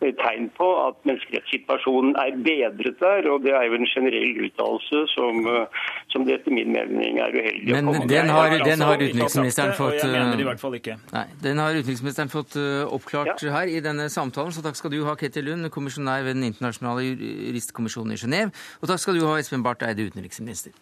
tegn 0.00 0.48
på 0.56 0.68
at 0.86 0.96
menneskerettssituasjonen 1.08 2.16
er 2.22 2.36
bedret 2.46 3.00
der. 3.00 3.30
og 3.30 3.42
Det 3.42 3.52
er 3.58 3.64
jo 3.68 3.74
en 3.74 3.88
generell 3.94 4.32
uttalelse 4.46 4.98
som, 5.14 5.46
eh, 5.46 5.66
som 6.12 6.24
det 6.26 6.34
etter 6.38 6.54
min 6.54 6.72
mening 6.72 7.18
er 7.18 7.34
uheldig 7.34 7.72
Men 7.74 8.08
den 8.08 8.28
har, 8.28 8.56
den 8.70 8.80
har 8.80 8.96
utenriksministeren 8.96 9.74
fått 9.74 10.04
eh, 10.04 10.98
Nei, 11.12 11.26
den 11.42 11.58
har 11.58 11.70
utenriksministeren 11.80 12.28
fått 12.28 12.56
eh, 12.56 12.84
oppklart 12.86 13.42
ja. 13.42 13.54
her 13.58 13.66
i 13.66 13.80
denne 13.80 14.08
samtalen, 14.08 14.52
så 14.52 14.62
takk 14.62 14.76
skal 14.78 14.94
du 14.94 15.02
ha, 15.04 15.16
Ketil 15.18 15.50
Lund, 15.50 15.70
kommisjonær 15.74 16.22
ved 16.26 16.38
Den 16.38 16.50
internasjonale 16.52 17.02
juristkommisjonen 17.04 18.14
i 18.14 18.20
Genéve. 18.20 18.54
Og 18.82 18.88
takk 18.88 19.02
skal 19.02 19.18
du 19.18 19.26
ha, 19.26 19.38
Espen 19.38 19.62
Barth 19.66 19.86
Eide, 19.88 20.06
utenriksminister. 20.10 20.72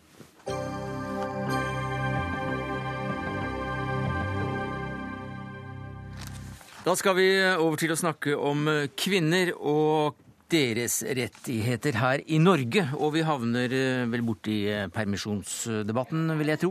Da 6.86 6.92
skal 6.94 7.16
vi 7.18 7.26
over 7.58 7.80
til 7.80 7.90
å 7.90 7.98
snakke 7.98 8.36
om 8.38 8.68
kvinner 8.94 9.48
og 9.58 10.20
deres 10.52 11.00
rettigheter 11.02 11.96
her 11.98 12.22
i 12.30 12.38
Norge. 12.38 12.84
Og 12.94 13.16
vi 13.16 13.24
havner 13.26 13.72
eh, 13.74 14.04
vel 14.10 14.22
borti 14.26 14.60
eh, 14.70 14.84
permisjonsdebatten, 14.94 16.30
vil 16.38 16.52
jeg 16.52 16.62
tro. 16.62 16.70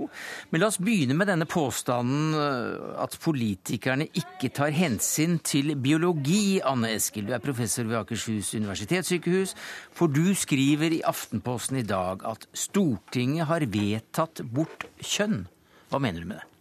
Men 0.51 0.63
la 0.63 0.69
oss 0.69 0.79
begynne 0.79 1.17
med 1.19 1.27
denne 1.27 1.47
påstanden 1.49 2.37
eh, 2.39 2.87
at 3.03 3.17
politikerne 3.19 4.07
ikke 4.15 4.53
tar 4.55 4.71
hensyn 4.75 5.37
til 5.43 5.75
biologi, 5.75 6.61
Anne 6.63 6.93
Eskil. 6.95 7.27
Du 7.27 7.35
er 7.35 7.43
professor 7.43 7.87
ved 7.89 7.99
Akershus 7.99 8.53
universitetssykehus. 8.55 9.55
For 9.95 10.07
du 10.07 10.31
skriver 10.31 10.95
i 10.95 11.03
Aftenposten 11.03 11.83
i 11.83 11.87
dag 11.87 12.23
at 12.31 12.47
Stortinget 12.55 13.51
har 13.51 13.67
vedtatt 13.67 14.45
bort 14.47 14.87
kjønn. 15.03 15.43
Hva 15.91 15.99
mener 15.99 16.23
du 16.23 16.31
med 16.31 16.39
det? 16.39 16.51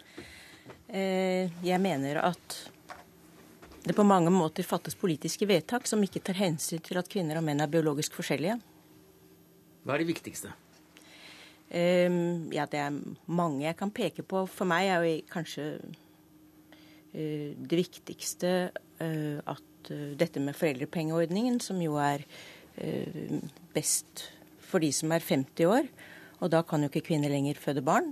Jeg 0.95 1.79
mener 1.83 2.21
at 2.23 2.65
det 3.85 3.93
på 3.97 4.05
mange 4.07 4.33
måter 4.33 4.65
fattes 4.65 4.97
politiske 4.97 5.47
vedtak 5.49 5.89
som 5.89 6.03
ikke 6.05 6.23
tar 6.25 6.39
hensyn 6.41 6.81
til 6.85 6.97
at 7.01 7.09
kvinner 7.11 7.37
og 7.37 7.45
menn 7.45 7.61
er 7.61 7.71
biologisk 7.71 8.17
forskjellige. 8.17 8.57
Hva 9.85 9.97
er 9.97 10.01
det 10.01 10.09
viktigste? 10.09 10.55
Um, 11.75 12.49
ja, 12.55 12.65
det 12.71 12.81
er 12.81 12.97
mange 13.27 13.67
jeg 13.67 13.77
kan 13.77 13.93
peke 13.93 14.25
på. 14.25 14.45
For 14.49 14.69
meg 14.69 14.89
er 14.89 15.05
jo 15.05 15.15
kanskje 15.33 15.67
uh, 15.83 17.51
det 17.53 17.81
viktigste 17.83 18.55
uh, 18.73 19.39
at 19.53 19.93
uh, 19.93 20.13
dette 20.17 20.41
med 20.41 20.57
foreldrepengeordningen, 20.57 21.61
som 21.61 21.83
jo 21.83 21.99
er 22.01 22.27
best 23.71 24.25
for 24.59 24.83
de 24.83 24.89
som 24.91 25.13
er 25.15 25.23
50 25.23 25.69
år, 25.71 25.85
og 26.43 26.51
da 26.51 26.65
kan 26.67 26.83
jo 26.83 26.89
ikke 26.91 27.05
kvinner 27.13 27.31
lenger 27.31 27.61
føde 27.63 27.85
barn. 27.87 28.09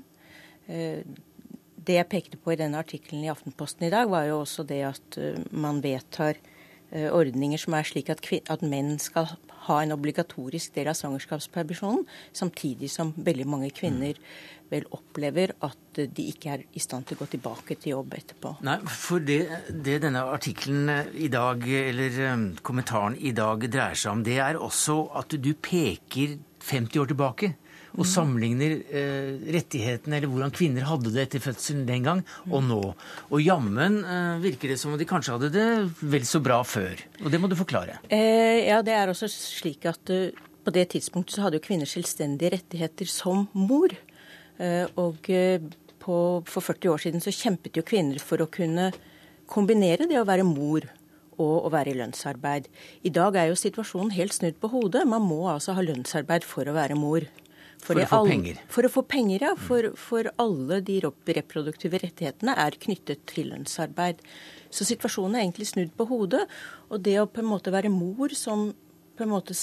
Det 1.83 1.99
jeg 1.99 2.11
pekte 2.11 2.39
på 2.39 2.55
i 2.55 2.59
denne 2.61 2.80
artikkelen 2.83 3.24
i 3.24 3.30
Aftenposten 3.33 3.89
i 3.89 3.93
dag, 3.93 4.11
var 4.11 4.28
jo 4.28 4.43
også 4.43 4.66
det 4.68 4.83
at 4.87 5.18
uh, 5.18 5.39
man 5.51 5.80
vedtar 5.83 6.39
uh, 6.39 7.09
ordninger 7.11 7.59
som 7.59 7.74
er 7.78 7.89
slik 7.89 8.12
at, 8.12 8.22
at, 8.53 8.62
menn 8.62 8.99
skal 9.03 9.33
ha 9.66 9.78
en 9.83 9.95
obligatorisk 9.95 10.74
del 10.76 10.91
av 10.93 10.99
svangerskapspermisjonen, 10.99 12.05
samtidig 12.37 12.91
som 12.93 13.14
veldig 13.16 13.47
mange 13.49 13.70
kvinner 13.74 14.18
vel 14.72 14.87
opplever 14.95 15.55
at 15.64 15.99
uh, 15.99 16.07
de 16.07 16.28
ikke 16.30 16.55
er 16.55 16.64
i 16.70 16.83
stand 16.83 17.09
til 17.09 17.18
å 17.18 17.24
gå 17.24 17.33
tilbake 17.35 17.78
til 17.80 17.97
jobb 17.97 18.14
etterpå. 18.20 18.55
Nei, 18.68 18.78
for 18.87 19.24
det, 19.24 19.41
det 19.72 19.99
denne 20.07 20.22
artikkelen 20.37 21.11
i 21.18 21.33
dag, 21.33 21.66
eller 21.66 22.47
kommentaren 22.62 23.18
i 23.18 23.35
dag 23.35 23.66
dreier 23.66 23.99
seg 23.99 24.14
om, 24.14 24.26
det 24.28 24.39
er 24.45 24.61
også 24.61 25.03
at 25.18 25.35
du 25.35 25.53
peker 25.59 26.39
50 26.62 27.03
år 27.03 27.11
tilbake 27.11 27.55
og 27.93 28.09
sammenligner 28.09 28.78
eh, 28.88 29.32
rettighetene, 29.57 30.18
eller 30.18 30.30
hvordan 30.32 30.55
kvinner 30.55 30.86
hadde 30.88 31.12
det 31.12 31.26
etter 31.26 31.43
fødselen 31.45 31.84
den 31.88 32.07
gang, 32.07 32.22
og 32.49 32.64
nå. 32.68 32.80
Og 33.30 33.43
jammen 33.45 34.01
eh, 34.03 34.38
virker 34.45 34.72
det 34.72 34.78
som 34.80 34.95
om 34.95 35.01
de 35.01 35.09
kanskje 35.09 35.36
hadde 35.36 35.53
det 35.55 35.66
vel 36.01 36.24
så 36.28 36.40
bra 36.45 36.62
før. 36.66 37.05
Og 37.22 37.28
det 37.32 37.43
må 37.43 37.51
du 37.51 37.59
forklare. 37.59 38.01
Eh, 38.09 38.64
ja, 38.68 38.80
det 38.84 38.97
er 38.97 39.12
også 39.12 39.28
slik 39.32 39.84
at 39.90 40.14
uh, 40.14 40.30
på 40.62 40.74
det 40.74 40.88
tidspunktet 40.95 41.36
så 41.36 41.47
hadde 41.47 41.61
jo 41.61 41.66
kvinner 41.66 41.90
selvstendige 41.90 42.55
rettigheter 42.57 43.11
som 43.11 43.47
mor. 43.57 43.93
Uh, 44.61 44.86
og 45.01 45.28
uh, 45.28 45.70
på, 46.03 46.16
for 46.49 46.72
40 46.72 46.93
år 46.95 47.05
siden 47.05 47.24
så 47.24 47.34
kjempet 47.34 47.76
jo 47.78 47.86
kvinner 47.86 48.20
for 48.22 48.43
å 48.43 48.51
kunne 48.51 48.90
kombinere 49.53 50.09
det 50.09 50.18
å 50.20 50.26
være 50.28 50.47
mor 50.49 50.88
og 51.40 51.66
å 51.66 51.70
være 51.72 51.93
i 51.93 51.99
lønnsarbeid. 51.99 52.68
I 53.09 53.12
dag 53.14 53.36
er 53.38 53.51
jo 53.51 53.59
situasjonen 53.59 54.12
helt 54.16 54.34
snudd 54.36 54.59
på 54.61 54.70
hodet. 54.72 55.05
Man 55.09 55.24
må 55.26 55.45
altså 55.51 55.74
ha 55.76 55.84
lønnsarbeid 55.84 56.45
for 56.47 56.68
å 56.68 56.76
være 56.76 56.99
mor. 56.99 57.26
For, 57.83 57.97
for 57.97 58.03
å 58.03 58.07
få 58.07 58.18
all, 58.20 58.28
penger? 58.30 58.59
For 58.70 58.87
å 58.87 58.91
få 58.93 59.03
penger, 59.11 59.45
ja. 59.49 59.53
For, 59.59 59.91
for, 59.99 60.30
alle 60.43 60.78
de 60.87 61.01
reproduktive 61.03 61.99
rettighetene 62.03 62.55
er 62.64 62.78
knyttet 62.85 63.24
til 63.30 63.51
lønnsarbeid. 63.51 64.22
Så 64.72 64.87
situasjonen 64.87 65.37
er 65.37 65.45
egentlig 65.45 65.72
snudd 65.72 65.91
på 65.99 66.07
hodet. 66.12 66.45
Og 66.93 67.03
det 67.03 67.18
å 67.18 67.26
på 67.26 67.43
en 67.43 67.51
måte 67.51 67.74
være 67.74 67.91
mor 67.93 68.35
som 68.39 68.70
på 69.22 69.28
en 69.28 69.30
måte 69.36 69.54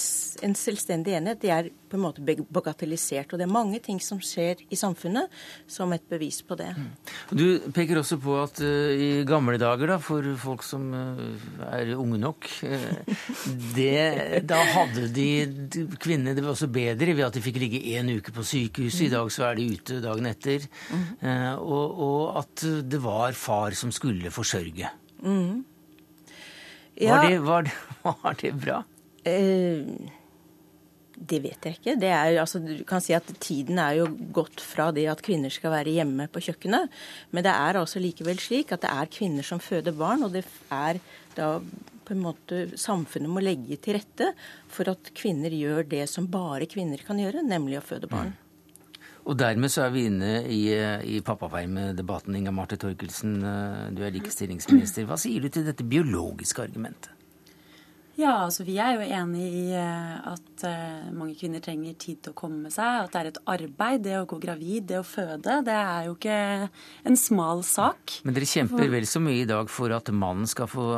en 0.46 0.54
selvstendig 0.56 1.12
enhet, 1.18 1.40
de 1.42 1.50
er 1.52 1.66
på 1.90 1.98
en 1.98 2.04
måte 2.06 2.22
bagatellisert. 2.24 3.32
Og 3.32 3.40
det 3.40 3.44
er 3.44 3.52
mange 3.52 3.80
ting 3.84 3.98
som 4.00 4.20
skjer 4.24 4.62
i 4.72 4.78
samfunnet 4.78 5.28
som 5.68 5.92
et 5.92 6.04
bevis 6.08 6.38
på 6.46 6.56
det. 6.56 6.70
Mm. 6.78 6.86
Du 7.36 7.44
peker 7.76 8.00
også 8.00 8.16
på 8.22 8.38
at 8.40 8.62
uh, 8.64 8.92
i 8.94 9.10
gamle 9.28 9.58
dager, 9.60 9.92
da, 9.92 9.98
for 10.00 10.24
folk 10.40 10.64
som 10.64 10.86
uh, 10.94 11.66
er 11.68 11.92
unge 11.96 12.20
nok 12.22 12.48
uh, 12.64 13.16
det, 13.76 14.40
Da 14.48 14.60
hadde 14.72 15.08
de, 15.12 15.28
de 15.68 15.84
kvinnene 16.00 16.36
det 16.36 16.44
var 16.46 16.54
også 16.54 16.70
bedre 16.72 17.16
ved 17.18 17.26
at 17.26 17.36
de 17.36 17.44
fikk 17.44 17.58
ligge 17.60 17.82
én 17.92 18.08
uke 18.16 18.32
på 18.32 18.46
sykehuset. 18.46 19.08
I 19.10 19.12
dag 19.12 19.28
så 19.34 19.50
er 19.50 19.58
de 19.58 19.66
ute 19.74 20.00
dagen 20.04 20.30
etter. 20.30 20.64
Mm. 20.88 21.10
Og, 21.60 22.00
og, 22.06 22.22
at 22.40 22.64
det 22.88 23.00
var 23.02 23.36
far 23.36 23.76
som 23.76 23.92
skulle 23.92 24.32
forsørge. 24.32 24.88
Mm. 25.20 25.60
Ja. 27.00 27.16
Var, 27.16 27.28
det, 27.28 27.38
var, 27.44 27.68
det, 27.68 27.72
var 28.22 28.40
det 28.40 28.54
bra? 28.60 28.80
Eh, 29.28 29.84
det 31.20 31.40
vet 31.44 31.66
jeg 31.66 31.76
ikke. 31.76 31.94
Er, 32.00 32.38
altså, 32.40 32.62
du 32.64 32.80
kan 32.88 33.02
si 33.04 33.12
at 33.16 33.28
Tiden 33.42 33.78
er 33.82 33.98
jo 33.98 34.08
gått 34.32 34.62
fra 34.64 34.88
det 34.96 35.04
at 35.12 35.20
kvinner 35.24 35.52
skal 35.52 35.74
være 35.74 35.92
hjemme 35.98 36.30
på 36.32 36.42
kjøkkenet. 36.46 36.88
Men 37.34 37.44
det 37.44 37.52
er 37.52 37.80
altså 37.80 38.00
likevel 38.00 38.40
slik 38.40 38.72
at 38.72 38.86
det 38.86 38.92
er 38.92 39.12
kvinner 39.12 39.46
som 39.46 39.60
føder 39.60 39.96
barn. 39.96 40.24
Og 40.24 40.32
det 40.36 40.46
er 40.72 41.00
da 41.36 41.58
på 41.60 42.16
en 42.16 42.24
måte 42.24 42.62
samfunnet 42.80 43.30
må 43.30 43.42
legge 43.44 43.76
til 43.84 44.00
rette 44.00 44.32
for 44.72 44.88
at 44.90 45.12
kvinner 45.14 45.52
gjør 45.54 45.84
det 45.92 46.06
som 46.10 46.26
bare 46.30 46.66
kvinner 46.70 47.04
kan 47.06 47.20
gjøre, 47.20 47.44
nemlig 47.46 47.78
å 47.78 47.84
føde 47.84 48.10
barn. 48.10 48.32
Mm. 48.32 48.46
Og 49.30 49.36
dermed 49.38 49.70
så 49.70 49.84
er 49.84 49.92
vi 49.94 50.06
inne 50.08 50.32
i, 50.48 50.62
i 50.72 51.20
pappapermdebatten. 51.22 52.34
Inga 52.34 52.54
Marte 52.56 52.80
Torkelsen, 52.80 53.36
du 53.92 54.00
er 54.02 54.16
likestillingsminister. 54.16 55.04
Hva 55.06 55.20
sier 55.20 55.44
du 55.44 55.52
til 55.52 55.68
dette 55.68 55.84
biologiske 55.86 56.64
argumentet? 56.64 57.19
Ja, 58.20 58.32
altså 58.44 58.66
Vi 58.68 58.76
er 58.82 58.98
jo 58.98 59.04
enig 59.06 59.46
i 59.46 59.66
eh, 59.78 60.16
at 60.28 60.64
uh, 60.66 61.08
mange 61.16 61.36
kvinner 61.38 61.62
trenger 61.64 61.94
tid 62.00 62.20
til 62.24 62.34
å 62.34 62.36
komme 62.36 62.72
seg. 62.72 63.06
At 63.06 63.14
det 63.14 63.20
er 63.20 63.28
et 63.30 63.40
arbeid. 63.54 64.02
Det 64.04 64.16
å 64.18 64.26
gå 64.28 64.40
gravid, 64.42 64.88
det 64.90 64.98
å 65.00 65.06
føde. 65.06 65.60
Det 65.64 65.76
er 65.76 66.08
jo 66.08 66.16
ikke 66.18 66.40
en 67.08 67.16
smal 67.16 67.62
sak. 67.66 68.18
Men 68.26 68.36
dere 68.36 68.48
kjemper 68.50 68.92
vel 68.92 69.06
så 69.08 69.22
mye 69.24 69.44
i 69.44 69.48
dag 69.48 69.70
for 69.72 69.94
at 69.96 70.10
mannen 70.12 70.48
skal 70.50 70.68
få 70.70 70.88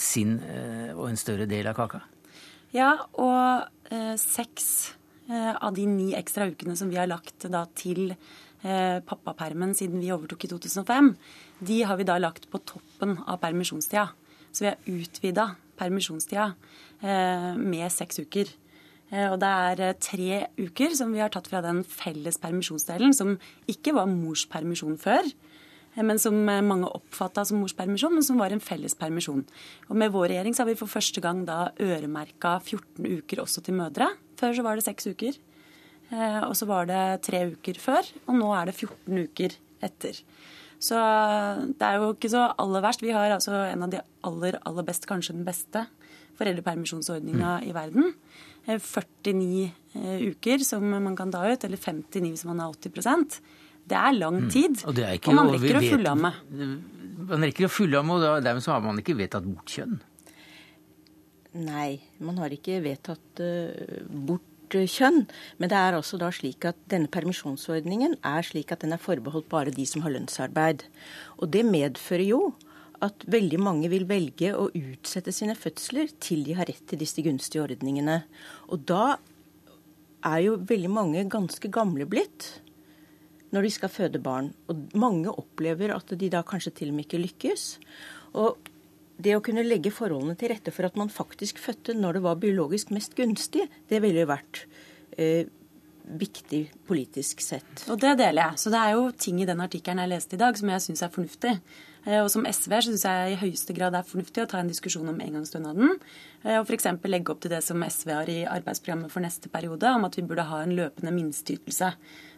sin 0.00 0.38
uh, 0.40 0.94
og 0.96 1.10
en 1.10 1.20
større 1.20 1.48
del 1.50 1.68
av 1.68 1.76
kaka? 1.76 2.00
Ja, 2.74 2.92
og 3.22 3.92
eh, 3.94 4.14
seks 4.20 4.94
av 5.26 5.72
de 5.74 5.86
ni 5.90 6.12
ekstra 6.14 6.44
ukene 6.46 6.76
som 6.78 6.90
vi 6.90 6.98
har 7.00 7.08
lagt 7.10 7.48
da, 7.50 7.64
til 7.74 8.12
pappapermen 8.62 9.72
siden 9.74 9.98
vi 9.98 10.12
overtok 10.14 10.44
i 10.46 10.50
2005, 10.52 11.08
de 11.66 11.78
har 11.88 11.98
vi 11.98 12.06
da 12.06 12.18
lagt 12.20 12.46
på 12.52 12.60
toppen 12.62 13.16
av 13.24 13.40
permisjonstida. 13.42 14.04
Så 14.54 14.66
vi 14.66 14.70
har 14.70 14.90
utvida 14.92 15.48
permisjonstida 15.78 16.50
eh, 17.02 17.52
med 17.58 17.92
seks 17.92 18.20
uker. 18.22 18.50
Eh, 19.12 19.26
og 19.30 19.38
det 19.42 19.50
er 19.70 19.82
eh, 19.84 19.98
tre 20.02 20.40
uker 20.58 20.96
som 20.98 21.12
vi 21.14 21.22
har 21.22 21.32
tatt 21.34 21.48
fra 21.50 21.62
den 21.64 21.82
felles 21.88 22.40
permisjonsdelen, 22.42 23.14
som 23.16 23.36
ikke 23.70 23.94
var 23.96 24.10
mors 24.10 24.46
permisjon 24.50 24.98
før, 25.00 25.28
men 25.96 26.18
som 26.20 26.34
mange 26.44 26.90
oppfatta 26.92 27.46
som 27.48 27.62
mors 27.62 27.72
permisjon, 27.72 28.12
men 28.12 28.24
som 28.26 28.36
var 28.36 28.52
en 28.52 28.60
felles 28.60 28.92
permisjon. 29.00 29.46
Og 29.88 29.96
med 29.96 30.12
vår 30.12 30.28
regjering 30.34 30.52
så 30.52 30.62
har 30.62 30.68
vi 30.68 30.76
for 30.76 30.92
første 30.92 31.22
gang 31.24 31.40
da 31.48 31.70
øremerka 31.80 32.58
14 32.58 33.06
uker 33.22 33.40
også 33.40 33.62
til 33.64 33.78
mødre. 33.78 34.10
Før 34.36 34.52
så 34.58 34.66
var 34.66 34.76
det 34.76 34.84
seks 34.84 35.08
uker. 35.08 35.38
Og 36.44 36.52
så 36.52 36.68
var 36.68 36.84
det 36.90 37.00
tre 37.24 37.40
uker 37.54 37.80
før, 37.80 38.12
og 38.28 38.36
nå 38.36 38.50
er 38.58 38.68
det 38.68 38.76
14 38.76 39.24
uker 39.24 39.56
etter. 39.88 40.20
Så 40.82 40.96
det 41.72 41.86
er 41.86 42.00
jo 42.00 42.12
ikke 42.12 42.30
så 42.32 42.48
aller 42.60 42.84
verst. 42.84 43.04
Vi 43.04 43.14
har 43.14 43.32
altså 43.32 43.54
en 43.64 43.86
av 43.86 43.92
de 43.92 44.02
aller, 44.28 44.58
aller 44.68 44.86
beste, 44.86 45.08
kanskje 45.08 45.36
den 45.36 45.46
beste, 45.46 45.86
foreldrepermisjonsordninga 46.36 47.52
mm. 47.62 47.68
i 47.68 47.72
verden. 47.76 48.10
49 48.66 49.62
eh, 49.62 49.70
eh, 50.02 50.26
uker 50.32 50.64
som 50.66 50.84
man 50.90 51.16
kan 51.16 51.32
ta 51.32 51.44
ut, 51.46 51.64
eller 51.64 51.80
59 51.80 52.32
hvis 52.34 52.44
man 52.48 52.60
er 52.60 52.74
80% 52.74 53.38
Det 53.86 53.96
er 53.96 54.18
lang 54.18 54.40
mm. 54.42 54.50
tid. 54.50 54.82
Mm. 54.82 54.90
Og, 54.90 55.00
og, 55.00 55.38
man 55.38 55.54
rekker 55.54 55.78
å 55.78 55.86
fullamme. 55.86 56.32
Man 57.30 57.48
rekker 57.48 57.68
å 57.68 57.72
fullamme, 57.72 58.18
og 58.18 58.44
dermed 58.44 58.64
så 58.64 58.74
har 58.74 58.84
man 58.84 59.00
ikke 59.00 59.16
vedtatt 59.18 59.46
bort 59.48 59.72
kjønn. 59.72 59.96
Nei, 61.56 61.96
man 62.20 62.36
har 62.42 62.52
ikke 62.52 62.82
vedtatt 62.84 63.40
uh, 63.40 64.02
bort 64.28 64.44
kjønn. 64.74 65.26
Men 65.58 65.70
det 65.70 65.78
er 65.78 65.96
også 65.96 66.18
da 66.18 66.30
slik 66.34 66.64
at 66.68 66.78
denne 66.90 67.10
permisjonsordningen 67.12 68.18
er 68.26 68.46
slik 68.46 68.72
at 68.72 68.82
den 68.82 68.92
er 68.96 69.02
forbeholdt 69.02 69.48
bare 69.48 69.74
de 69.74 69.86
som 69.86 70.02
har 70.02 70.14
lønnsarbeid. 70.14 70.84
Og 71.38 71.52
det 71.52 71.64
medfører 71.68 72.26
jo 72.26 72.40
at 73.04 73.26
veldig 73.28 73.60
mange 73.60 73.90
vil 73.92 74.06
velge 74.08 74.52
å 74.56 74.68
utsette 74.72 75.32
sine 75.34 75.56
fødsler 75.58 76.12
til 76.20 76.44
de 76.46 76.56
har 76.56 76.68
rett 76.68 76.84
til 76.88 77.00
disse 77.00 77.22
gunstige 77.24 77.64
ordningene. 77.64 78.22
Og 78.72 78.86
da 78.88 79.18
er 80.26 80.38
jo 80.46 80.56
veldig 80.58 80.92
mange 80.92 81.26
ganske 81.30 81.70
gamle 81.72 82.08
blitt 82.08 82.56
når 83.54 83.66
de 83.66 83.72
skal 83.72 83.92
føde 83.92 84.20
barn. 84.22 84.50
Og 84.68 84.96
mange 84.98 85.30
opplever 85.30 85.94
at 85.94 86.10
de 86.18 86.30
da 86.32 86.42
kanskje 86.46 86.74
til 86.80 86.90
og 86.90 86.98
med 86.98 87.06
ikke 87.06 87.22
lykkes. 87.22 87.68
Og 88.36 88.72
det 89.16 89.36
å 89.36 89.42
kunne 89.44 89.64
legge 89.64 89.92
forholdene 89.94 90.36
til 90.38 90.52
rette 90.52 90.72
for 90.74 90.88
at 90.88 90.96
man 91.00 91.12
faktisk 91.12 91.60
fødte 91.62 91.94
når 91.96 92.18
det 92.18 92.24
var 92.26 92.40
biologisk 92.40 92.92
mest 92.94 93.16
gunstig, 93.16 93.64
det 93.88 94.02
ville 94.04 94.24
jo 94.24 94.30
vært 94.30 94.64
eh, 95.16 95.48
viktig 96.06 96.62
politisk 96.86 97.40
sett. 97.42 97.86
Og 97.90 97.98
det 98.02 98.16
deler 98.20 98.42
jeg. 98.42 98.62
Så 98.62 98.72
det 98.72 98.82
er 98.82 98.94
jo 98.94 99.10
ting 99.16 99.40
i 99.42 99.48
den 99.48 99.62
artikkelen 99.64 100.04
jeg 100.04 100.12
leste 100.12 100.36
i 100.36 100.42
dag 100.42 100.58
som 100.58 100.70
jeg 100.70 100.84
syns 100.84 101.04
er 101.06 101.14
fornuftig. 101.14 101.54
Eh, 102.06 102.22
og 102.22 102.30
som 102.30 102.46
SV 102.46 102.78
syns 102.86 103.04
jeg 103.06 103.34
i 103.34 103.38
høyeste 103.40 103.74
grad 103.76 103.96
er 103.98 104.06
fornuftig 104.06 104.44
å 104.44 104.48
ta 104.50 104.62
en 104.62 104.70
diskusjon 104.70 105.10
om 105.10 105.18
engangsstønaden. 105.22 105.96
Eh, 106.44 106.58
og 106.60 106.68
f.eks. 106.68 106.88
legge 107.10 107.34
opp 107.34 107.42
til 107.42 107.52
det 107.52 107.62
som 107.66 107.82
SV 107.82 108.12
har 108.14 108.30
i 108.30 108.38
arbeidsprogrammet 108.46 109.12
for 109.12 109.24
neste 109.26 109.50
periode, 109.52 109.90
om 109.90 110.06
at 110.06 110.18
vi 110.18 110.26
burde 110.26 110.46
ha 110.46 110.62
en 110.62 110.76
løpende 110.78 111.14
minsteytelse. 111.16 111.92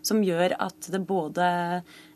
Som 0.08 0.24
gjør 0.24 0.56
at 0.64 0.88
det 0.92 1.02
både 1.04 1.48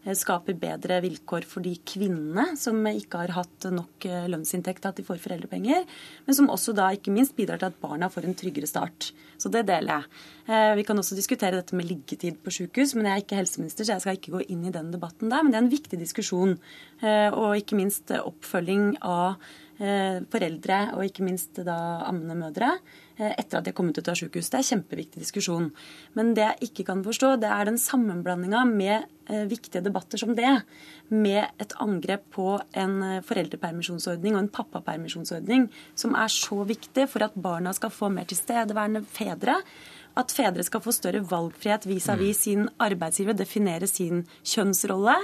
Eh, 0.02 0.16
skaper 0.18 0.56
bedre 0.58 0.98
vilkår 1.04 1.44
for 1.46 1.62
de 1.62 1.76
kvinnene 1.86 2.56
som 2.58 2.80
ikke 2.90 3.20
har 3.20 3.34
hatt 3.36 3.68
nok 3.70 4.06
lønnsinntekt 4.32 4.82
til 4.82 4.90
at 4.90 4.98
de 4.98 5.04
får 5.06 5.20
foreldrepenger, 5.22 5.84
men 6.26 6.36
som 6.36 6.50
også 6.50 6.74
da 6.74 6.88
ikke 6.96 7.14
minst 7.14 7.36
bidrar 7.38 7.60
til 7.62 7.70
at 7.70 7.78
barna 7.82 8.08
får 8.10 8.26
en 8.26 8.34
tryggere 8.38 8.66
start. 8.66 9.12
Så 9.38 9.50
det 9.52 9.64
deler 9.68 10.02
jeg. 10.02 10.76
Vi 10.78 10.84
kan 10.86 10.98
også 10.98 11.16
diskutere 11.18 11.58
dette 11.58 11.74
med 11.78 11.86
liggetid 11.86 12.40
på 12.42 12.50
sykehus, 12.54 12.94
men 12.94 13.06
jeg 13.06 13.14
er 13.14 13.22
ikke 13.24 13.38
helseminister, 13.38 13.86
så 13.86 13.94
jeg 13.94 14.04
skal 14.04 14.18
ikke 14.18 14.34
gå 14.36 14.42
inn 14.54 14.66
i 14.66 14.74
den 14.74 14.90
debatten 14.94 15.30
der. 15.30 15.42
Men 15.42 15.54
det 15.54 15.58
er 15.58 15.64
en 15.64 15.72
viktig 15.72 15.98
diskusjon. 15.98 16.54
Og 17.02 17.41
ikke 17.58 17.78
minst 17.78 18.14
oppfølging 18.14 18.96
av 19.02 19.42
foreldre, 19.82 20.76
og 20.94 21.08
ikke 21.08 21.24
minst 21.26 21.56
da 21.66 21.74
ammende 22.06 22.36
mødre, 22.38 22.68
Eh, 23.22 23.32
etter 23.36 23.58
at 23.58 23.66
de 23.66 23.72
har 23.72 23.76
kommet 23.76 23.98
ut 23.98 24.08
av 24.08 24.16
sykehus. 24.16 24.48
Det 24.48 24.56
er 24.56 24.62
en 24.62 24.70
kjempeviktig 24.70 25.20
diskusjon. 25.20 25.68
Men 26.16 26.32
det 26.36 26.46
jeg 26.46 26.70
ikke 26.70 26.86
kan 26.88 27.02
forstå, 27.04 27.34
det 27.42 27.50
er 27.52 27.68
den 27.68 27.78
sammenblandinga 27.80 28.62
med 28.70 29.04
eh, 29.28 29.44
viktige 29.50 29.84
debatter 29.84 30.20
som 30.20 30.32
det, 30.38 30.52
med 31.12 31.44
et 31.60 31.74
angrep 31.82 32.24
på 32.32 32.46
en 32.84 32.94
eh, 33.04 33.24
foreldrepermisjonsordning 33.28 34.36
og 34.36 34.44
en 34.44 34.52
pappapermisjonsordning 34.56 35.68
som 35.98 36.16
er 36.16 36.32
så 36.32 36.62
viktig 36.68 37.04
for 37.12 37.26
at 37.26 37.36
barna 37.36 37.74
skal 37.76 37.92
få 37.92 38.08
mer 38.14 38.28
tilstedeværende 38.30 39.04
fedre 39.12 39.60
at 40.18 40.32
fedre 40.34 40.64
skal 40.66 40.82
få 40.84 40.92
større 40.94 41.22
valgfrihet 41.24 41.86
vis-à-vis 41.88 42.38
-vis 42.38 42.42
sin 42.42 42.68
arbeidsgiver, 42.78 43.36
definere 43.36 43.86
sin 43.86 44.26
kjønnsrolle 44.44 45.14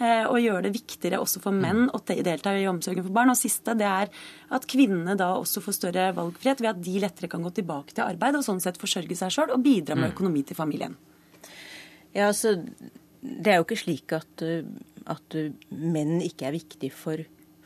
eh, 0.00 0.24
og 0.24 0.40
gjøre 0.40 0.62
det 0.62 0.72
viktigere 0.74 1.20
også 1.20 1.40
for 1.40 1.52
menn 1.52 1.90
å 1.92 2.00
delta 2.06 2.56
i 2.56 2.68
omsorgen 2.68 3.04
for 3.04 3.12
barn. 3.12 3.30
Og 3.30 3.36
siste 3.36 3.74
det 3.74 3.86
er 3.86 4.08
at 4.50 4.66
kvinnene 4.66 5.16
da 5.16 5.34
også 5.36 5.60
får 5.60 5.72
større 5.72 6.12
valgfrihet 6.16 6.60
ved 6.60 6.70
at 6.70 6.82
de 6.82 7.00
lettere 7.00 7.28
kan 7.28 7.42
gå 7.42 7.50
tilbake 7.50 7.94
til 7.94 8.04
arbeid 8.04 8.36
og 8.36 8.44
sånn 8.44 8.60
sett 8.60 8.78
forsørge 8.78 9.16
seg 9.16 9.30
sjøl 9.30 9.50
og 9.50 9.62
bidra 9.62 9.94
med 9.94 10.10
mm. 10.10 10.14
økonomi 10.14 10.42
til 10.42 10.56
familien. 10.56 10.96
Ja, 12.14 12.28
altså, 12.28 12.64
Det 13.22 13.52
er 13.52 13.56
jo 13.56 13.66
ikke 13.66 13.76
slik 13.76 14.12
at, 14.12 14.42
at 15.06 15.34
menn 15.68 16.22
ikke 16.22 16.46
er 16.48 16.56
viktig 16.56 16.90
for 16.92 17.20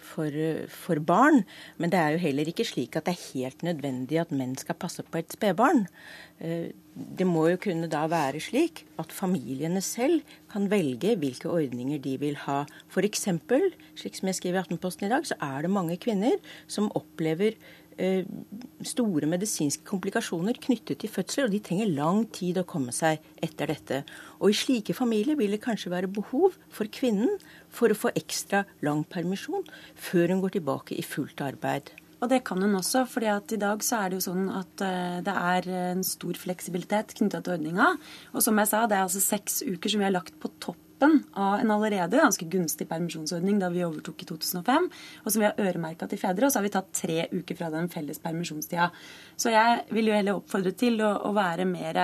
for, 0.04 0.30
for, 0.70 1.00
barn. 1.00 1.42
Men 1.80 1.92
det 1.92 2.00
er 2.00 2.14
jo 2.14 2.22
heller 2.26 2.50
ikke 2.50 2.66
slik 2.68 2.98
at 2.98 3.08
det 3.08 3.16
er 3.16 3.26
helt 3.32 3.64
nødvendig 3.66 4.20
at 4.20 4.34
menn 4.34 4.54
skal 4.60 4.78
passe 4.78 5.04
på 5.06 5.20
et 5.20 5.32
spedbarn. 5.34 5.86
Eh, 6.38 6.72
det 6.94 7.26
må 7.26 7.48
jo 7.50 7.58
kunne 7.58 7.88
da 7.90 8.04
være 8.10 8.42
slik 8.42 8.84
at 9.02 9.12
familiene 9.12 9.82
selv 9.82 10.22
kan 10.52 10.68
velge 10.70 11.16
hvilke 11.18 11.50
ordninger 11.50 11.98
de 12.02 12.14
vil 12.22 12.36
ha. 12.44 12.60
F.eks., 12.92 13.26
slik 13.98 14.18
som 14.18 14.30
jeg 14.30 14.38
skriver 14.38 14.60
i 14.60 14.62
Aftenposten 14.62 15.08
i 15.08 15.12
dag, 15.14 15.26
så 15.26 15.38
er 15.42 15.66
det 15.66 15.72
mange 15.74 15.98
kvinner 15.98 16.38
som 16.70 16.92
opplever 16.94 17.58
store 18.84 19.28
medisinske 19.30 19.86
komplikasjoner 19.88 20.58
knyttet 20.62 21.00
til 21.02 21.12
fødsler, 21.12 21.48
og 21.48 21.54
de 21.54 21.62
trenger 21.64 21.92
lang 21.94 22.22
tid 22.34 22.60
å 22.60 22.66
komme 22.68 22.94
seg 22.94 23.22
etter 23.44 23.72
dette. 23.72 24.00
Og 24.40 24.52
i 24.52 24.58
slike 24.58 24.96
familier 24.96 25.38
vil 25.40 25.56
det 25.56 25.62
kanskje 25.64 25.92
være 25.94 26.12
behov 26.12 26.56
for 26.72 26.90
kvinnen 26.90 27.36
for 27.74 27.90
å 27.92 27.98
få 27.98 28.14
ekstra 28.14 28.64
lang 28.84 29.04
permisjon 29.08 29.66
før 29.94 30.34
hun 30.34 30.42
går 30.44 30.58
tilbake 30.58 30.98
i 30.98 31.06
fullt 31.06 31.44
arbeid. 31.44 31.94
Og 32.24 32.30
det 32.30 32.40
kan 32.46 32.62
hun 32.62 32.78
også, 32.78 33.02
for 33.10 33.20
i 33.24 33.58
dag 33.60 33.82
så 33.84 33.98
er 34.00 34.10
det 34.10 34.20
jo 34.20 34.26
sånn 34.30 34.46
at 34.48 34.80
uh, 34.80 35.18
det 35.24 35.34
er 35.34 35.68
en 35.90 36.04
stor 36.06 36.38
fleksibilitet 36.40 37.12
knytta 37.18 37.42
til 37.44 37.58
ordninga. 37.58 37.90
Og 38.32 38.44
som 38.44 38.56
jeg 38.60 38.70
sa, 38.70 38.86
det 38.88 38.96
er 38.96 39.04
altså 39.04 39.20
seks 39.20 39.60
uker 39.66 39.92
som 39.92 40.00
vi 40.00 40.08
har 40.08 40.14
lagt 40.14 40.38
på 40.40 40.48
topp 40.62 40.80
toppen 41.04 41.24
av 41.32 41.60
en 41.60 41.70
allerede 41.70 42.16
ganske 42.16 42.44
gunstig 42.44 42.88
permisjonsordning 42.88 43.58
da 43.58 43.68
vi 43.70 43.84
overtok 43.84 44.22
i 44.22 44.26
2005, 44.28 44.88
og 45.24 45.32
som 45.32 45.40
vi 45.40 45.46
har 45.48 45.60
øremerka 45.60 46.08
til 46.08 46.18
fedre. 46.18 46.46
Og 46.46 46.52
så 46.52 46.58
har 46.58 46.64
vi 46.64 46.72
tatt 46.74 46.92
tre 46.92 47.26
uker 47.32 47.58
fra 47.58 47.70
den 47.70 47.88
felles 47.88 48.20
permisjonstida. 48.22 48.90
Så 49.36 49.52
jeg 49.52 49.84
vil 49.90 50.08
jo 50.08 50.16
heller 50.16 50.40
oppfordre 50.40 50.72
til 50.72 51.00
å, 51.02 51.12
å 51.28 51.34
være 51.36 51.66
mer 51.68 52.00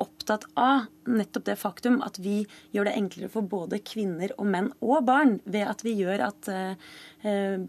opptatt 0.00 0.46
av 0.58 0.86
nettopp 1.04 1.44
det 1.44 1.56
faktum 1.60 2.00
at 2.02 2.18
vi 2.22 2.40
gjør 2.74 2.88
det 2.88 2.94
enklere 2.98 3.30
for 3.32 3.46
både 3.46 3.78
kvinner 3.84 4.32
og 4.38 4.48
menn 4.50 4.70
og 4.82 5.04
barn 5.06 5.36
ved 5.44 5.68
at 5.68 5.84
vi 5.84 5.94
gjør 6.00 6.24
at 6.30 6.50
uh, 6.50 6.94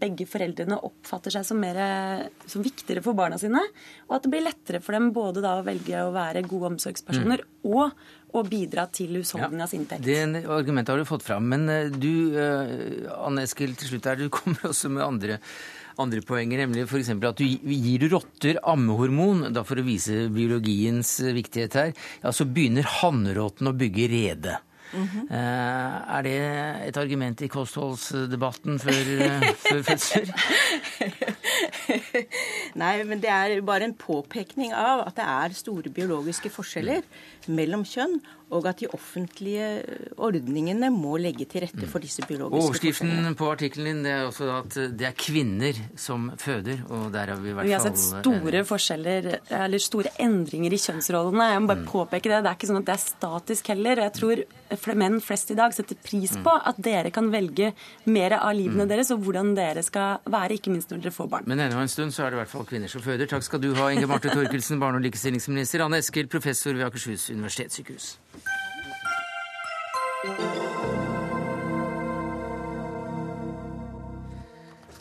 begge 0.00 0.26
foreldrene 0.28 0.78
oppfatter 0.88 1.36
seg 1.36 1.46
som, 1.48 1.60
mer, 1.62 1.78
som 2.48 2.64
viktigere 2.64 3.04
for 3.04 3.16
barna 3.16 3.38
sine, 3.40 3.62
og 4.08 4.18
at 4.18 4.26
det 4.26 4.32
blir 4.34 4.44
lettere 4.44 4.82
for 4.84 4.96
dem 4.96 5.12
både 5.16 5.44
da 5.44 5.56
å 5.60 5.64
velge 5.66 6.02
å 6.02 6.12
være 6.16 6.44
gode 6.48 6.74
omsorgspersoner 6.74 7.44
mm. 7.44 7.72
og 7.72 8.36
å 8.36 8.42
bidra 8.44 8.84
til 8.92 9.16
husholdningas 9.20 9.72
ja, 9.72 9.80
inntekt. 9.80 10.04
Det 10.04 10.44
argumentet 10.44 10.92
har 10.92 11.00
du 11.00 11.08
fått 11.08 11.24
fram. 11.24 11.46
Men 11.52 11.70
uh, 11.70 11.88
du, 11.92 12.36
Anne 13.16 13.46
Eskil, 13.46 13.76
til 13.78 13.94
slutt 13.94 14.10
her, 14.10 14.20
du 14.20 14.32
kommer 14.32 14.68
også 14.72 14.92
med 14.92 15.06
andre 15.06 15.40
andre 16.02 16.22
poenger, 16.26 16.62
nemlig 16.64 16.86
f.eks. 16.86 17.10
at 17.16 17.40
du 17.40 17.44
gir 17.46 18.06
rotter 18.12 18.60
ammehormon 18.62 19.48
da 19.54 19.64
for 19.66 19.80
å 19.80 19.86
vise 19.86 20.26
biologiens 20.32 21.18
viktighet 21.36 21.80
her, 21.80 21.92
ja, 22.22 22.32
så 22.32 22.46
begynner 22.48 22.88
hannrotten 23.00 23.70
å 23.70 23.76
bygge 23.76 24.08
rede. 24.12 24.58
Mm 24.92 25.08
-hmm. 25.08 25.26
Er 26.16 26.22
det 26.22 26.38
et 26.88 26.96
argument 26.96 27.42
i 27.42 27.48
kostholdsdebatten 27.48 28.78
før, 28.78 29.04
eh, 29.22 29.54
før 29.54 29.82
fødsler? 29.82 30.30
Nei, 32.82 33.04
men 33.04 33.20
det 33.20 33.30
er 33.30 33.60
bare 33.60 33.84
en 33.84 33.94
påpekning 33.94 34.72
av 34.72 35.06
at 35.06 35.16
det 35.16 35.24
er 35.24 35.52
store 35.52 35.90
biologiske 35.90 36.50
forskjeller 36.50 37.02
mellom 37.48 37.84
kjønn, 37.84 38.20
og 38.54 38.66
at 38.70 38.78
de 38.78 38.86
offentlige 38.94 39.68
ordningene 40.22 40.90
må 40.94 41.16
legge 41.18 41.48
til 41.50 41.64
rette 41.64 41.88
for 41.90 42.02
disse 42.02 42.22
biologiske 42.28 42.62
Overskriften 42.62 43.34
på 43.38 43.48
artikkelen 43.50 43.88
din 43.88 44.04
det 44.06 44.12
er 44.14 44.26
også 44.28 44.50
at 44.54 44.76
det 44.98 45.08
er 45.08 45.16
kvinner 45.18 45.80
som 45.98 46.28
føder, 46.38 46.84
og 46.86 47.08
der 47.14 47.32
har 47.32 47.40
vi 47.42 47.50
i 47.50 47.56
hvert 47.56 47.66
Vi 47.66 47.74
har 47.74 47.82
sett 47.82 47.98
store 47.98 48.62
forskjeller, 48.68 49.28
eller 49.50 49.82
store 49.82 50.12
endringer 50.22 50.76
i 50.76 50.80
kjønnsrollene. 50.80 51.48
Jeg 51.52 51.64
må 51.64 51.70
bare 51.72 51.86
påpeke 51.88 52.30
det. 52.30 52.42
Det 52.44 52.52
er 52.52 52.58
ikke 52.58 52.70
sånn 52.70 52.80
at 52.82 52.88
det 52.88 52.94
er 52.94 53.02
statisk 53.02 53.72
heller. 53.72 54.02
Jeg 54.06 54.14
tror 54.20 54.44
menn 54.96 55.18
flest 55.22 55.50
i 55.50 55.58
dag 55.58 55.74
setter 55.74 55.98
pris 56.06 56.36
på 56.42 56.54
at 56.70 56.78
dere 56.82 57.10
kan 57.14 57.30
velge 57.34 57.72
mer 58.10 58.36
av 58.38 58.54
livene 58.56 58.86
deres, 58.88 59.10
og 59.14 59.26
hvordan 59.26 59.54
dere 59.58 59.82
skal 59.86 60.22
være, 60.30 60.60
ikke 60.60 60.74
minst 60.74 60.94
når 60.94 61.02
dere 61.04 61.14
får 61.18 61.32
barn. 61.34 61.50
Men 61.50 61.66
ennå 61.66 61.82
en 61.82 61.90
stund 61.90 62.14
så 62.14 62.26
er 62.26 62.30
det 62.34 62.38
i 62.38 62.42
hvert 62.44 62.54
fall 62.54 62.68
kvinner 62.68 62.90
som 62.90 63.02
føder. 63.04 63.30
Takk 63.30 63.46
skal 63.46 63.62
du 63.62 63.72
ha, 63.78 63.90
Inge 63.94 64.06
Marte 64.10 64.30
Torkelsen, 64.30 64.78
barne- 64.82 65.02
og 65.02 65.06
likestillingsminister. 65.08 65.82
Anne 65.86 66.02
Eskild, 66.02 66.30
professor 66.30 66.74
ved 66.78 66.86
Akershus 66.86 67.28
universitetssykehus. 67.34 68.16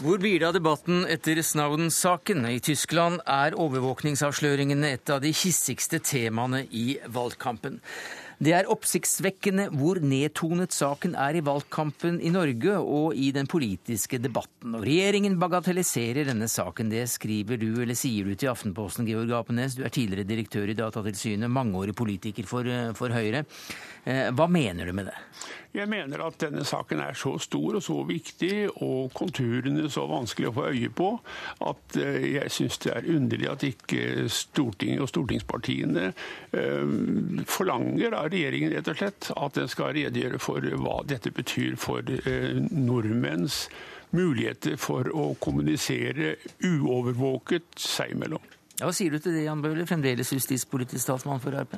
Hvor 0.06 0.20
blir 0.22 0.38
det 0.38 0.46
av 0.46 0.54
debatten 0.54 1.06
etter 1.10 1.40
Snowden-saken? 1.42 2.44
I 2.46 2.60
Tyskland 2.62 3.24
er 3.26 3.56
overvåkningsavsløringene 3.58 4.92
et 4.94 5.10
av 5.10 5.24
de 5.24 5.32
hissigste 5.34 5.98
temaene 6.04 6.66
i 6.70 7.00
valgkampen. 7.10 7.80
Det 8.44 8.52
er 8.52 8.68
oppsiktsvekkende 8.72 9.70
hvor 9.80 10.02
nedtonet 10.04 10.76
saken 10.76 11.14
er 11.16 11.38
i 11.40 11.44
valgkampen 11.46 12.18
i 12.20 12.32
Norge 12.34 12.76
og 12.82 13.16
i 13.16 13.30
den 13.36 13.48
politiske 13.48 14.20
debatten. 14.20 14.76
Og 14.76 14.84
regjeringen 14.84 15.38
bagatelliserer 15.40 16.28
denne 16.28 16.50
saken. 16.52 16.92
Det 16.92 17.06
skriver 17.12 17.62
du, 17.62 17.70
eller 17.80 17.96
sier 17.96 18.28
du 18.28 18.36
til 18.36 18.52
Aftenposten, 18.52 19.08
Georg 19.08 19.32
Apenes. 19.38 19.78
Du 19.78 19.86
er 19.88 19.94
tidligere 19.94 20.28
direktør 20.28 20.72
i 20.72 20.76
Datatilsynet, 20.76 21.52
mangeårig 21.52 21.96
politiker 21.96 22.48
for, 22.50 22.68
for 23.00 23.16
Høyre. 23.16 23.46
Eh, 24.06 24.32
Hva 24.38 24.48
mener 24.48 24.86
du 24.86 24.94
med 24.94 25.10
det? 25.10 25.16
Jeg 25.76 25.90
mener 25.92 26.22
at 26.24 26.38
denne 26.40 26.64
saken 26.64 27.02
er 27.04 27.18
så 27.20 27.34
stor 27.42 27.76
og 27.76 27.84
så 27.84 27.98
viktig, 28.08 28.70
og 28.86 29.10
konturene 29.18 29.90
så 29.92 30.06
vanskelig 30.08 30.48
å 30.48 30.54
få 30.56 30.68
øye 30.70 30.92
på, 30.96 31.10
at 31.68 31.98
eh, 32.00 32.28
jeg 32.38 32.54
syns 32.54 32.78
det 32.86 32.94
er 32.94 33.10
underlig 33.16 33.50
at 33.52 33.66
ikke 33.68 34.04
Stortinget 34.32 35.04
og 35.04 35.12
stortingspartiene 35.12 36.06
eh, 36.12 36.94
forlanger 37.50 38.16
av 38.22 38.30
regjeringen 38.32 38.78
rett 38.78 38.94
og 38.94 39.02
slett 39.02 39.32
at 39.36 39.60
den 39.60 39.74
skal 39.74 39.92
redegjøre 39.98 40.40
for 40.40 40.70
hva 40.86 41.02
dette 41.10 41.34
betyr 41.36 41.76
for 41.82 42.06
nordmenns 42.06 43.66
muligheter 44.16 44.78
for 44.80 45.10
å 45.12 45.34
kommunisere 45.42 46.36
uovervåket 46.64 47.76
seg 47.82 48.16
imellom. 48.16 48.44
Ja, 48.80 48.88
Hva 48.88 48.96
sier 48.96 49.12
du 49.12 49.20
til 49.20 49.36
det, 49.36 49.46
Jan 49.48 49.64
Bøhler, 49.64 49.88
fremdeles 49.90 50.32
justispolitisk 50.36 51.04
statsmann 51.04 51.42
for 51.44 51.56
Ap? 51.58 51.76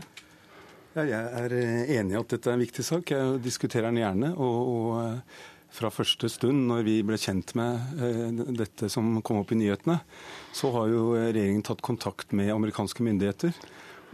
Jeg 1.05 1.29
er 1.43 1.53
eh, 1.53 1.91
enig 1.99 2.15
i 2.15 2.17
at 2.17 2.31
dette 2.33 2.49
er 2.49 2.57
en 2.57 2.63
viktig 2.63 2.85
sak. 2.85 3.11
Jeg 3.13 3.41
diskuterer 3.45 3.91
den 3.91 4.01
gjerne. 4.01 4.31
Og, 4.33 4.71
og 4.73 4.91
eh, 5.03 5.41
fra 5.77 5.91
første 5.93 6.29
stund, 6.31 6.63
når 6.71 6.85
vi 6.87 6.95
ble 7.05 7.19
kjent 7.21 7.53
med 7.59 7.99
eh, 8.01 8.45
dette 8.57 8.89
som 8.89 9.19
kom 9.21 9.43
opp 9.43 9.53
i 9.53 9.59
nyhetene, 9.59 9.99
så 10.57 10.71
har 10.73 10.89
jo 10.89 11.11
regjeringen 11.13 11.65
tatt 11.67 11.83
kontakt 11.85 12.33
med 12.33 12.53
amerikanske 12.55 13.05
myndigheter 13.05 13.53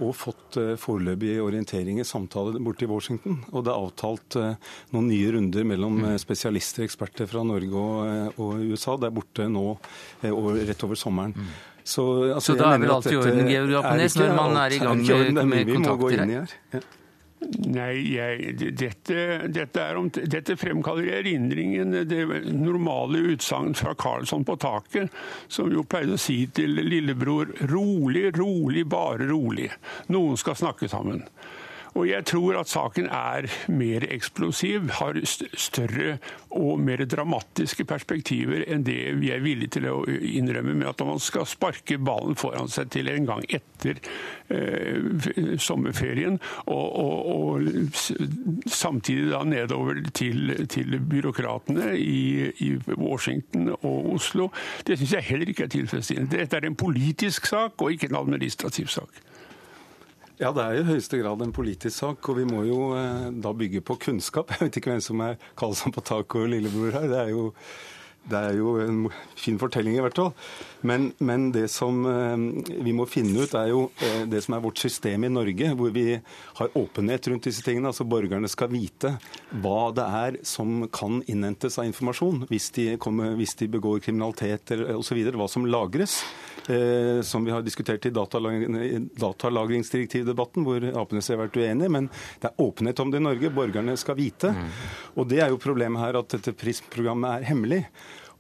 og 0.02 0.16
fått 0.18 0.56
foreløpige 0.82 1.44
orienteringer, 1.46 2.04
samtaler 2.08 2.58
borte 2.66 2.88
i 2.88 2.90
Washington. 2.90 3.44
Og 3.54 3.62
det 3.62 3.70
er 3.70 3.78
avtalt 3.78 4.38
noen 4.90 5.06
nye 5.06 5.36
runder 5.36 5.68
mellom 5.70 6.00
spesialister 6.18 6.82
og 6.82 6.88
eksperter 6.90 7.30
fra 7.30 7.44
Norge 7.46 7.78
og, 7.78 8.40
og 8.42 8.64
USA. 8.74 8.96
Er 8.98 9.14
borte 9.14 9.46
nå 9.54 9.68
og 10.34 10.50
rett 10.58 10.88
over 10.90 10.98
sommeren. 10.98 11.38
Så, 11.84 12.34
altså, 12.34 12.54
Så 12.54 12.58
da 12.60 12.74
er 12.74 12.80
vel 12.80 12.92
alt 12.96 13.08
i 13.12 13.16
orden, 13.20 13.48
Georg 13.48 13.74
Apenes, 13.84 14.16
når 14.16 14.36
man 14.36 14.58
er 14.58 14.76
i 14.76 14.78
gang 14.80 15.02
ikke 15.04 15.16
orden. 15.20 15.34
med- 15.34 15.44
er 15.44 15.46
med 15.52 15.66
vi 15.66 15.74
må 15.78 15.84
gå 15.84 16.10
kontakter 16.10 16.24
inn 16.24 16.30
i 16.30 16.34
her. 16.40 16.54
Ja. 16.74 16.80
Nei, 17.44 17.96
jeg, 18.16 18.54
dette, 18.80 19.16
dette, 19.52 19.82
er 19.84 19.98
om, 20.00 20.08
dette 20.10 20.56
fremkaller 20.56 21.10
erindringen 21.20 21.92
det 22.08 22.22
normale 22.56 23.20
utsagn 23.34 23.76
fra 23.76 23.92
Karlsson 24.00 24.46
på 24.48 24.56
taket, 24.64 25.12
som 25.52 25.70
jo 25.70 25.84
pleide 25.84 26.16
å 26.16 26.22
si 26.22 26.46
til 26.56 26.80
lillebror 26.80 27.52
rolig, 27.68 28.30
rolig, 28.38 28.86
bare 28.88 29.28
rolig. 29.28 29.70
Noen 30.08 30.38
skal 30.40 30.56
snakke 30.56 30.88
sammen. 30.88 31.26
Og 31.94 32.08
jeg 32.10 32.26
tror 32.26 32.58
at 32.58 32.72
saken 32.72 33.10
er 33.14 33.48
mer 33.70 34.06
eksplosiv, 34.10 34.90
har 34.98 35.20
større 35.26 36.18
og 36.50 36.80
mer 36.82 37.04
dramatiske 37.10 37.86
perspektiver 37.90 38.66
enn 38.66 38.86
det 38.88 38.98
vi 39.22 39.30
er 39.34 39.44
villige 39.44 39.76
til 39.78 39.90
å 39.92 39.98
innrømme 40.08 40.74
med 40.80 40.90
at 40.90 41.04
man 41.06 41.22
skal 41.22 41.46
sparke 41.50 42.00
ballen 42.02 42.38
foran 42.40 42.72
seg 42.72 42.90
til 42.94 43.12
en 43.14 43.28
gang 43.30 43.46
etter 43.54 44.02
eh, 44.54 45.58
sommerferien, 45.62 46.40
og, 46.66 46.88
og, 47.04 47.18
og 47.34 48.70
samtidig 48.70 49.30
da 49.34 49.44
nedover 49.48 50.02
til, 50.18 50.56
til 50.74 50.98
byråkratene 50.98 51.94
i, 52.00 52.50
i 52.58 52.72
Washington 52.98 53.76
og 53.76 54.16
Oslo. 54.16 54.50
Det 54.88 54.98
syns 54.98 55.18
jeg 55.20 55.30
heller 55.30 55.54
ikke 55.54 55.68
er 55.68 55.76
tilfredsstillende. 55.78 56.42
Dette 56.42 56.58
er 56.58 56.70
en 56.70 56.80
politisk 56.80 57.50
sak 57.50 57.82
og 57.82 57.94
ikke 57.94 58.10
en 58.10 58.22
administrativ 58.24 58.90
sak. 58.94 59.22
Ja, 60.42 60.50
det 60.50 60.64
er 60.64 60.80
i 60.80 60.86
høyeste 60.88 61.20
grad 61.22 61.42
en 61.46 61.54
politisk 61.54 61.94
sak, 61.94 62.28
og 62.32 62.40
vi 62.40 62.46
må 62.50 62.64
jo 62.66 62.78
eh, 62.98 63.28
da 63.44 63.52
bygge 63.54 63.84
på 63.86 64.00
kunnskap. 64.02 64.50
Jeg 64.56 64.66
vet 64.66 64.80
ikke 64.80 64.94
hvem 64.96 65.04
som 65.06 65.22
er 65.22 65.42
Karlsson 65.60 65.94
på 65.94 66.02
taket 66.02 66.40
og 66.42 66.50
lillebror 66.50 66.96
her. 66.98 67.06
Det 67.12 67.20
er 67.20 67.34
jo, 67.36 67.44
det 68.30 68.40
er 68.40 68.56
jo 68.56 68.78
en 68.80 69.10
fin 69.36 69.58
fortelling 69.60 69.98
i 69.98 70.04
hvert 70.04 70.20
fall. 70.20 70.32
Men, 70.88 71.10
men 71.24 71.50
det 71.56 71.68
som 71.72 72.04
eh, 72.08 72.38
vi 72.84 72.94
må 72.96 73.06
finne 73.10 73.44
ut, 73.44 73.54
er 73.56 73.68
jo 73.72 73.90
eh, 74.04 74.24
det 74.30 74.42
som 74.46 74.56
er 74.56 74.64
vårt 74.64 74.80
system 74.80 75.24
i 75.28 75.32
Norge, 75.32 75.74
hvor 75.80 75.92
vi 75.96 76.06
har 76.60 76.78
åpenhet 76.80 77.28
rundt 77.32 77.48
disse 77.50 77.64
tingene. 77.66 77.88
Altså 77.92 78.08
borgerne 78.08 78.48
skal 78.52 78.72
vite 78.72 79.16
hva 79.64 79.92
det 79.96 80.08
er 80.24 80.40
som 80.48 80.88
kan 80.94 81.22
innhentes 81.28 81.80
av 81.80 81.88
informasjon 81.90 82.46
hvis 82.50 82.72
de, 82.76 82.86
kommer, 83.02 83.36
hvis 83.40 83.56
de 83.60 83.68
begår 83.72 84.04
kriminalitet 84.04 84.72
osv. 84.96 85.18
Hva 85.34 85.48
som 85.52 85.68
lagres. 85.68 86.14
Eh, 86.72 87.20
som 87.28 87.44
vi 87.46 87.52
har 87.52 87.62
diskutert 87.62 88.06
i 88.08 88.14
datalagringsdirektivdebatten, 88.14 90.64
hvor 90.64 90.80
Apenes 91.02 91.28
har 91.28 91.38
vært 91.42 91.58
uenig, 91.60 91.90
men 91.92 92.08
det 92.40 92.48
er 92.50 92.62
åpenhet 92.64 93.00
om 93.04 93.12
det 93.12 93.20
i 93.20 93.28
Norge. 93.28 93.52
Borgerne 93.52 93.98
skal 94.00 94.16
vite. 94.20 94.48
Og 95.20 95.28
det 95.28 95.40
er 95.44 95.50
jo 95.52 95.60
problemet 95.60 96.00
her, 96.00 96.16
at 96.20 96.30
dette 96.32 96.54
PRISM-programmet 96.56 97.30
er 97.36 97.44
hemmelig. 97.52 97.82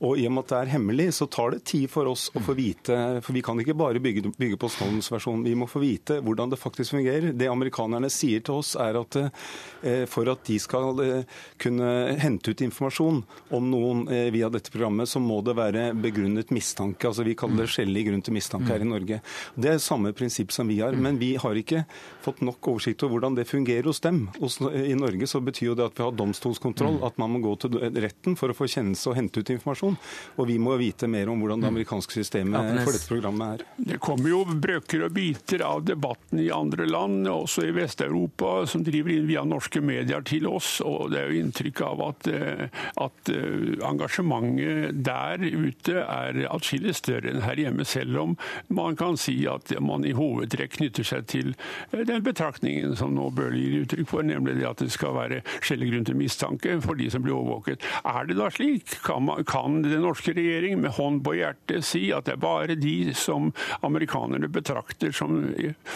Og 0.01 0.19
i 0.19 0.25
og 0.27 0.33
med 0.35 0.43
at 0.45 0.51
det 0.51 0.59
er 0.59 0.71
hemmelig, 0.73 1.07
så 1.15 1.27
tar 1.31 1.53
det 1.53 1.63
tid 1.69 1.85
for 1.91 2.09
oss 2.11 2.25
å 2.35 2.41
få 2.43 2.55
vite 2.57 2.95
For 3.23 3.35
vi 3.35 3.43
kan 3.45 3.59
ikke 3.59 3.75
bare 3.77 4.01
bygge, 4.03 4.33
bygge 4.39 4.59
på 4.59 4.69
Snowdens 4.71 5.09
versjon. 5.13 5.43
Vi 5.45 5.55
må 5.57 5.67
få 5.69 5.81
vite 5.83 6.19
hvordan 6.23 6.51
det 6.51 6.59
faktisk 6.61 6.95
fungerer. 6.95 7.31
Det 7.37 7.49
amerikanerne 7.51 8.09
sier 8.13 8.43
til 8.43 8.59
oss, 8.61 8.73
er 8.79 8.99
at 8.99 9.19
eh, 9.21 10.03
for 10.09 10.29
at 10.31 10.43
de 10.47 10.57
skal 10.61 10.99
eh, 11.03 11.39
kunne 11.61 11.89
hente 12.19 12.51
ut 12.51 12.63
informasjon 12.65 13.21
om 13.55 13.69
noen 13.71 14.05
eh, 14.11 14.29
via 14.33 14.49
dette 14.53 14.73
programmet, 14.73 15.09
så 15.09 15.21
må 15.23 15.39
det 15.45 15.55
være 15.57 15.89
begrunnet 15.95 16.51
mistanke. 16.55 17.07
Altså 17.09 17.25
Vi 17.27 17.37
kaller 17.39 17.63
det 17.63 17.73
skjellig 17.73 18.07
grunn 18.09 18.25
til 18.25 18.37
mistanke 18.37 18.73
her 18.73 18.83
i 18.83 18.89
Norge. 18.89 19.21
Det 19.55 19.71
er 19.71 19.83
samme 19.83 20.13
prinsipp 20.17 20.53
som 20.55 20.69
vi 20.71 20.79
har. 20.81 20.97
Men 20.99 21.19
vi 21.21 21.33
har 21.39 21.57
ikke 21.59 21.85
fått 22.23 22.43
nok 22.45 22.73
oversikt 22.73 23.03
over 23.03 23.17
hvordan 23.17 23.37
det 23.39 23.47
fungerer 23.49 23.87
hos 23.89 24.01
dem. 24.03 24.25
Hos, 24.39 24.59
I 24.61 24.95
Norge 24.99 25.27
så 25.29 25.41
betyr 25.43 25.71
jo 25.71 25.77
det 25.79 25.87
at 25.89 25.99
vi 25.99 26.05
har 26.05 26.15
domstolskontroll, 26.17 27.01
at 27.05 27.19
man 27.21 27.35
må 27.35 27.43
gå 27.43 27.55
til 27.63 27.79
retten 28.03 28.37
for 28.39 28.51
å 28.51 28.57
få 28.57 28.69
kjennelse 28.69 29.11
og 29.11 29.17
hente 29.19 29.43
ut 29.43 29.53
informasjon. 29.53 29.92
Og 30.37 30.47
vi 30.49 30.57
må 30.61 30.75
vite 30.81 31.07
mer 31.11 31.29
om 31.31 31.41
hvordan 31.41 31.63
det 31.63 31.71
amerikanske 31.71 32.17
systemet 32.19 32.81
for 32.83 32.95
dette 32.95 33.09
programmet 33.09 33.53
er. 33.53 33.65
Det 33.93 33.99
kommer 34.03 34.31
jo 34.31 34.43
brøker 34.47 35.05
og 35.07 35.15
biter 35.15 35.63
av 35.65 35.83
debatten 35.87 36.41
i 36.41 36.49
andre 36.53 36.87
land, 36.89 37.27
også 37.29 37.67
i 37.67 37.73
Vest-Europa, 37.75 38.63
som 38.69 38.83
driver 38.85 39.13
inn 39.13 39.27
via 39.29 39.43
norske 39.47 39.81
medier 39.83 40.23
til 40.27 40.47
oss. 40.49 40.75
Og 40.85 41.11
det 41.13 41.21
er 41.21 41.31
jo 41.31 41.43
inntrykk 41.43 41.83
av 41.87 42.03
at, 42.07 42.29
eh, 42.31 42.65
at 43.05 43.33
eh, 43.33 43.75
engasjementet 43.89 45.03
der 45.05 45.43
ute 45.43 46.03
er 46.03 46.41
atskillig 46.49 46.95
større 46.97 47.31
enn 47.31 47.43
her 47.45 47.59
hjemme, 47.59 47.85
selv 47.87 48.19
om 48.21 48.37
man 48.73 48.97
kan 48.99 49.17
si 49.19 49.35
at 49.49 49.71
man 49.83 50.05
i 50.07 50.15
hovedtrekk 50.15 50.77
knytter 50.77 51.07
seg 51.07 51.27
til 51.31 51.53
eh, 51.91 52.03
den 52.07 52.23
betraktningen 52.25 52.97
som 52.99 53.15
nå 53.15 53.29
Bøhler 53.33 53.57
gir 53.57 53.85
uttrykk 53.85 54.09
for, 54.09 54.25
nemlig 54.25 54.59
det 54.59 54.67
at 54.69 54.83
det 54.83 54.91
skal 54.93 55.15
være 55.17 55.41
skjellig 55.63 55.91
grunn 55.91 56.07
til 56.07 56.19
mistanke 56.19 56.77
for 56.83 56.99
de 56.99 57.09
som 57.13 57.23
blir 57.25 57.35
overvåket. 57.37 57.83
Er 58.07 58.27
det 58.29 58.37
da 58.39 58.49
slik? 58.53 58.97
Kan, 59.05 59.25
man, 59.27 59.43
kan 59.47 59.72
den 59.81 60.03
norske 60.03 60.33
regjering 60.35 60.81
med 60.81 60.95
hånd 60.97 61.23
på 61.25 61.35
hjertet 61.39 61.85
si 61.87 62.05
at 62.13 62.27
det 62.27 62.35
er 62.35 62.43
bare 62.43 62.77
de 62.79 63.13
som 63.17 63.51
amerikanerne 63.81 64.49
betrakter 64.51 65.13
som 65.15 65.53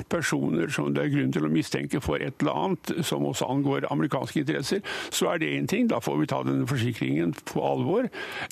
personer 0.09 0.71
som 0.73 0.93
det 0.95 1.05
er 1.05 1.13
grunn 1.13 1.34
til 1.36 1.47
å 1.47 1.51
mistenke 1.51 2.01
for 2.03 2.21
et 2.23 2.41
eller 2.41 2.57
annet 2.57 2.93
som 3.05 3.25
også 3.28 3.47
angår 3.51 3.88
amerikanske 3.91 4.41
interesser, 4.43 4.84
så 5.09 5.34
er 5.34 5.41
det 5.41 5.51
én 5.53 5.67
ting. 5.69 5.88
Da 5.91 5.99
får 6.03 6.17
vi 6.21 6.30
ta 6.32 6.41
den 6.47 6.65
forsikringen 6.67 7.34
på 7.51 7.63
alvor. 7.63 8.09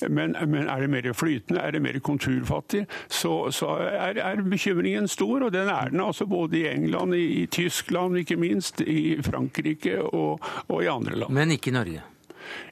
Men, 0.08 0.36
men 0.46 0.70
er 0.70 0.84
det 0.84 0.90
mer 0.92 1.12
flytende, 1.16 1.60
er 1.60 1.76
det 1.76 1.82
mer 1.82 1.98
konturfattig, 2.04 2.86
så, 3.08 3.50
så 3.54 3.76
er, 3.86 4.20
er, 4.22 4.42
bekymringen 4.46 5.08
stor. 5.08 5.48
Og 5.48 5.54
den 5.54 5.70
er 5.72 5.92
den 5.92 6.04
altså 6.04 6.26
både 6.30 6.60
i 6.62 6.66
England, 6.70 7.14
i, 7.14 7.26
i 7.42 7.46
Tyskland 7.46 8.18
ikke 8.22 8.38
minst, 8.40 8.80
i 8.80 9.16
Frankrike 9.22 10.00
og, 10.02 10.44
og 10.68 10.82
i 10.82 10.90
andre 10.90 11.22
land. 11.24 11.34
Men 11.34 11.56
ikke 11.56 11.72
i 11.72 11.78
Norge. 11.78 12.04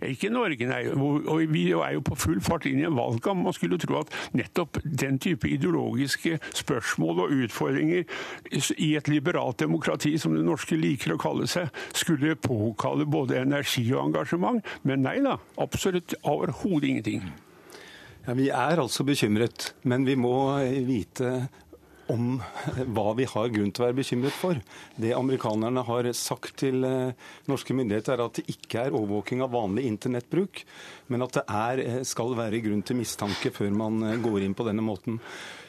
Ikke 0.04 0.30
Norge, 0.32 0.68
nei. 0.68 0.82
Og 0.90 1.44
vi 1.52 1.66
er 1.72 1.96
jo 1.96 2.04
på 2.04 2.18
full 2.18 2.40
fart 2.44 2.68
inn 2.70 2.82
i 2.82 2.88
en 2.88 2.96
valgkamp. 2.98 3.44
Man 3.44 3.56
skulle 3.56 3.78
tro 3.82 4.00
at 4.00 4.12
nettopp 4.36 4.80
den 4.84 5.18
type 5.22 5.48
ideologiske 5.48 6.38
spørsmål 6.64 7.24
og 7.26 7.36
utfordringer 7.44 8.04
i 8.78 8.90
et 8.98 9.08
liberalt 9.10 9.60
demokrati, 9.62 10.16
som 10.18 10.36
det 10.36 10.44
norske 10.46 10.78
liker 10.78 11.14
å 11.14 11.20
kalle 11.20 11.48
seg, 11.50 11.70
skulle 11.96 12.36
påkalle 12.40 13.06
både 13.08 13.40
energi 13.42 13.86
og 13.92 14.08
engasjement. 14.08 14.64
Men 14.82 15.04
nei 15.06 15.18
da, 15.24 15.38
absolutt 15.60 16.16
overhodet 16.22 16.90
ingenting. 16.90 17.32
Ja, 18.24 18.32
Vi 18.32 18.48
er 18.48 18.80
altså 18.80 19.04
bekymret, 19.04 19.74
men 19.82 20.06
vi 20.06 20.14
må 20.16 20.56
vite 20.86 21.48
om 22.12 22.38
hva 22.94 23.06
vi 23.18 23.26
har 23.28 23.50
grunn 23.52 23.72
til 23.72 23.84
å 23.84 23.88
være 23.88 23.98
bekymret 24.00 24.36
for. 24.36 24.60
Det 25.00 25.14
amerikanerne 25.16 25.84
har 25.86 26.10
sagt 26.16 26.58
til 26.64 26.84
eh, 26.86 27.32
norske 27.50 27.76
myndigheter, 27.76 28.18
er 28.18 28.26
at 28.26 28.40
det 28.40 28.46
ikke 28.52 28.86
er 28.86 28.96
overvåking 28.96 29.44
av 29.44 29.54
vanlig 29.54 29.86
internettbruk, 29.88 30.64
men 31.12 31.26
at 31.26 31.38
det 31.38 31.44
er, 31.48 31.84
eh, 31.84 32.00
skal 32.08 32.36
være 32.38 32.62
grunn 32.64 32.84
til 32.84 33.00
mistanke 33.00 33.52
før 33.54 33.72
man 33.76 34.02
eh, 34.04 34.18
går 34.22 34.44
inn 34.44 34.56
på 34.56 34.66
denne 34.68 34.84
måten. 34.84 35.20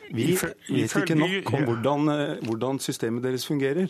Vi 0.05 0.35
vet 0.37 0.93
ikke 0.99 1.17
nok 1.17 1.49
om 1.57 1.63
hvordan, 1.65 2.11
hvordan 2.45 2.77
systemet 2.83 3.23
deres 3.25 3.47
fungerer. 3.49 3.89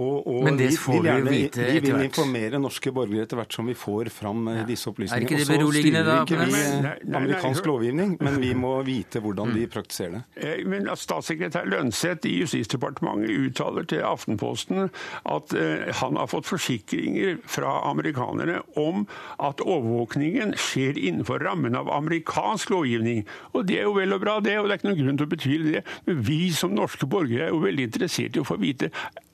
Og, 0.00 0.26
og 0.26 0.44
Men 0.46 0.56
det 0.56 0.70
får 0.80 1.02
vi 1.04 1.10
jo 1.10 1.24
vite 1.26 1.44
etter 1.44 1.66
hvert. 1.66 1.84
Vi 1.84 1.92
vil 1.92 2.04
informere 2.06 2.60
norske 2.62 2.92
borgere 2.96 3.26
etter 3.26 3.36
hvert 3.36 3.52
som 3.52 3.66
vi 3.68 3.74
får 3.76 4.08
fram 4.14 4.46
ja. 4.48 4.62
disse 4.68 4.88
opplysningene. 4.88 5.26
Er 5.26 5.26
ikke 5.28 5.40
det 5.42 5.48
beroligende 5.50 6.04
da, 6.06 6.14
ikke 6.24 6.38
vi 6.40 6.46
eh, 6.46 6.52
Nei, 6.52 6.62
nei, 6.86 6.94
nei, 7.04 7.18
amerikansk 7.20 7.60
nei, 7.60 7.68
lovgivning, 7.68 8.14
men 8.24 8.38
vi 8.40 8.52
må 8.64 8.70
vite 8.86 9.20
hvordan 9.20 9.52
de 9.52 9.66
praktiserer 9.72 10.14
det. 10.16 10.22
Eh, 10.40 10.62
Men 10.72 10.88
at 10.88 11.02
Statssekretær 11.02 11.68
Lønseth 11.68 12.28
i 12.28 12.38
Justisdepartementet 12.40 13.34
uttaler 13.36 13.88
til 13.92 14.04
Aftenposten 14.08 14.88
at 15.28 15.56
eh, 15.58 15.90
han 16.00 16.16
har 16.20 16.30
fått 16.32 16.48
forsikringer 16.48 17.42
fra 17.44 17.74
amerikanerne 17.90 18.62
om 18.80 19.04
at 19.44 19.60
overvåkningen 19.60 20.56
skjer 20.56 20.96
innenfor 20.96 21.44
rammen 21.44 21.76
av 21.76 21.90
amerikansk 21.92 22.72
lovgivning. 22.72 23.26
Og 23.52 23.68
Det 23.68 23.82
er 23.82 23.90
jo 23.90 23.98
vel 23.98 24.16
og 24.16 24.24
bra, 24.24 24.38
det, 24.40 24.56
og 24.58 24.70
det 24.70 24.78
er 24.78 24.80
ikke 24.80 24.88
noen 24.88 25.02
grunn 25.02 25.20
til 25.20 25.28
å 25.28 25.34
betvile 25.34 25.76
det. 25.76 25.84
Men 26.08 26.24
vi 26.24 26.40
som 26.56 26.72
norske 26.72 27.08
borgere 27.10 27.50
er 27.50 27.52
jo 27.52 27.60
veldig 27.66 27.90
interessert 27.90 28.36
i 28.36 28.42
å 28.42 28.48
få 28.48 28.56
vite 28.62 28.88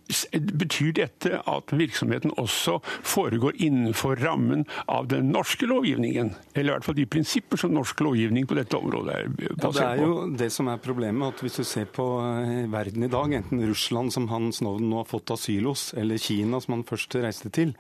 Betyr 0.09 0.92
dette 0.96 1.40
at 1.44 1.72
virksomheten 1.76 2.32
også 2.40 2.78
foregår 3.04 3.59
innenfor 3.61 4.16
rammen 4.22 4.64
av 4.88 5.11
den 5.12 5.28
norske 5.34 5.68
lovgivningen? 5.68 6.32
Eller 6.54 6.70
i 6.70 6.74
hvert 6.76 6.86
fall 6.86 6.96
de 6.96 7.04
prinsipper 7.11 7.61
som 7.61 7.74
norsk 7.76 8.00
lovgivning 8.06 8.48
på 8.48 8.56
dette 8.56 8.78
området 8.78 9.18
er 9.18 9.28
basert 9.34 9.66
Ja, 9.66 9.72
det 9.74 9.86
er 9.90 10.02
jo 10.02 10.14
det 10.40 10.50
som 10.54 10.70
er 10.72 10.80
problemet, 10.82 11.34
at 11.34 11.44
hvis 11.44 11.61
du 11.61 11.66
ser 11.68 11.90
på 11.92 12.06
eh, 12.24 12.64
verden 12.72 13.04
i 13.04 13.12
dag, 13.12 13.36
enten 13.36 13.62
Russland 13.68 14.14
som 14.14 14.30
han 14.32 14.48
Snowden 14.54 14.88
nå 14.88 15.02
har 15.02 15.11
fått 15.11 15.34
asyl 15.36 15.68
hos, 15.68 15.90
eller 15.98 16.20
Kina 16.22 16.62
som 16.64 16.78
han 16.78 16.88
først 16.88 17.18
reiste 17.20 17.52
til, 17.54 17.76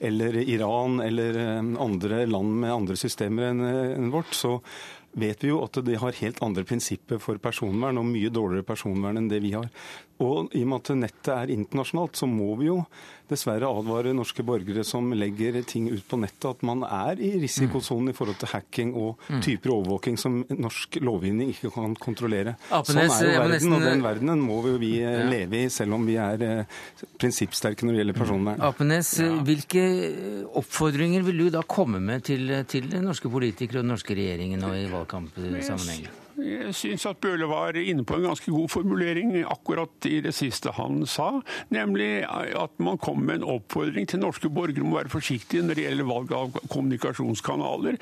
eller 0.00 0.36
Iran 0.42 1.00
eller 1.04 1.40
eh, 1.46 1.74
andre 1.80 2.24
land 2.28 2.60
med 2.60 2.76
andre 2.76 3.00
systemer 3.00 3.54
eh, 3.54 3.94
enn 3.96 4.12
vårt, 4.12 4.36
så 4.36 4.58
vet 5.18 5.42
vi 5.42 5.50
jo 5.50 5.62
at 5.64 5.80
de 5.82 5.96
har 5.98 6.18
helt 6.20 6.42
andre 6.44 6.62
prinsipper 6.66 7.18
for 7.22 7.40
personvern, 7.42 7.98
og 7.98 8.06
mye 8.06 8.30
dårligere 8.32 8.66
personvern 8.68 9.18
enn 9.18 9.30
det 9.30 9.40
vi 9.42 9.54
har. 9.56 9.66
Og 10.20 10.52
i 10.52 10.64
og 10.64 10.68
med 10.68 10.82
at 10.82 10.92
nettet 11.00 11.32
er 11.32 11.54
internasjonalt, 11.54 12.18
så 12.20 12.28
må 12.28 12.52
vi 12.60 12.68
jo 12.68 12.82
dessverre 13.30 13.68
advare 13.70 14.12
norske 14.16 14.42
borgere 14.46 14.82
som 14.86 15.12
legger 15.14 15.60
ting 15.68 15.86
ut 15.90 16.02
på 16.08 16.18
nettet, 16.20 16.48
at 16.50 16.64
man 16.66 16.82
er 16.84 17.20
i 17.22 17.30
risikosonen 17.40 18.10
i 18.10 18.16
forhold 18.16 18.40
til 18.40 18.50
hacking 18.52 18.92
og 18.98 19.22
typer 19.44 19.74
overvåking 19.76 20.18
som 20.20 20.40
norsk 20.50 20.98
lovgivning 21.04 21.52
ikke 21.54 21.70
kan 21.74 21.94
kontrollere. 22.00 22.56
Apenes, 22.74 23.14
sånn 23.14 23.28
er 23.28 23.34
jo 23.36 23.44
verden, 23.44 23.76
og 23.76 23.84
den 23.86 24.04
verdenen 24.04 24.42
må 24.44 24.60
jo 24.66 24.76
vi 24.82 24.96
eh, 25.06 25.22
leve 25.30 25.64
i, 25.64 25.70
selv 25.72 25.96
om 25.98 26.08
vi 26.08 26.18
er 26.20 26.46
eh, 26.46 26.80
prinsippsterke 27.20 27.86
når 27.86 27.96
det 27.96 28.02
gjelder 28.02 28.18
personvern. 28.18 28.64
Apenes, 28.70 29.12
hvilke 29.46 29.84
oppfordringer 30.60 31.24
vil 31.26 31.46
du 31.46 31.52
da 31.54 31.62
komme 31.66 32.02
med 32.02 32.26
til, 32.26 32.50
til 32.70 32.90
norske 33.04 33.30
politikere 33.30 33.80
og 33.80 33.86
den 33.86 33.94
norske 33.94 34.18
regjeringen 34.18 34.60
nå 34.64 34.74
i 34.80 34.88
valgkampsammenheng? 34.90 36.10
Jeg 36.38 36.74
syns 36.76 37.06
at 37.10 37.18
Bøhle 37.22 37.48
var 37.50 37.76
inne 37.76 38.04
på 38.06 38.16
en 38.16 38.28
ganske 38.28 38.50
god 38.52 38.68
formulering 38.70 39.32
akkurat 39.42 40.06
i 40.08 40.20
det 40.24 40.32
siste 40.36 40.72
han 40.76 41.02
sa, 41.10 41.40
nemlig 41.74 42.22
at 42.28 42.76
man 42.82 42.98
kommer 43.02 43.26
med 43.30 43.40
en 43.40 43.48
oppfordring 43.56 44.06
til 44.08 44.22
norske 44.22 44.50
borgere 44.52 44.84
om 44.84 44.94
å 44.94 45.00
være 45.00 45.12
forsiktige 45.12 45.64
når 45.66 45.78
det 45.78 45.86
gjelder 45.86 46.08
valg 46.10 46.34
av 46.36 46.60
kommunikasjonskanaler. 46.72 47.98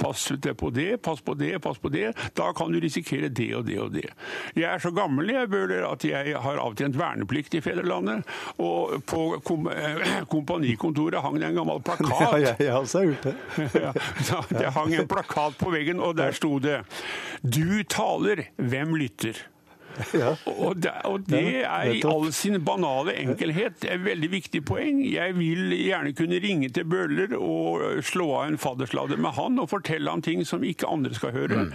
Pass 0.00 0.26
deg 0.34 0.56
på 0.60 0.72
det, 0.74 0.88
pass 1.04 1.22
på 1.24 1.36
det, 1.38 1.52
pass 1.62 1.80
på 1.80 1.92
det. 1.92 2.10
Da 2.36 2.50
kan 2.56 2.72
du 2.72 2.80
risikere 2.82 3.30
det 3.30 3.50
og 3.56 3.66
det 3.68 3.78
og 3.82 3.94
det. 3.94 4.08
Jeg 4.58 4.68
er 4.70 4.82
så 4.82 4.92
gammel 4.94 5.32
jeg 5.32 5.50
Bøhler, 5.50 5.86
at 5.88 6.04
jeg 6.06 6.36
har 6.44 6.62
avtjent 6.62 6.98
verneplikt 6.98 7.56
i 7.58 7.62
fedrelandet, 7.64 8.26
og 8.62 9.00
på 9.08 9.24
kom 9.46 9.68
kompanikontoret 10.30 11.22
hang 11.24 11.38
det 11.40 11.50
en 11.50 11.60
gammel 11.62 11.80
plakat. 11.86 12.12
Ja, 12.20 12.30
jeg, 12.44 12.56
jeg 12.66 12.74
har 12.74 12.84
også 12.84 13.04
gjort 13.06 13.30
det. 13.30 13.36
Ja, 13.80 13.92
det 14.50 14.70
hang 14.74 14.92
en 14.94 15.08
plakat 15.08 15.56
på 15.60 15.70
veggen, 15.72 16.00
og 16.02 16.16
der 16.18 16.34
sto 16.36 16.58
det 16.62 16.80
'Du 17.40 17.59
taler, 17.88 18.46
hvem 18.56 18.96
lytter?' 19.00 19.46
Ja. 20.14 20.34
Og 20.46 20.78
det, 20.82 20.92
og 21.04 21.24
det 21.28 21.62
er 21.66 21.90
i 21.92 22.02
all 22.06 22.30
sin 22.34 22.58
banale 22.64 23.14
enkelhet 23.20 23.84
et 23.84 24.02
veldig 24.04 24.30
viktig 24.32 24.62
poeng. 24.68 25.00
Jeg 25.04 25.34
vil 25.38 25.74
gjerne 25.76 26.12
kunne 26.16 26.40
ringe 26.42 26.70
til 26.74 26.86
Bøhler 26.90 27.34
og 27.36 28.02
slå 28.06 28.28
av 28.38 28.50
en 28.50 28.60
faddersladder 28.60 29.20
med 29.20 29.34
han 29.38 29.58
og 29.62 29.70
fortelle 29.72 30.12
han 30.12 30.24
ting 30.24 30.44
som 30.48 30.64
ikke 30.66 30.88
andre 30.90 31.14
skal 31.16 31.34
høre. 31.36 31.66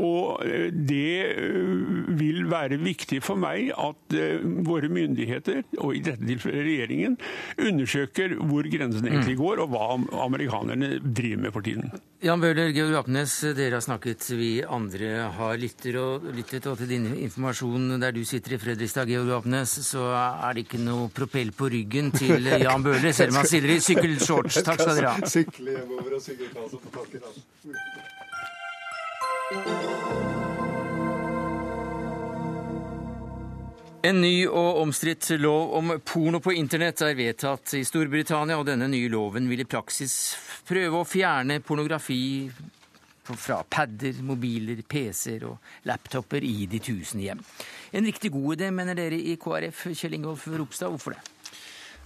Og 0.00 0.46
eh, 0.46 0.68
det 0.72 1.12
eh, 1.32 1.72
vil 2.18 2.46
være 2.50 2.80
viktig 2.82 3.22
for 3.24 3.40
meg 3.40 3.72
at 3.74 4.16
eh, 4.16 4.44
våre 4.66 4.90
myndigheter, 4.92 5.64
og 5.78 5.96
i 5.96 6.04
dette 6.04 6.26
tilfellet 6.26 6.66
regjeringen, 6.66 7.18
undersøker 7.58 8.36
hvor 8.46 8.68
grensen 8.70 9.08
egentlig 9.08 9.38
går, 9.40 9.64
og 9.64 9.72
hva 9.74 10.22
amerikanerne 10.26 10.96
driver 11.06 11.46
med 11.46 11.54
for 11.54 11.66
tiden. 11.66 11.90
Jan 12.24 12.40
Bøhler, 12.40 12.70
Georg 12.72 12.94
Apnes, 12.96 13.32
dere 13.52 13.76
har 13.76 13.82
snakket, 13.84 14.24
vi 14.38 14.62
andre 14.64 15.28
har 15.36 15.58
lytter 15.60 15.98
og, 16.00 16.24
lyttet, 16.32 16.64
og 16.70 16.78
til 16.80 16.88
din 16.94 17.04
informasjon 17.12 18.00
der 18.00 18.14
du 18.16 18.22
sitter 18.24 18.54
i 18.56 18.58
Fredrikstad, 18.62 19.04
Georg 19.10 19.34
Apnes, 19.36 19.74
så 19.84 20.06
er 20.16 20.56
det 20.56 20.64
ikke 20.64 20.80
noe 20.80 21.10
propell 21.12 21.52
på 21.52 21.68
ryggen 21.74 22.08
til 22.16 22.48
Jan 22.64 22.82
Bøhler, 22.86 23.12
selv 23.12 23.36
om 23.36 23.42
han 23.42 23.50
stiller 23.52 23.76
i 23.76 23.84
sykkelshorts. 23.84 24.62
Takk 24.64 24.80
skal 24.80 24.96
dere 24.96 25.12
ha. 25.12 25.20
Sykle 25.28 25.76
hjemover 25.76 26.16
og 26.16 26.24
sykkelkasse 26.24 26.76
på 26.80 26.88
taket. 26.96 27.22
En 34.06 34.20
ny 34.22 34.44
og 34.46 34.76
omstridt 34.84 35.32
lov 35.40 35.72
om 35.74 35.88
porno 36.06 36.38
på 36.38 36.52
internett 36.54 37.00
er 37.02 37.16
vedtatt 37.18 37.72
i 37.74 37.80
Storbritannia, 37.86 38.58
og 38.60 38.66
denne 38.68 38.86
nye 38.92 39.08
loven 39.10 39.48
vil 39.50 39.64
i 39.64 39.66
praksis 39.66 40.14
prøve 40.68 41.00
å 41.00 41.08
fjerne 41.08 41.56
pornografi 41.64 42.46
fra 43.26 43.56
padder, 43.66 44.20
mobiler, 44.22 44.84
PC-er 44.86 45.48
og 45.48 45.88
laptoper 45.90 46.44
i 46.46 46.68
de 46.70 46.78
tusen 46.78 47.24
hjem. 47.24 47.42
En 47.98 48.06
riktig 48.06 48.30
god 48.36 48.60
idé, 48.60 48.70
mener 48.70 48.94
dere 48.94 49.18
i 49.18 49.34
KrF. 49.42 49.88
Kjell 49.96 50.20
Ingolf 50.20 50.46
Ropstad, 50.54 50.92
hvorfor 50.92 51.16
det? 51.16 51.35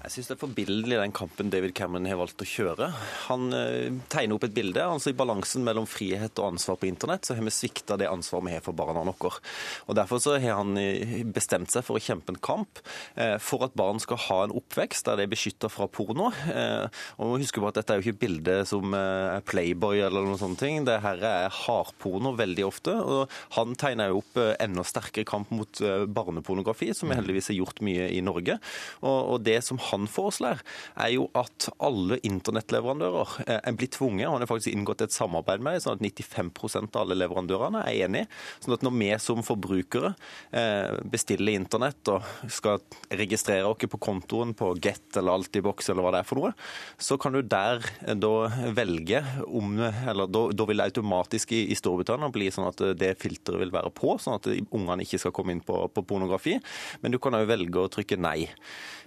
Jeg 0.01 0.15
syns 0.15 0.31
det 0.31 0.33
er 0.33 0.41
forbilledlig 0.41 0.97
den 0.97 1.13
kampen 1.13 1.51
David 1.53 1.75
Cameron 1.77 2.07
har 2.09 2.17
valgt 2.17 2.41
å 2.41 2.47
kjøre. 2.49 2.87
Han 3.27 3.51
eh, 3.53 3.99
tegner 4.09 4.39
opp 4.39 4.47
et 4.47 4.55
bilde. 4.57 4.81
altså 4.81 5.13
I 5.13 5.17
balansen 5.19 5.61
mellom 5.67 5.85
frihet 5.85 6.41
og 6.41 6.55
ansvar 6.55 6.79
på 6.81 6.89
internett, 6.89 7.29
så 7.29 7.37
har 7.37 7.45
vi 7.45 7.53
svikta 7.53 7.99
det 8.01 8.09
ansvaret 8.09 8.47
vi 8.47 8.55
har 8.55 8.65
for 8.65 8.77
barna 8.77 9.03
våre. 9.05 9.43
Og 9.85 9.99
Derfor 9.99 10.23
så 10.25 10.39
har 10.41 10.57
han 10.63 10.79
eh, 10.81 11.21
bestemt 11.29 11.69
seg 11.75 11.85
for 11.85 12.01
å 12.01 12.03
kjempe 12.03 12.33
en 12.33 12.41
kamp 12.41 12.81
eh, 13.13 13.37
for 13.45 13.67
at 13.67 13.77
barn 13.77 14.01
skal 14.01 14.23
ha 14.25 14.39
en 14.47 14.55
oppvekst 14.57 15.11
der 15.11 15.21
de 15.21 15.27
er 15.27 15.35
beskytta 15.35 15.69
fra 15.69 15.85
porno. 15.93 16.31
Og 16.31 17.35
må 17.35 17.37
huske 17.43 17.61
på 17.61 17.69
at 17.69 17.77
Dette 17.77 17.93
er 17.93 18.01
jo 18.01 18.09
ikke 18.09 18.23
bilder 18.25 18.65
som 18.69 18.97
er 18.97 19.45
Playboy 19.45 20.01
eller 20.07 20.25
noen 20.25 20.41
sånne 20.41 20.61
ting. 20.63 20.81
Det 20.89 20.97
her 21.05 21.21
er 21.29 21.53
hardporno 21.67 22.33
veldig 22.41 22.65
ofte. 22.71 22.97
og 22.97 23.29
Han 23.59 23.77
tegner 23.77 24.15
jo 24.15 24.25
opp 24.25 24.41
enda 24.57 24.85
sterkere 24.87 25.29
kamp 25.29 25.53
mot 25.53 25.85
barnepornografi, 26.09 26.91
som 26.97 27.13
vi 27.13 27.21
heldigvis 27.21 27.53
har 27.53 27.61
gjort 27.61 27.85
mye 27.85 28.09
i 28.17 28.25
Norge. 28.25 28.57
Og, 29.05 29.19
og 29.37 29.45
det 29.45 29.61
som 29.67 29.81
han 29.91 30.07
foreslår, 30.11 30.61
er 31.01 31.13
jo 31.15 31.27
at 31.39 31.69
alle 31.83 32.21
internettleverandører 32.27 33.37
eh, 33.47 33.59
er 33.59 33.77
blitt 33.79 33.97
tvunget, 33.99 34.27
og 34.29 34.37
han 34.37 34.45
har 34.45 34.51
faktisk 34.51 34.75
inngått 34.75 35.05
et 35.07 35.15
samarbeid 35.15 35.65
med 35.65 35.81
sånn 35.83 35.99
at 35.99 36.05
95% 36.05 36.95
av 36.95 37.05
alle 37.05 37.19
leverandørene 37.21 37.85
er 37.87 38.07
enig. 38.07 38.25
Sånn 38.63 38.77
at 38.77 38.85
når 38.87 38.97
vi 38.97 39.11
som 39.23 39.43
forbrukere 39.47 40.13
eh, 40.57 41.01
bestiller 41.11 41.59
internett 41.59 42.13
og 42.13 42.27
skal 42.51 42.81
registrere 43.11 43.69
oss 43.69 43.79
på 43.81 44.01
kontoen 44.03 44.53
på 44.57 44.75
Get 44.83 45.17
eller 45.17 45.39
Altibox 45.39 45.89
eller 45.89 46.05
hva 46.05 46.15
det 46.15 46.23
er 46.23 46.29
for 46.29 46.41
noe, 46.41 46.53
så 47.01 47.17
kan 47.21 47.35
du 47.35 47.41
der 47.43 47.83
eh, 48.07 48.17
da 48.19 48.35
velge 48.77 49.23
om 49.47 49.79
Eller 49.81 50.29
da, 50.31 50.41
da 50.55 50.65
vil 50.67 50.81
det 50.81 50.87
automatisk 50.91 51.53
i, 51.55 51.63
i 51.73 51.77
Storbritannia 51.79 52.31
bli 52.33 52.49
sånn 52.53 52.69
at 52.69 52.81
det 52.99 53.15
filteret 53.21 53.61
vil 53.63 53.73
være 53.75 53.93
på, 53.95 54.15
sånn 54.21 54.37
at 54.39 54.49
ungene 54.51 55.05
ikke 55.05 55.21
skal 55.23 55.35
komme 55.35 55.55
inn 55.55 55.65
på, 55.65 55.77
på 55.95 56.05
pornografi. 56.07 56.57
Men 57.01 57.15
du 57.15 57.19
kan 57.23 57.37
òg 57.37 57.49
velge 57.51 57.83
å 57.83 57.91
trykke 57.93 58.19
nei. 58.21 58.49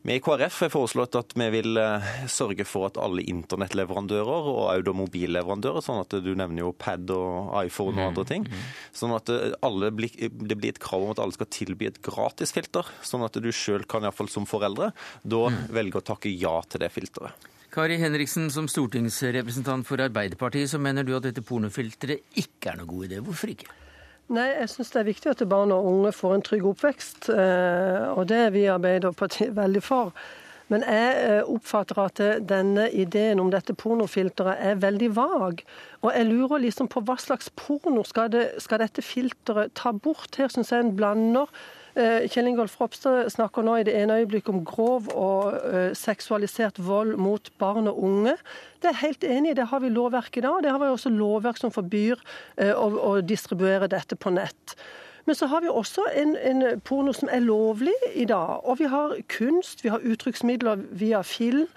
Vi 0.04 0.18
i 0.18 0.24
KrF 0.24 0.58
har 0.66 0.73
foreslått 0.74 1.18
at 1.20 1.36
vi 1.38 1.48
vil 1.54 1.78
eh, 1.80 2.10
sørge 2.32 2.66
for 2.68 2.90
at 2.90 3.00
alle 3.02 3.26
internettleverandører 3.30 4.50
og 4.52 4.62
også 4.66 4.96
mobilleverandører, 4.98 5.86
sånn 5.86 6.02
at 6.02 6.18
du 6.26 6.32
nevner 6.34 6.66
jo 6.66 6.74
pad 6.74 7.14
og 7.14 7.54
iPhone 7.62 7.98
og 8.00 8.12
andre 8.12 8.28
ting, 8.30 8.48
sånn 8.96 9.16
at 9.16 9.32
eh, 9.34 9.56
alle 9.66 9.94
blir, 9.96 10.14
det 10.18 10.58
blir 10.58 10.74
et 10.74 10.82
krav 10.84 11.06
om 11.06 11.14
at 11.14 11.22
alle 11.24 11.38
skal 11.38 11.52
tilby 11.54 11.90
et 11.90 12.02
gratisfilter, 12.06 12.90
sånn 13.06 13.26
at 13.26 13.38
du 13.38 13.50
sjøl 13.54 13.88
kan 13.90 14.06
iallfall 14.06 14.32
som 14.32 14.50
foreldre 14.50 14.92
da 15.24 15.46
velge 15.74 16.02
å 16.02 16.08
takke 16.14 16.32
ja 16.32 16.60
til 16.68 16.84
det 16.84 16.92
filteret. 16.94 17.50
Kari 17.74 17.96
Henriksen, 17.98 18.52
som 18.54 18.68
stortingsrepresentant 18.70 19.88
for 19.88 20.02
Arbeiderpartiet, 20.04 20.70
så 20.70 20.78
mener 20.78 21.06
du 21.08 21.16
at 21.18 21.26
dette 21.26 21.42
pornofilteret 21.42 22.38
ikke 22.38 22.70
er 22.70 22.78
noe 22.78 22.90
god 22.92 23.08
idé. 23.08 23.22
Hvorfor 23.26 23.50
ikke? 23.50 23.72
Nei, 24.34 24.46
jeg 24.54 24.70
syns 24.72 24.94
det 24.94 25.00
er 25.02 25.08
viktig 25.10 25.32
at 25.32 25.42
barn 25.50 25.74
og 25.76 25.88
unge 25.90 26.14
får 26.16 26.36
en 26.38 26.46
trygg 26.46 26.68
oppvekst. 26.70 27.32
Eh, 27.34 28.06
og 28.14 28.28
det 28.30 28.40
er 28.46 28.54
vi 28.54 28.64
i 28.68 28.72
Arbeiderpartiet 28.72 29.56
veldig 29.58 29.82
for. 29.84 30.14
Men 30.72 30.86
jeg 30.88 31.20
eh, 31.26 31.50
oppfatter 31.50 32.00
at 32.06 32.24
denne 32.50 32.88
ideen 32.96 33.42
om 33.44 33.52
dette 33.54 33.76
pornofilteret 33.78 34.64
er 34.72 34.82
veldig 34.82 35.12
vag. 35.18 35.64
Og 36.02 36.10
jeg 36.16 36.30
lurer 36.32 36.64
liksom 36.64 36.90
på 36.92 37.04
hva 37.04 37.20
slags 37.22 37.52
porno 37.60 38.06
skal, 38.08 38.32
det, 38.34 38.50
skal 38.64 38.84
dette 38.84 39.04
filteret 39.06 39.76
ta 39.80 39.92
bort? 39.96 40.36
Her 40.40 40.52
syns 40.54 40.72
jeg 40.72 40.86
en 40.86 40.96
blander 40.98 41.52
Eh, 41.94 42.24
Kjell 42.26 42.48
Ingolf 42.50 42.74
Ropstad 42.82 43.28
snakker 43.30 43.66
nå 43.66 43.76
i 43.78 43.84
det 43.86 43.94
ene 43.94 44.16
øyeblikket 44.24 44.50
om 44.50 44.64
grov 44.66 45.12
og 45.14 45.54
uh, 45.54 45.92
seksualisert 45.94 46.80
vold 46.82 47.20
mot 47.22 47.52
barn 47.62 47.86
og 47.92 48.00
unge. 48.08 48.34
Det 48.82 48.90
er 48.90 49.02
helt 49.04 49.28
enig 49.28 49.52
i, 49.52 49.58
det 49.60 49.68
har 49.70 49.84
vi 49.84 49.92
lovverk 49.94 50.40
i 50.40 50.46
dag. 50.46 50.64
Det 50.66 50.74
har 50.74 50.82
vi 50.82 50.90
også 50.90 51.14
lovverk 51.14 51.62
som 51.62 51.74
forbyr 51.74 52.18
å, 52.74 53.14
distribuere 53.22 53.92
dette 53.92 54.18
på 54.18 54.34
nett. 54.34 54.74
Men 55.26 55.36
så 55.36 55.48
har 55.48 55.62
vi 55.64 55.68
også 55.72 56.04
en, 56.20 56.36
en, 56.36 56.82
porno 56.82 57.14
som 57.16 57.30
er 57.32 57.40
lovlig 57.40 57.94
i 58.14 58.26
dag. 58.26 58.66
Og 58.68 58.80
vi 58.80 58.90
har 58.92 59.16
kunst, 59.32 59.84
vi 59.84 59.90
har 59.90 60.04
uttrykksmidler 60.04 60.84
via 60.92 61.22
film, 61.22 61.68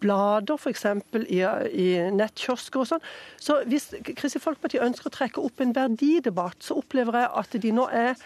blader 0.00 0.56
f.eks. 0.56 0.86
I, 1.28 1.42
i 1.72 1.88
nettkiosker 2.10 2.80
og 2.80 2.90
sånn. 2.92 3.06
Så 3.36 3.60
hvis 3.68 3.90
Kristelig 4.08 4.44
Folkeparti 4.46 4.80
ønsker 4.80 5.10
å 5.10 5.16
trekke 5.18 5.44
opp 5.44 5.60
en 5.60 5.76
verdidebatt, 5.76 6.62
så 6.64 6.78
opplever 6.80 7.20
jeg 7.20 7.32
at 7.42 7.58
de 7.62 7.74
nå 7.76 7.88
er 7.92 8.16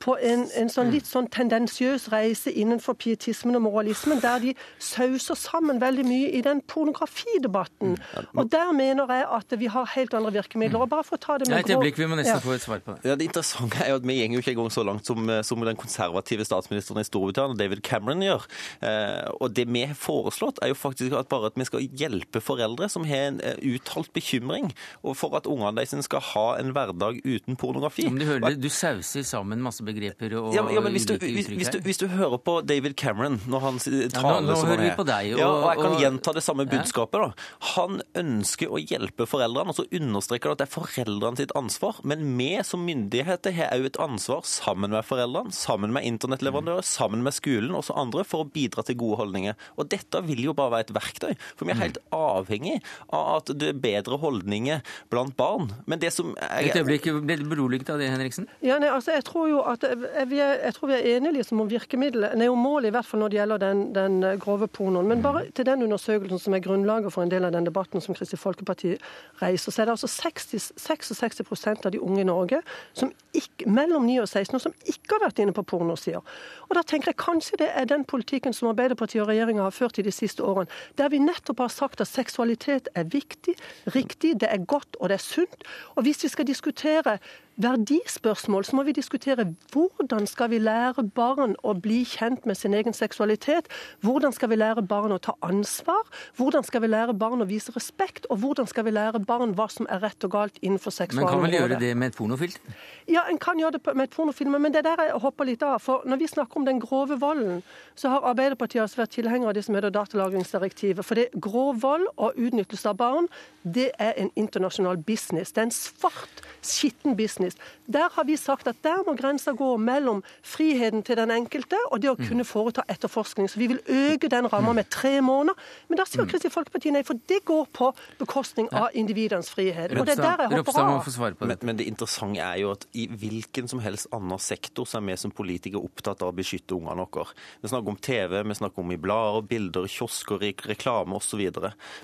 på 0.00 0.16
en, 0.24 0.46
en 0.56 0.70
sånn 0.72 0.90
litt 0.94 1.08
sånn 1.08 1.28
tendensiøs 1.32 2.08
reise 2.12 2.52
innenfor 2.56 2.96
pietismen 3.00 3.58
og 3.58 3.66
moralismen, 3.66 4.20
der 4.22 4.40
de 4.42 4.54
sauser 4.80 5.36
sammen 5.36 5.80
veldig 5.82 6.06
mye 6.08 6.30
i 6.38 6.40
den 6.44 6.62
pornografidebatten. 6.70 7.96
Mm. 7.98 8.30
Og 8.40 8.50
der 8.52 8.72
mener 8.76 9.10
jeg 9.12 9.26
at 9.36 9.56
vi 9.60 9.68
har 9.72 9.90
helt 9.94 10.16
andre 10.16 10.32
virkemidler. 10.38 10.84
Og 10.86 10.90
bare 10.92 11.04
for 11.06 11.18
å 11.18 11.22
ta 11.22 11.36
det 11.40 11.50
med 11.50 11.60
Et 11.60 11.74
øyeblikk, 11.74 12.00
vi 12.00 12.08
må 12.08 12.16
nesten 12.18 12.38
ja. 12.38 12.44
få 12.44 12.56
et 12.56 12.64
svar 12.64 12.80
på 12.84 12.96
det. 12.96 13.10
Ja, 13.10 13.18
Det 13.20 13.28
interessante 13.28 13.82
er 13.84 13.92
jo 13.92 14.00
at 14.00 14.08
vi 14.08 14.16
går 14.20 14.38
jo 14.38 14.44
ikke 14.44 14.54
engang 14.56 14.72
så 14.72 14.86
langt 14.86 15.10
som, 15.10 15.28
som, 15.44 15.66
den 15.70 15.80
konservative 15.80 16.46
statsministeren 16.48 17.02
i 17.02 17.06
Storbritannia, 17.06 17.58
David 17.60 17.84
Cameron, 17.84 18.24
gjør. 18.24 18.46
Eh, 18.86 19.28
og 19.36 19.52
det 19.56 19.66
vi 19.68 19.84
har 19.84 19.98
foreslått, 19.98 20.62
er 20.64 20.72
jo 20.72 20.78
faktisk 20.78 21.16
at 21.18 21.28
bare 21.30 21.52
at 21.52 21.60
vi 21.60 21.68
skal 21.68 21.84
hjelpe 22.00 22.40
foreldre 22.40 22.88
som 22.90 23.04
har 23.08 23.28
en 23.28 23.40
uh, 23.44 23.52
uttalt 23.74 24.08
bekymring 24.16 24.70
for 25.18 25.36
at 25.36 25.48
ungene 25.50 25.74
deres 25.76 26.06
skal 26.06 26.22
ha 26.32 26.46
en 26.60 26.72
hverdag 26.74 27.20
uten 27.26 27.58
pornografi. 27.60 28.06
Men 28.08 28.22
du 28.22 28.26
hører, 28.28 28.56
du 28.56 28.70
sauser 28.72 29.26
sammen 29.26 29.60
masse 29.62 29.84
begreper 29.90 30.36
og 30.38 30.54
ja, 30.56 30.64
ja, 30.72 30.82
men 30.82 30.94
hvis 30.94 31.06
du, 31.08 31.14
hvis, 31.20 31.50
hvis, 31.50 31.72
du, 31.72 31.78
hvis 31.84 32.00
du, 32.00 32.06
hører 32.10 32.40
på 32.42 32.56
David 32.66 32.96
Cameron 32.98 33.38
når 33.50 33.64
han 33.66 33.80
taler 33.82 34.08
ja, 34.08 34.22
nå, 34.22 34.40
nå 34.48 34.56
som 34.58 34.70
han 34.72 34.84
er 34.84 34.96
på 34.98 35.06
deg, 35.08 35.32
og, 35.34 35.42
ja, 35.42 35.48
og 35.50 35.66
jeg 35.68 35.82
kan 35.82 35.94
og, 35.94 36.04
gjenta 36.04 36.34
det 36.36 36.44
samme 36.44 36.66
budskapet. 36.70 37.24
da. 37.24 37.48
Han 37.74 38.00
ønsker 38.18 38.72
å 38.72 38.80
hjelpe 38.80 39.26
foreldrene, 39.28 39.72
og 39.72 39.78
så 39.78 39.86
understreker 40.00 40.50
han 40.50 40.58
at 40.58 40.62
det 40.62 40.68
er 40.68 40.74
foreldrene 40.74 41.40
sitt 41.40 41.54
ansvar. 41.58 42.00
Men 42.06 42.24
vi 42.38 42.50
som 42.66 42.84
myndigheter 42.86 43.54
har 43.56 43.74
òg 43.76 43.88
et 43.90 44.00
ansvar 44.02 44.44
sammen 44.48 44.94
med 44.94 45.06
foreldrene, 45.06 45.54
sammen 45.54 45.94
med 45.96 46.06
internettleverandører, 46.08 46.86
sammen 46.86 47.24
med 47.26 47.36
skolen 47.36 47.76
og 47.76 47.86
så 47.86 47.96
andre 48.00 48.24
for 48.26 48.44
å 48.44 48.50
bidra 48.50 48.84
til 48.86 48.98
gode 49.00 49.20
holdninger. 49.22 49.58
Og 49.76 49.90
dette 49.92 50.22
vil 50.26 50.42
jo 50.48 50.56
bare 50.56 50.76
være 50.76 50.88
et 50.88 50.94
verktøy, 50.96 51.32
for 51.54 51.68
vi 51.68 51.74
er 51.74 51.82
helt 51.82 52.00
avhengig 52.14 52.78
av 53.08 53.40
at 53.40 53.52
det 53.60 53.72
er 53.74 53.80
bedre 53.82 54.20
holdninger 54.20 54.84
blant 55.12 55.36
barn. 55.38 55.70
Men 55.90 56.02
det 56.02 56.12
som 56.14 56.32
jeg, 56.36 56.70
Et 56.70 56.80
øyeblikk, 56.80 57.08
ble 57.24 57.38
du 57.40 57.46
beroliget 57.50 57.90
av 57.92 58.00
det, 58.00 58.10
Henriksen? 58.12 58.48
Ja, 58.64 58.78
nei, 58.82 58.90
altså 58.92 59.14
jeg 59.16 59.24
tror 59.28 59.48
jo 59.50 59.62
at 59.68 59.79
jeg, 59.82 60.58
jeg 60.64 60.74
tror 60.76 60.88
vi 60.90 60.94
er 60.96 61.06
enige 61.16 61.32
liksom 61.38 61.60
om 61.62 61.70
virkemidlet, 61.70 62.34
nei, 62.38 62.48
om 62.50 62.58
målet 62.60 62.90
i 62.90 62.94
hvert 62.94 63.06
fall 63.06 63.22
når 63.22 63.32
det 63.32 63.38
gjelder 63.38 63.62
den, 63.62 63.82
den, 63.96 64.18
eh, 64.26 64.36
grove 64.40 64.68
pornoen. 64.68 65.08
Men 65.08 65.22
bare 65.24 65.46
til 65.56 65.66
den 65.66 65.82
undersøkelsen 65.86 66.42
som 66.42 66.54
er 66.56 66.62
grunnlaget 66.64 67.12
for 67.14 67.24
en 67.24 67.32
del 67.32 67.46
av 67.48 67.54
den 67.54 67.66
debatten 67.68 68.02
som 68.04 68.16
Kristelig 68.16 68.40
Folkeparti 68.42 68.94
reiser, 69.40 69.72
så 69.72 69.82
er 69.82 69.90
det 69.90 69.96
altså 69.96 70.10
60, 70.10 70.72
66% 70.80 71.88
av 71.88 71.94
de 71.94 72.02
unge 72.02 72.20
i 72.20 72.28
Norge 72.28 72.62
som 72.92 73.12
ikke, 73.36 73.68
mellom 73.70 74.06
9 74.08 74.20
og 74.24 74.28
16 74.28 74.56
år 74.58 74.64
som 74.66 74.76
ikke 74.84 75.16
har 75.16 75.24
vært 75.26 75.42
inne 75.44 75.54
på 75.56 75.66
pornosider. 75.72 76.24
Og 76.68 76.76
da 76.76 76.84
tenker 76.86 77.12
jeg 77.12 77.20
kanskje 77.22 77.60
det 77.62 77.70
er 77.74 77.88
den 77.90 78.04
politikken 78.08 78.56
som 78.56 78.70
Arbeiderpartiet 78.72 79.22
og 79.24 79.30
regjeringa 79.30 79.66
har 79.68 79.76
ført 79.76 80.00
i 80.00 80.06
de 80.06 80.14
siste 80.14 80.44
årene, 80.44 80.70
der 80.98 81.12
vi 81.12 81.22
nettopp 81.22 81.64
har 81.64 81.72
sagt 81.74 82.00
at 82.00 82.10
seksualitet 82.10 82.90
er 82.94 83.08
viktig, 83.10 83.56
riktig, 83.94 84.36
det 84.40 84.50
er 84.50 84.64
godt 84.66 84.98
og 85.00 85.10
det 85.10 85.20
er 85.20 85.24
sunt. 85.24 85.64
Og 85.96 86.04
hvis 86.06 86.24
vi 86.24 86.32
skal 86.32 86.46
diskutere 86.46 87.18
verdispørsmål, 87.62 88.64
så 88.64 88.76
må 88.76 88.82
vi 88.88 88.92
diskutere 88.96 89.46
hvordan 89.72 90.26
skal 90.26 90.50
vi 90.50 90.58
lære 90.58 91.04
barn 91.14 91.56
å 91.66 91.74
bli 91.76 92.02
kjent 92.08 92.46
med 92.48 92.58
sin 92.58 92.74
egen 92.74 92.96
seksualitet? 92.96 93.68
Hvordan 94.04 94.32
skal 94.32 94.50
vi 94.52 94.58
lære 94.60 94.82
barn 94.82 95.12
å 95.12 95.20
ta 95.22 95.34
ansvar? 95.46 96.08
Hvordan 96.36 96.64
skal 96.66 96.84
vi 96.84 96.90
lære 96.90 97.14
barn 97.18 97.44
å 97.44 97.48
vise 97.48 97.72
respekt? 97.76 98.26
Og 98.30 98.40
hvordan 98.42 98.68
skal 98.70 98.86
vi 98.88 98.94
lære 98.96 99.20
barn 99.24 99.54
hva 99.58 99.68
som 99.72 99.88
er 99.90 100.02
rett 100.04 100.24
og 100.24 100.34
galt 100.34 100.60
innenfor 100.62 100.94
seksualområdet? 100.94 101.40
Men 101.40 101.50
kan 101.50 101.50
vel 101.50 101.58
gjøre 101.58 101.80
det 101.80 101.92
med 101.96 102.12
et 102.12 102.18
pornofilm? 102.18 102.74
Ja, 103.10 103.26
en 103.30 103.38
kan 103.42 103.60
gjøre 103.60 103.78
det 103.78 103.94
med 103.94 104.08
et 104.08 104.16
pornofilm, 104.16 104.56
men 104.60 104.72
det 104.72 104.82
er 104.84 104.88
der 104.90 105.04
jeg 105.08 105.22
hopper 105.22 105.48
litt 105.48 105.64
av. 105.66 105.78
For 105.84 106.06
når 106.08 106.22
vi 106.22 106.30
snakker 106.32 106.60
om 106.60 106.68
den 106.68 106.80
grove 106.80 107.20
volden, 107.20 107.62
så 107.94 108.14
har 108.14 108.28
Arbeiderpartiet 108.32 108.82
også 108.82 109.02
vært 109.02 109.14
tilhenger 109.18 109.50
av 109.50 109.56
det 109.56 109.64
som 109.66 109.76
heter 109.76 109.92
datalagringsdirektivet. 109.94 111.04
For 111.04 111.18
det 111.18 111.28
grov 111.40 111.80
vold 111.82 112.06
og 112.16 112.38
utnyttelse 112.38 112.92
av 112.92 112.98
barn, 113.00 113.28
det 113.62 113.90
er 113.98 114.14
en 114.16 114.30
internasjonal 114.36 115.02
business. 115.04 115.52
Det 115.52 115.64
er 115.64 115.68
en 115.68 115.74
svart, 115.74 116.44
skitten 116.64 117.16
business 117.16 117.49
sist. 117.50 117.62
Der 117.90 118.08
har 118.14 118.26
vi 118.28 118.36
sagt 118.40 118.68
at 118.70 118.78
der 118.84 119.02
må 119.06 119.14
grensa 119.18 119.52
gå 119.56 119.70
mellom 119.80 120.22
friheten 120.46 121.04
til 121.06 121.18
den 121.20 121.32
enkelte 121.34 121.78
og 121.90 122.00
det 122.02 122.10
å 122.12 122.16
kunne 122.18 122.46
foreta 122.46 122.84
etterforskning. 122.90 123.48
Så 123.50 123.60
vi 123.60 123.70
vil 123.72 123.80
øke 123.86 124.30
den 124.32 124.48
ramma 124.50 124.74
med 124.76 124.90
tre 124.90 125.18
måneder. 125.24 125.58
Men 125.88 126.00
da 126.00 126.06
sier 126.08 126.24
mm. 126.24 126.30
Kristelig 126.30 126.54
Folkeparti 126.54 126.92
nei, 126.94 127.02
for 127.06 127.18
det 127.30 127.42
går 127.48 127.66
på 127.76 127.90
bekostning 128.20 128.70
av 128.76 128.90
individenes 128.96 129.50
frihet. 129.52 129.94
Og 129.96 130.06
det 130.08 130.16
er 130.18 130.22
der 130.22 130.44
jeg 130.46 130.60
hopper 130.60 130.80
av. 130.80 131.36
Men, 131.40 131.56
men 131.66 131.80
det 131.80 131.88
interessante 131.90 132.42
er 132.44 132.60
jo 132.62 132.72
at 132.74 132.86
i 132.96 133.06
hvilken 133.10 133.70
som 133.70 133.82
helst 133.84 134.10
annen 134.14 134.40
sektor 134.42 134.88
så 134.88 135.00
er 135.00 135.06
vi 135.08 135.18
som 135.20 135.34
politikere 135.34 135.82
opptatt 135.82 136.22
av 136.24 136.32
å 136.32 136.36
beskytte 136.36 136.76
ungene 136.76 137.06
våre. 137.06 137.34
Vi 137.60 137.70
snakker 137.70 137.94
om 137.94 137.98
TV, 138.00 138.36
vi 138.46 138.58
snakker 138.58 138.84
om 138.84 138.94
i 138.94 139.00
blader, 139.00 139.46
bilder, 139.50 139.88
kiosker, 139.90 140.42
reklame 140.70 141.18
osv. 141.18 141.42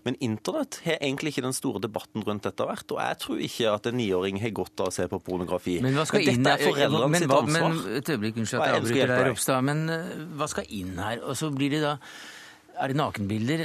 Men 0.06 0.18
internett 0.24 0.80
har 0.84 0.98
egentlig 1.00 1.34
ikke 1.34 1.46
den 1.46 1.56
store 1.56 1.82
debatten 1.84 2.24
rundt 2.26 2.46
dette 2.46 2.66
vært. 2.66 2.90
Og 2.92 3.00
jeg 3.02 3.20
tror 3.22 3.42
ikke 3.48 3.74
at 3.76 3.90
en 3.90 3.98
niåring 4.00 4.40
har 4.42 4.54
godt 4.56 4.82
av 4.82 4.90
å 4.90 4.94
se 4.94 5.06
på 5.10 5.20
pornografi. 5.26 5.76
Men 5.84 5.98
hva 5.98 6.06
skal 6.08 6.22
men 6.22 6.38
inn 6.38 6.46
Dette 6.46 6.70
er 6.70 6.72
foreldrene 6.72 7.20
sitt 7.22 7.36
ansvar. 7.36 7.76
Men, 7.76 7.98
et 7.98 8.14
øyeblikk, 8.14 8.40
unnskyld 8.42 8.62
at 8.62 8.70
jeg 8.70 8.80
avbryter 8.80 9.12
deg, 9.12 9.26
Ropstad. 9.30 9.68
Men 9.68 9.84
uh, 9.92 10.16
hva 10.38 10.50
skal 10.52 10.72
inn 10.80 10.96
her? 11.02 11.20
Og 11.26 11.38
så 11.38 11.50
blir 11.54 11.76
det 11.76 11.82
da 11.84 11.96
er 12.76 12.92
det 12.92 12.96
nakenbilder? 12.98 13.62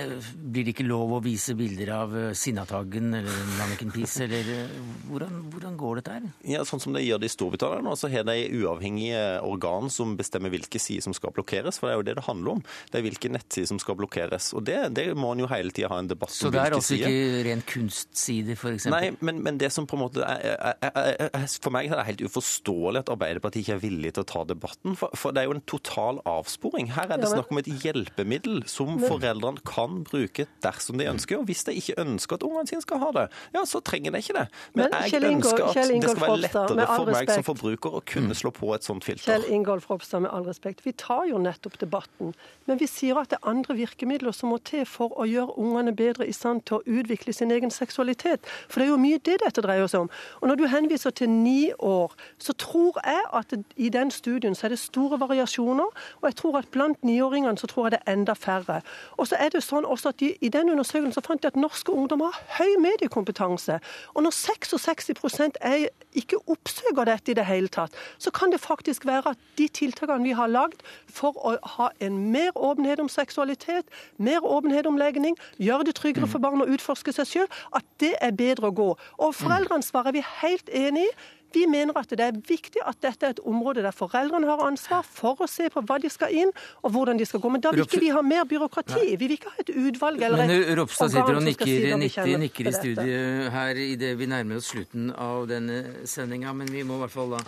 Blir 0.51 0.65
det 0.65 0.73
ikke 0.75 0.85
lov 0.87 1.15
å 1.17 1.19
vise 1.23 1.55
bilder 1.57 1.91
av 1.95 2.13
eh, 2.17 2.27
Sinnataggen 2.37 3.11
eller 3.19 3.41
Nanniken 3.57 3.91
Peace, 3.93 4.21
eller 4.23 4.47
eh, 4.53 4.75
hvordan, 5.09 5.41
hvordan, 5.51 5.75
går 5.79 5.99
dette 5.99 6.15
her? 6.15 6.27
Ja, 6.53 6.63
Sånn 6.67 6.81
som 6.83 6.95
de 6.95 7.03
gjør 7.03 7.19
det 7.21 7.31
i 7.31 7.33
Storbritannia 7.33 7.83
nå, 7.83 7.95
så 7.99 8.09
har 8.11 8.25
de 8.27 8.37
uavhengige 8.61 9.21
organ 9.47 9.91
som 9.91 10.15
bestemmer 10.19 10.53
hvilke 10.53 10.79
sider 10.81 11.03
som 11.05 11.15
skal 11.17 11.33
blokkeres. 11.35 11.79
For 11.81 11.89
det 11.89 11.95
er 11.95 11.99
jo 11.99 12.07
det 12.07 12.15
det 12.21 12.25
handler 12.27 12.57
om. 12.57 12.63
Det 12.91 12.99
er 12.99 13.05
hvilke 13.07 13.31
nettsider 13.33 13.71
som 13.73 13.81
skal 13.83 13.97
blokkeres. 13.99 14.51
Og 14.57 14.65
det, 14.67 14.77
det 14.95 15.07
må 15.17 15.33
en 15.35 15.43
jo 15.43 15.51
hele 15.51 15.75
tida 15.75 15.91
ha 15.91 15.99
en 16.01 16.11
debatt 16.11 16.31
om. 16.31 16.37
Så 16.37 16.53
det 16.53 16.63
er 16.63 16.77
altså 16.77 16.95
sider. 16.95 17.11
ikke 17.11 17.43
ren 17.49 17.65
kunstside, 17.67 18.55
f.eks.? 18.55 18.87
Nei, 18.93 19.03
men, 19.19 19.43
men, 19.43 19.59
det 19.61 19.71
som 19.75 19.87
på 19.89 19.99
en 19.99 20.05
måte 20.05 20.23
er, 20.25 20.79
er, 20.79 21.27
er, 21.27 21.49
For 21.61 21.73
meg 21.73 21.91
er 21.91 21.99
det 21.99 22.07
helt 22.13 22.25
uforståelig 22.31 23.03
at 23.03 23.11
Arbeiderpartiet 23.13 23.65
ikke 23.65 23.77
er 23.77 23.83
villig 23.83 24.15
til 24.15 24.23
å 24.23 24.29
ta 24.31 24.45
debatten. 24.47 24.95
For, 24.99 25.13
for 25.19 25.35
det 25.35 25.43
er 25.43 25.51
jo 25.51 25.57
en 25.57 25.65
total 25.67 26.23
avsporing. 26.29 26.93
Her 26.95 27.11
er 27.11 27.21
det 27.21 27.33
snakk 27.33 27.51
om 27.51 27.59
et 27.61 27.69
hjelpemiddel 27.83 28.63
som 28.71 29.00
foreldrene 29.07 29.63
kan 29.67 30.01
bruke 30.07 30.47
dersom 30.63 30.99
de 31.01 31.07
ønsker. 31.09 31.39
Og 31.41 31.49
hvis 31.49 31.63
de 31.67 31.75
ikke 31.79 31.97
ønsker 32.01 32.39
at 32.39 32.45
ungene 32.47 32.69
sine 32.69 32.83
skal 32.83 33.01
ha 33.03 33.11
det, 33.17 33.25
ja, 33.55 33.63
så 33.67 33.81
trenger 33.85 34.15
de 34.15 34.21
ikke 34.23 34.37
det. 34.37 34.47
Men, 34.73 34.89
Men 34.89 35.11
jeg 35.11 35.23
ønsker 35.31 35.65
at 35.65 35.79
det 35.91 36.01
skal 36.03 36.21
være 36.21 36.39
lettere 36.45 36.87
for 36.91 37.11
meg 37.15 37.31
som 37.31 37.45
forbruker 37.47 37.97
å 37.99 38.03
kunne 38.13 38.37
slå 38.37 38.53
på 38.55 38.73
et 38.75 38.87
sånt 38.87 39.07
filter. 39.07 39.27
Kjell 39.29 39.47
Ingolf 39.53 39.89
Ropstad, 39.89 40.23
med 40.25 40.33
all 40.33 40.45
respekt. 40.47 40.85
Vi 40.85 40.93
tar 40.97 41.25
jo 41.29 41.41
nettopp 41.41 41.79
debatten. 41.81 42.33
Men 42.69 42.79
vi 42.81 42.87
sier 42.89 43.19
at 43.21 43.31
det 43.31 43.39
er 43.41 43.49
andre 43.51 43.75
virkemidler 43.79 44.35
som 44.35 44.51
må 44.53 44.59
til 44.67 44.85
for 44.89 45.15
å 45.19 45.27
gjøre 45.29 45.57
ungene 45.61 45.93
bedre 45.95 46.27
i 46.27 46.35
stand 46.35 46.65
til 46.69 46.79
å 46.79 46.99
utvikle 46.99 47.33
sin 47.35 47.51
egen 47.51 47.71
seksualitet. 47.73 48.45
For 48.67 48.81
det 48.81 48.87
er 48.87 48.93
jo 48.93 49.01
mye 49.01 49.21
det 49.21 49.39
dette 49.43 49.63
dreier 49.63 49.89
seg 49.91 50.05
om. 50.05 50.11
Og 50.41 50.51
når 50.51 50.59
du 50.59 50.65
henviser 50.71 51.15
til 51.15 51.29
ni 51.31 51.71
år, 51.77 52.13
så 52.41 52.53
tror 52.53 52.99
jeg 53.05 53.25
at 53.33 53.55
i 53.75 53.89
den 53.93 54.11
studien 54.11 54.55
så 54.55 54.67
er 54.67 54.75
det 54.75 54.81
store 54.81 55.19
variasjoner. 55.21 55.89
Og 56.21 56.29
jeg 56.29 56.37
tror 56.41 56.59
at 56.61 56.69
blant 56.73 57.03
niåringene 57.07 57.57
så 57.59 57.69
tror 57.71 57.87
jeg 57.87 57.97
det 57.97 58.01
er 58.05 58.15
enda 58.15 58.35
færre. 58.37 58.81
Og 59.17 59.27
så 59.29 59.39
er 59.39 59.51
det 59.53 59.63
sånn 59.65 59.85
også 59.85 60.11
at 60.11 60.19
de, 60.21 60.33
I 60.41 60.49
den 60.53 60.71
undersøkelsen 60.73 61.15
så 61.15 61.23
fant 61.25 61.43
de 61.43 61.49
at 61.51 61.59
norske 61.59 61.91
ungdommer 61.93 62.31
har 62.31 62.61
høy 62.61 62.77
mediekompetanse. 62.83 63.79
Og 64.15 64.25
når 64.25 64.35
66% 64.37 65.59
er 65.61 65.87
ikke 66.17 66.39
oppsøker 66.51 67.07
dette 67.07 67.31
i 67.31 67.37
det 67.37 67.45
hele 67.47 67.71
tatt, 67.71 67.95
så 68.19 68.31
kan 68.35 68.51
det 68.51 68.61
faktisk 68.63 69.05
være 69.07 69.35
at 69.35 69.43
de 69.57 69.67
tiltakene 69.67 70.27
vi 70.27 70.35
har 70.37 70.51
lagd 70.51 70.83
for 71.11 71.37
å 71.37 71.55
ha 71.77 71.91
en 72.03 72.17
mer 72.33 72.51
åpenhet 72.55 72.99
om 73.03 73.09
seksualitet, 73.11 73.87
mer 74.17 74.45
åpenhet 74.45 74.89
om 74.89 74.99
legning, 74.99 75.37
gjøre 75.57 75.87
det 75.89 75.97
tryggere 75.99 76.29
for 76.29 76.43
barn 76.43 76.63
å 76.63 76.69
utforske 76.71 77.13
seg 77.15 77.29
sjøl, 77.29 77.51
at 77.75 77.85
det 78.03 78.15
er 78.21 78.35
bedre 78.35 78.71
å 78.71 78.75
gå. 78.75 78.89
Og 79.21 79.37
foreldreansvaret 79.37 80.11
er 80.11 80.19
vi 80.19 80.25
helt 80.41 80.73
enig 80.73 81.07
i. 81.07 81.13
Vi 81.53 81.65
mener 81.69 81.97
at 81.99 82.09
det 82.09 82.25
er 82.25 82.37
viktig 82.47 82.83
at 82.85 82.99
dette 83.03 83.27
er 83.27 83.35
et 83.35 83.41
område 83.47 83.83
der 83.83 83.95
foreldrene 83.95 84.47
har 84.49 84.63
ansvar 84.65 85.03
for 85.07 85.41
å 85.43 85.49
se 85.49 85.69
på 85.73 85.83
hva 85.87 85.97
de 86.01 86.11
skal 86.11 86.33
inn, 86.43 86.53
og 86.81 86.95
hvordan 86.95 87.19
de 87.19 87.27
skal 87.27 87.43
gå. 87.43 87.51
Men 87.51 87.63
da 87.63 87.73
vil 87.75 87.83
ikke 87.85 88.01
vi 88.03 88.13
ha 88.15 88.23
mer 88.25 88.47
byråkrati. 88.49 89.03
Vi 89.11 89.19
vil 89.19 89.35
ikke 89.37 89.51
ha 89.51 89.65
et 89.65 89.73
utvalg 89.73 90.23
eller 90.27 90.45
Men 90.45 90.79
Ropstad 90.79 91.11
sitter 91.13 91.41
og 91.41 91.45
nikker, 91.45 91.67
si 91.67 91.91
nikker, 92.05 92.31
nikker, 92.45 92.71
i 92.71 92.77
studiet 92.77 93.51
her 93.51 93.83
idet 93.83 94.15
vi 94.19 94.29
nærmer 94.31 94.61
oss 94.61 94.71
slutten 94.71 95.11
av 95.11 95.45
denne 95.51 96.07
sendinga, 96.07 96.55
men 96.55 96.71
vi 96.71 96.85
må 96.87 96.99
i 96.99 97.05
hvert 97.05 97.15
fall 97.15 97.37
da 97.37 97.45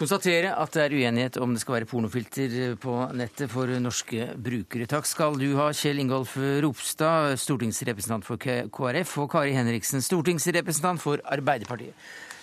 konstatere 0.00 0.54
at 0.56 0.72
det 0.72 0.84
er 0.86 0.94
uenighet 0.96 1.36
om 1.42 1.52
det 1.52 1.60
skal 1.60 1.76
være 1.76 1.88
pornofilter 1.90 2.54
på 2.80 2.94
nettet 3.16 3.50
for 3.52 3.68
norske 3.82 4.30
brukere. 4.40 4.88
Takk 4.88 5.08
skal 5.08 5.36
du 5.40 5.50
ha, 5.58 5.68
Kjell 5.76 6.00
Ingolf 6.00 6.36
Ropstad, 6.64 7.36
stortingsrepresentant 7.40 8.24
for 8.24 8.40
KrF, 8.40 9.16
og 9.20 9.30
Kari 9.34 9.52
Henriksen, 9.56 10.00
stortingsrepresentant 10.04 11.02
for 11.02 11.20
Arbeiderpartiet. 11.28 11.92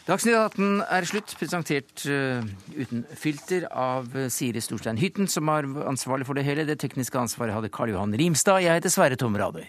Dagsnytt 0.08 0.38
18 0.40 0.86
er 0.88 1.04
slutt, 1.04 1.34
presentert 1.36 2.06
uh, 2.08 2.40
uten 2.78 3.02
filter 3.20 3.66
av 3.68 4.14
eh, 4.16 4.30
Siri 4.32 4.62
Storstein 4.64 4.96
Hytten, 5.02 5.28
som 5.28 5.52
er 5.52 5.68
ansvarlig 5.84 6.30
for 6.30 6.40
det 6.40 6.46
hele. 6.48 6.64
Det 6.64 6.78
tekniske 6.80 7.20
ansvaret 7.20 7.52
hadde 7.52 7.74
Karl 7.76 7.92
Johan 7.92 8.16
Rimstad. 8.16 8.64
Jeg 8.64 8.80
heter 8.80 8.94
Sverre 8.94 9.20
Tom 9.20 9.36
Radøy. 9.36 9.66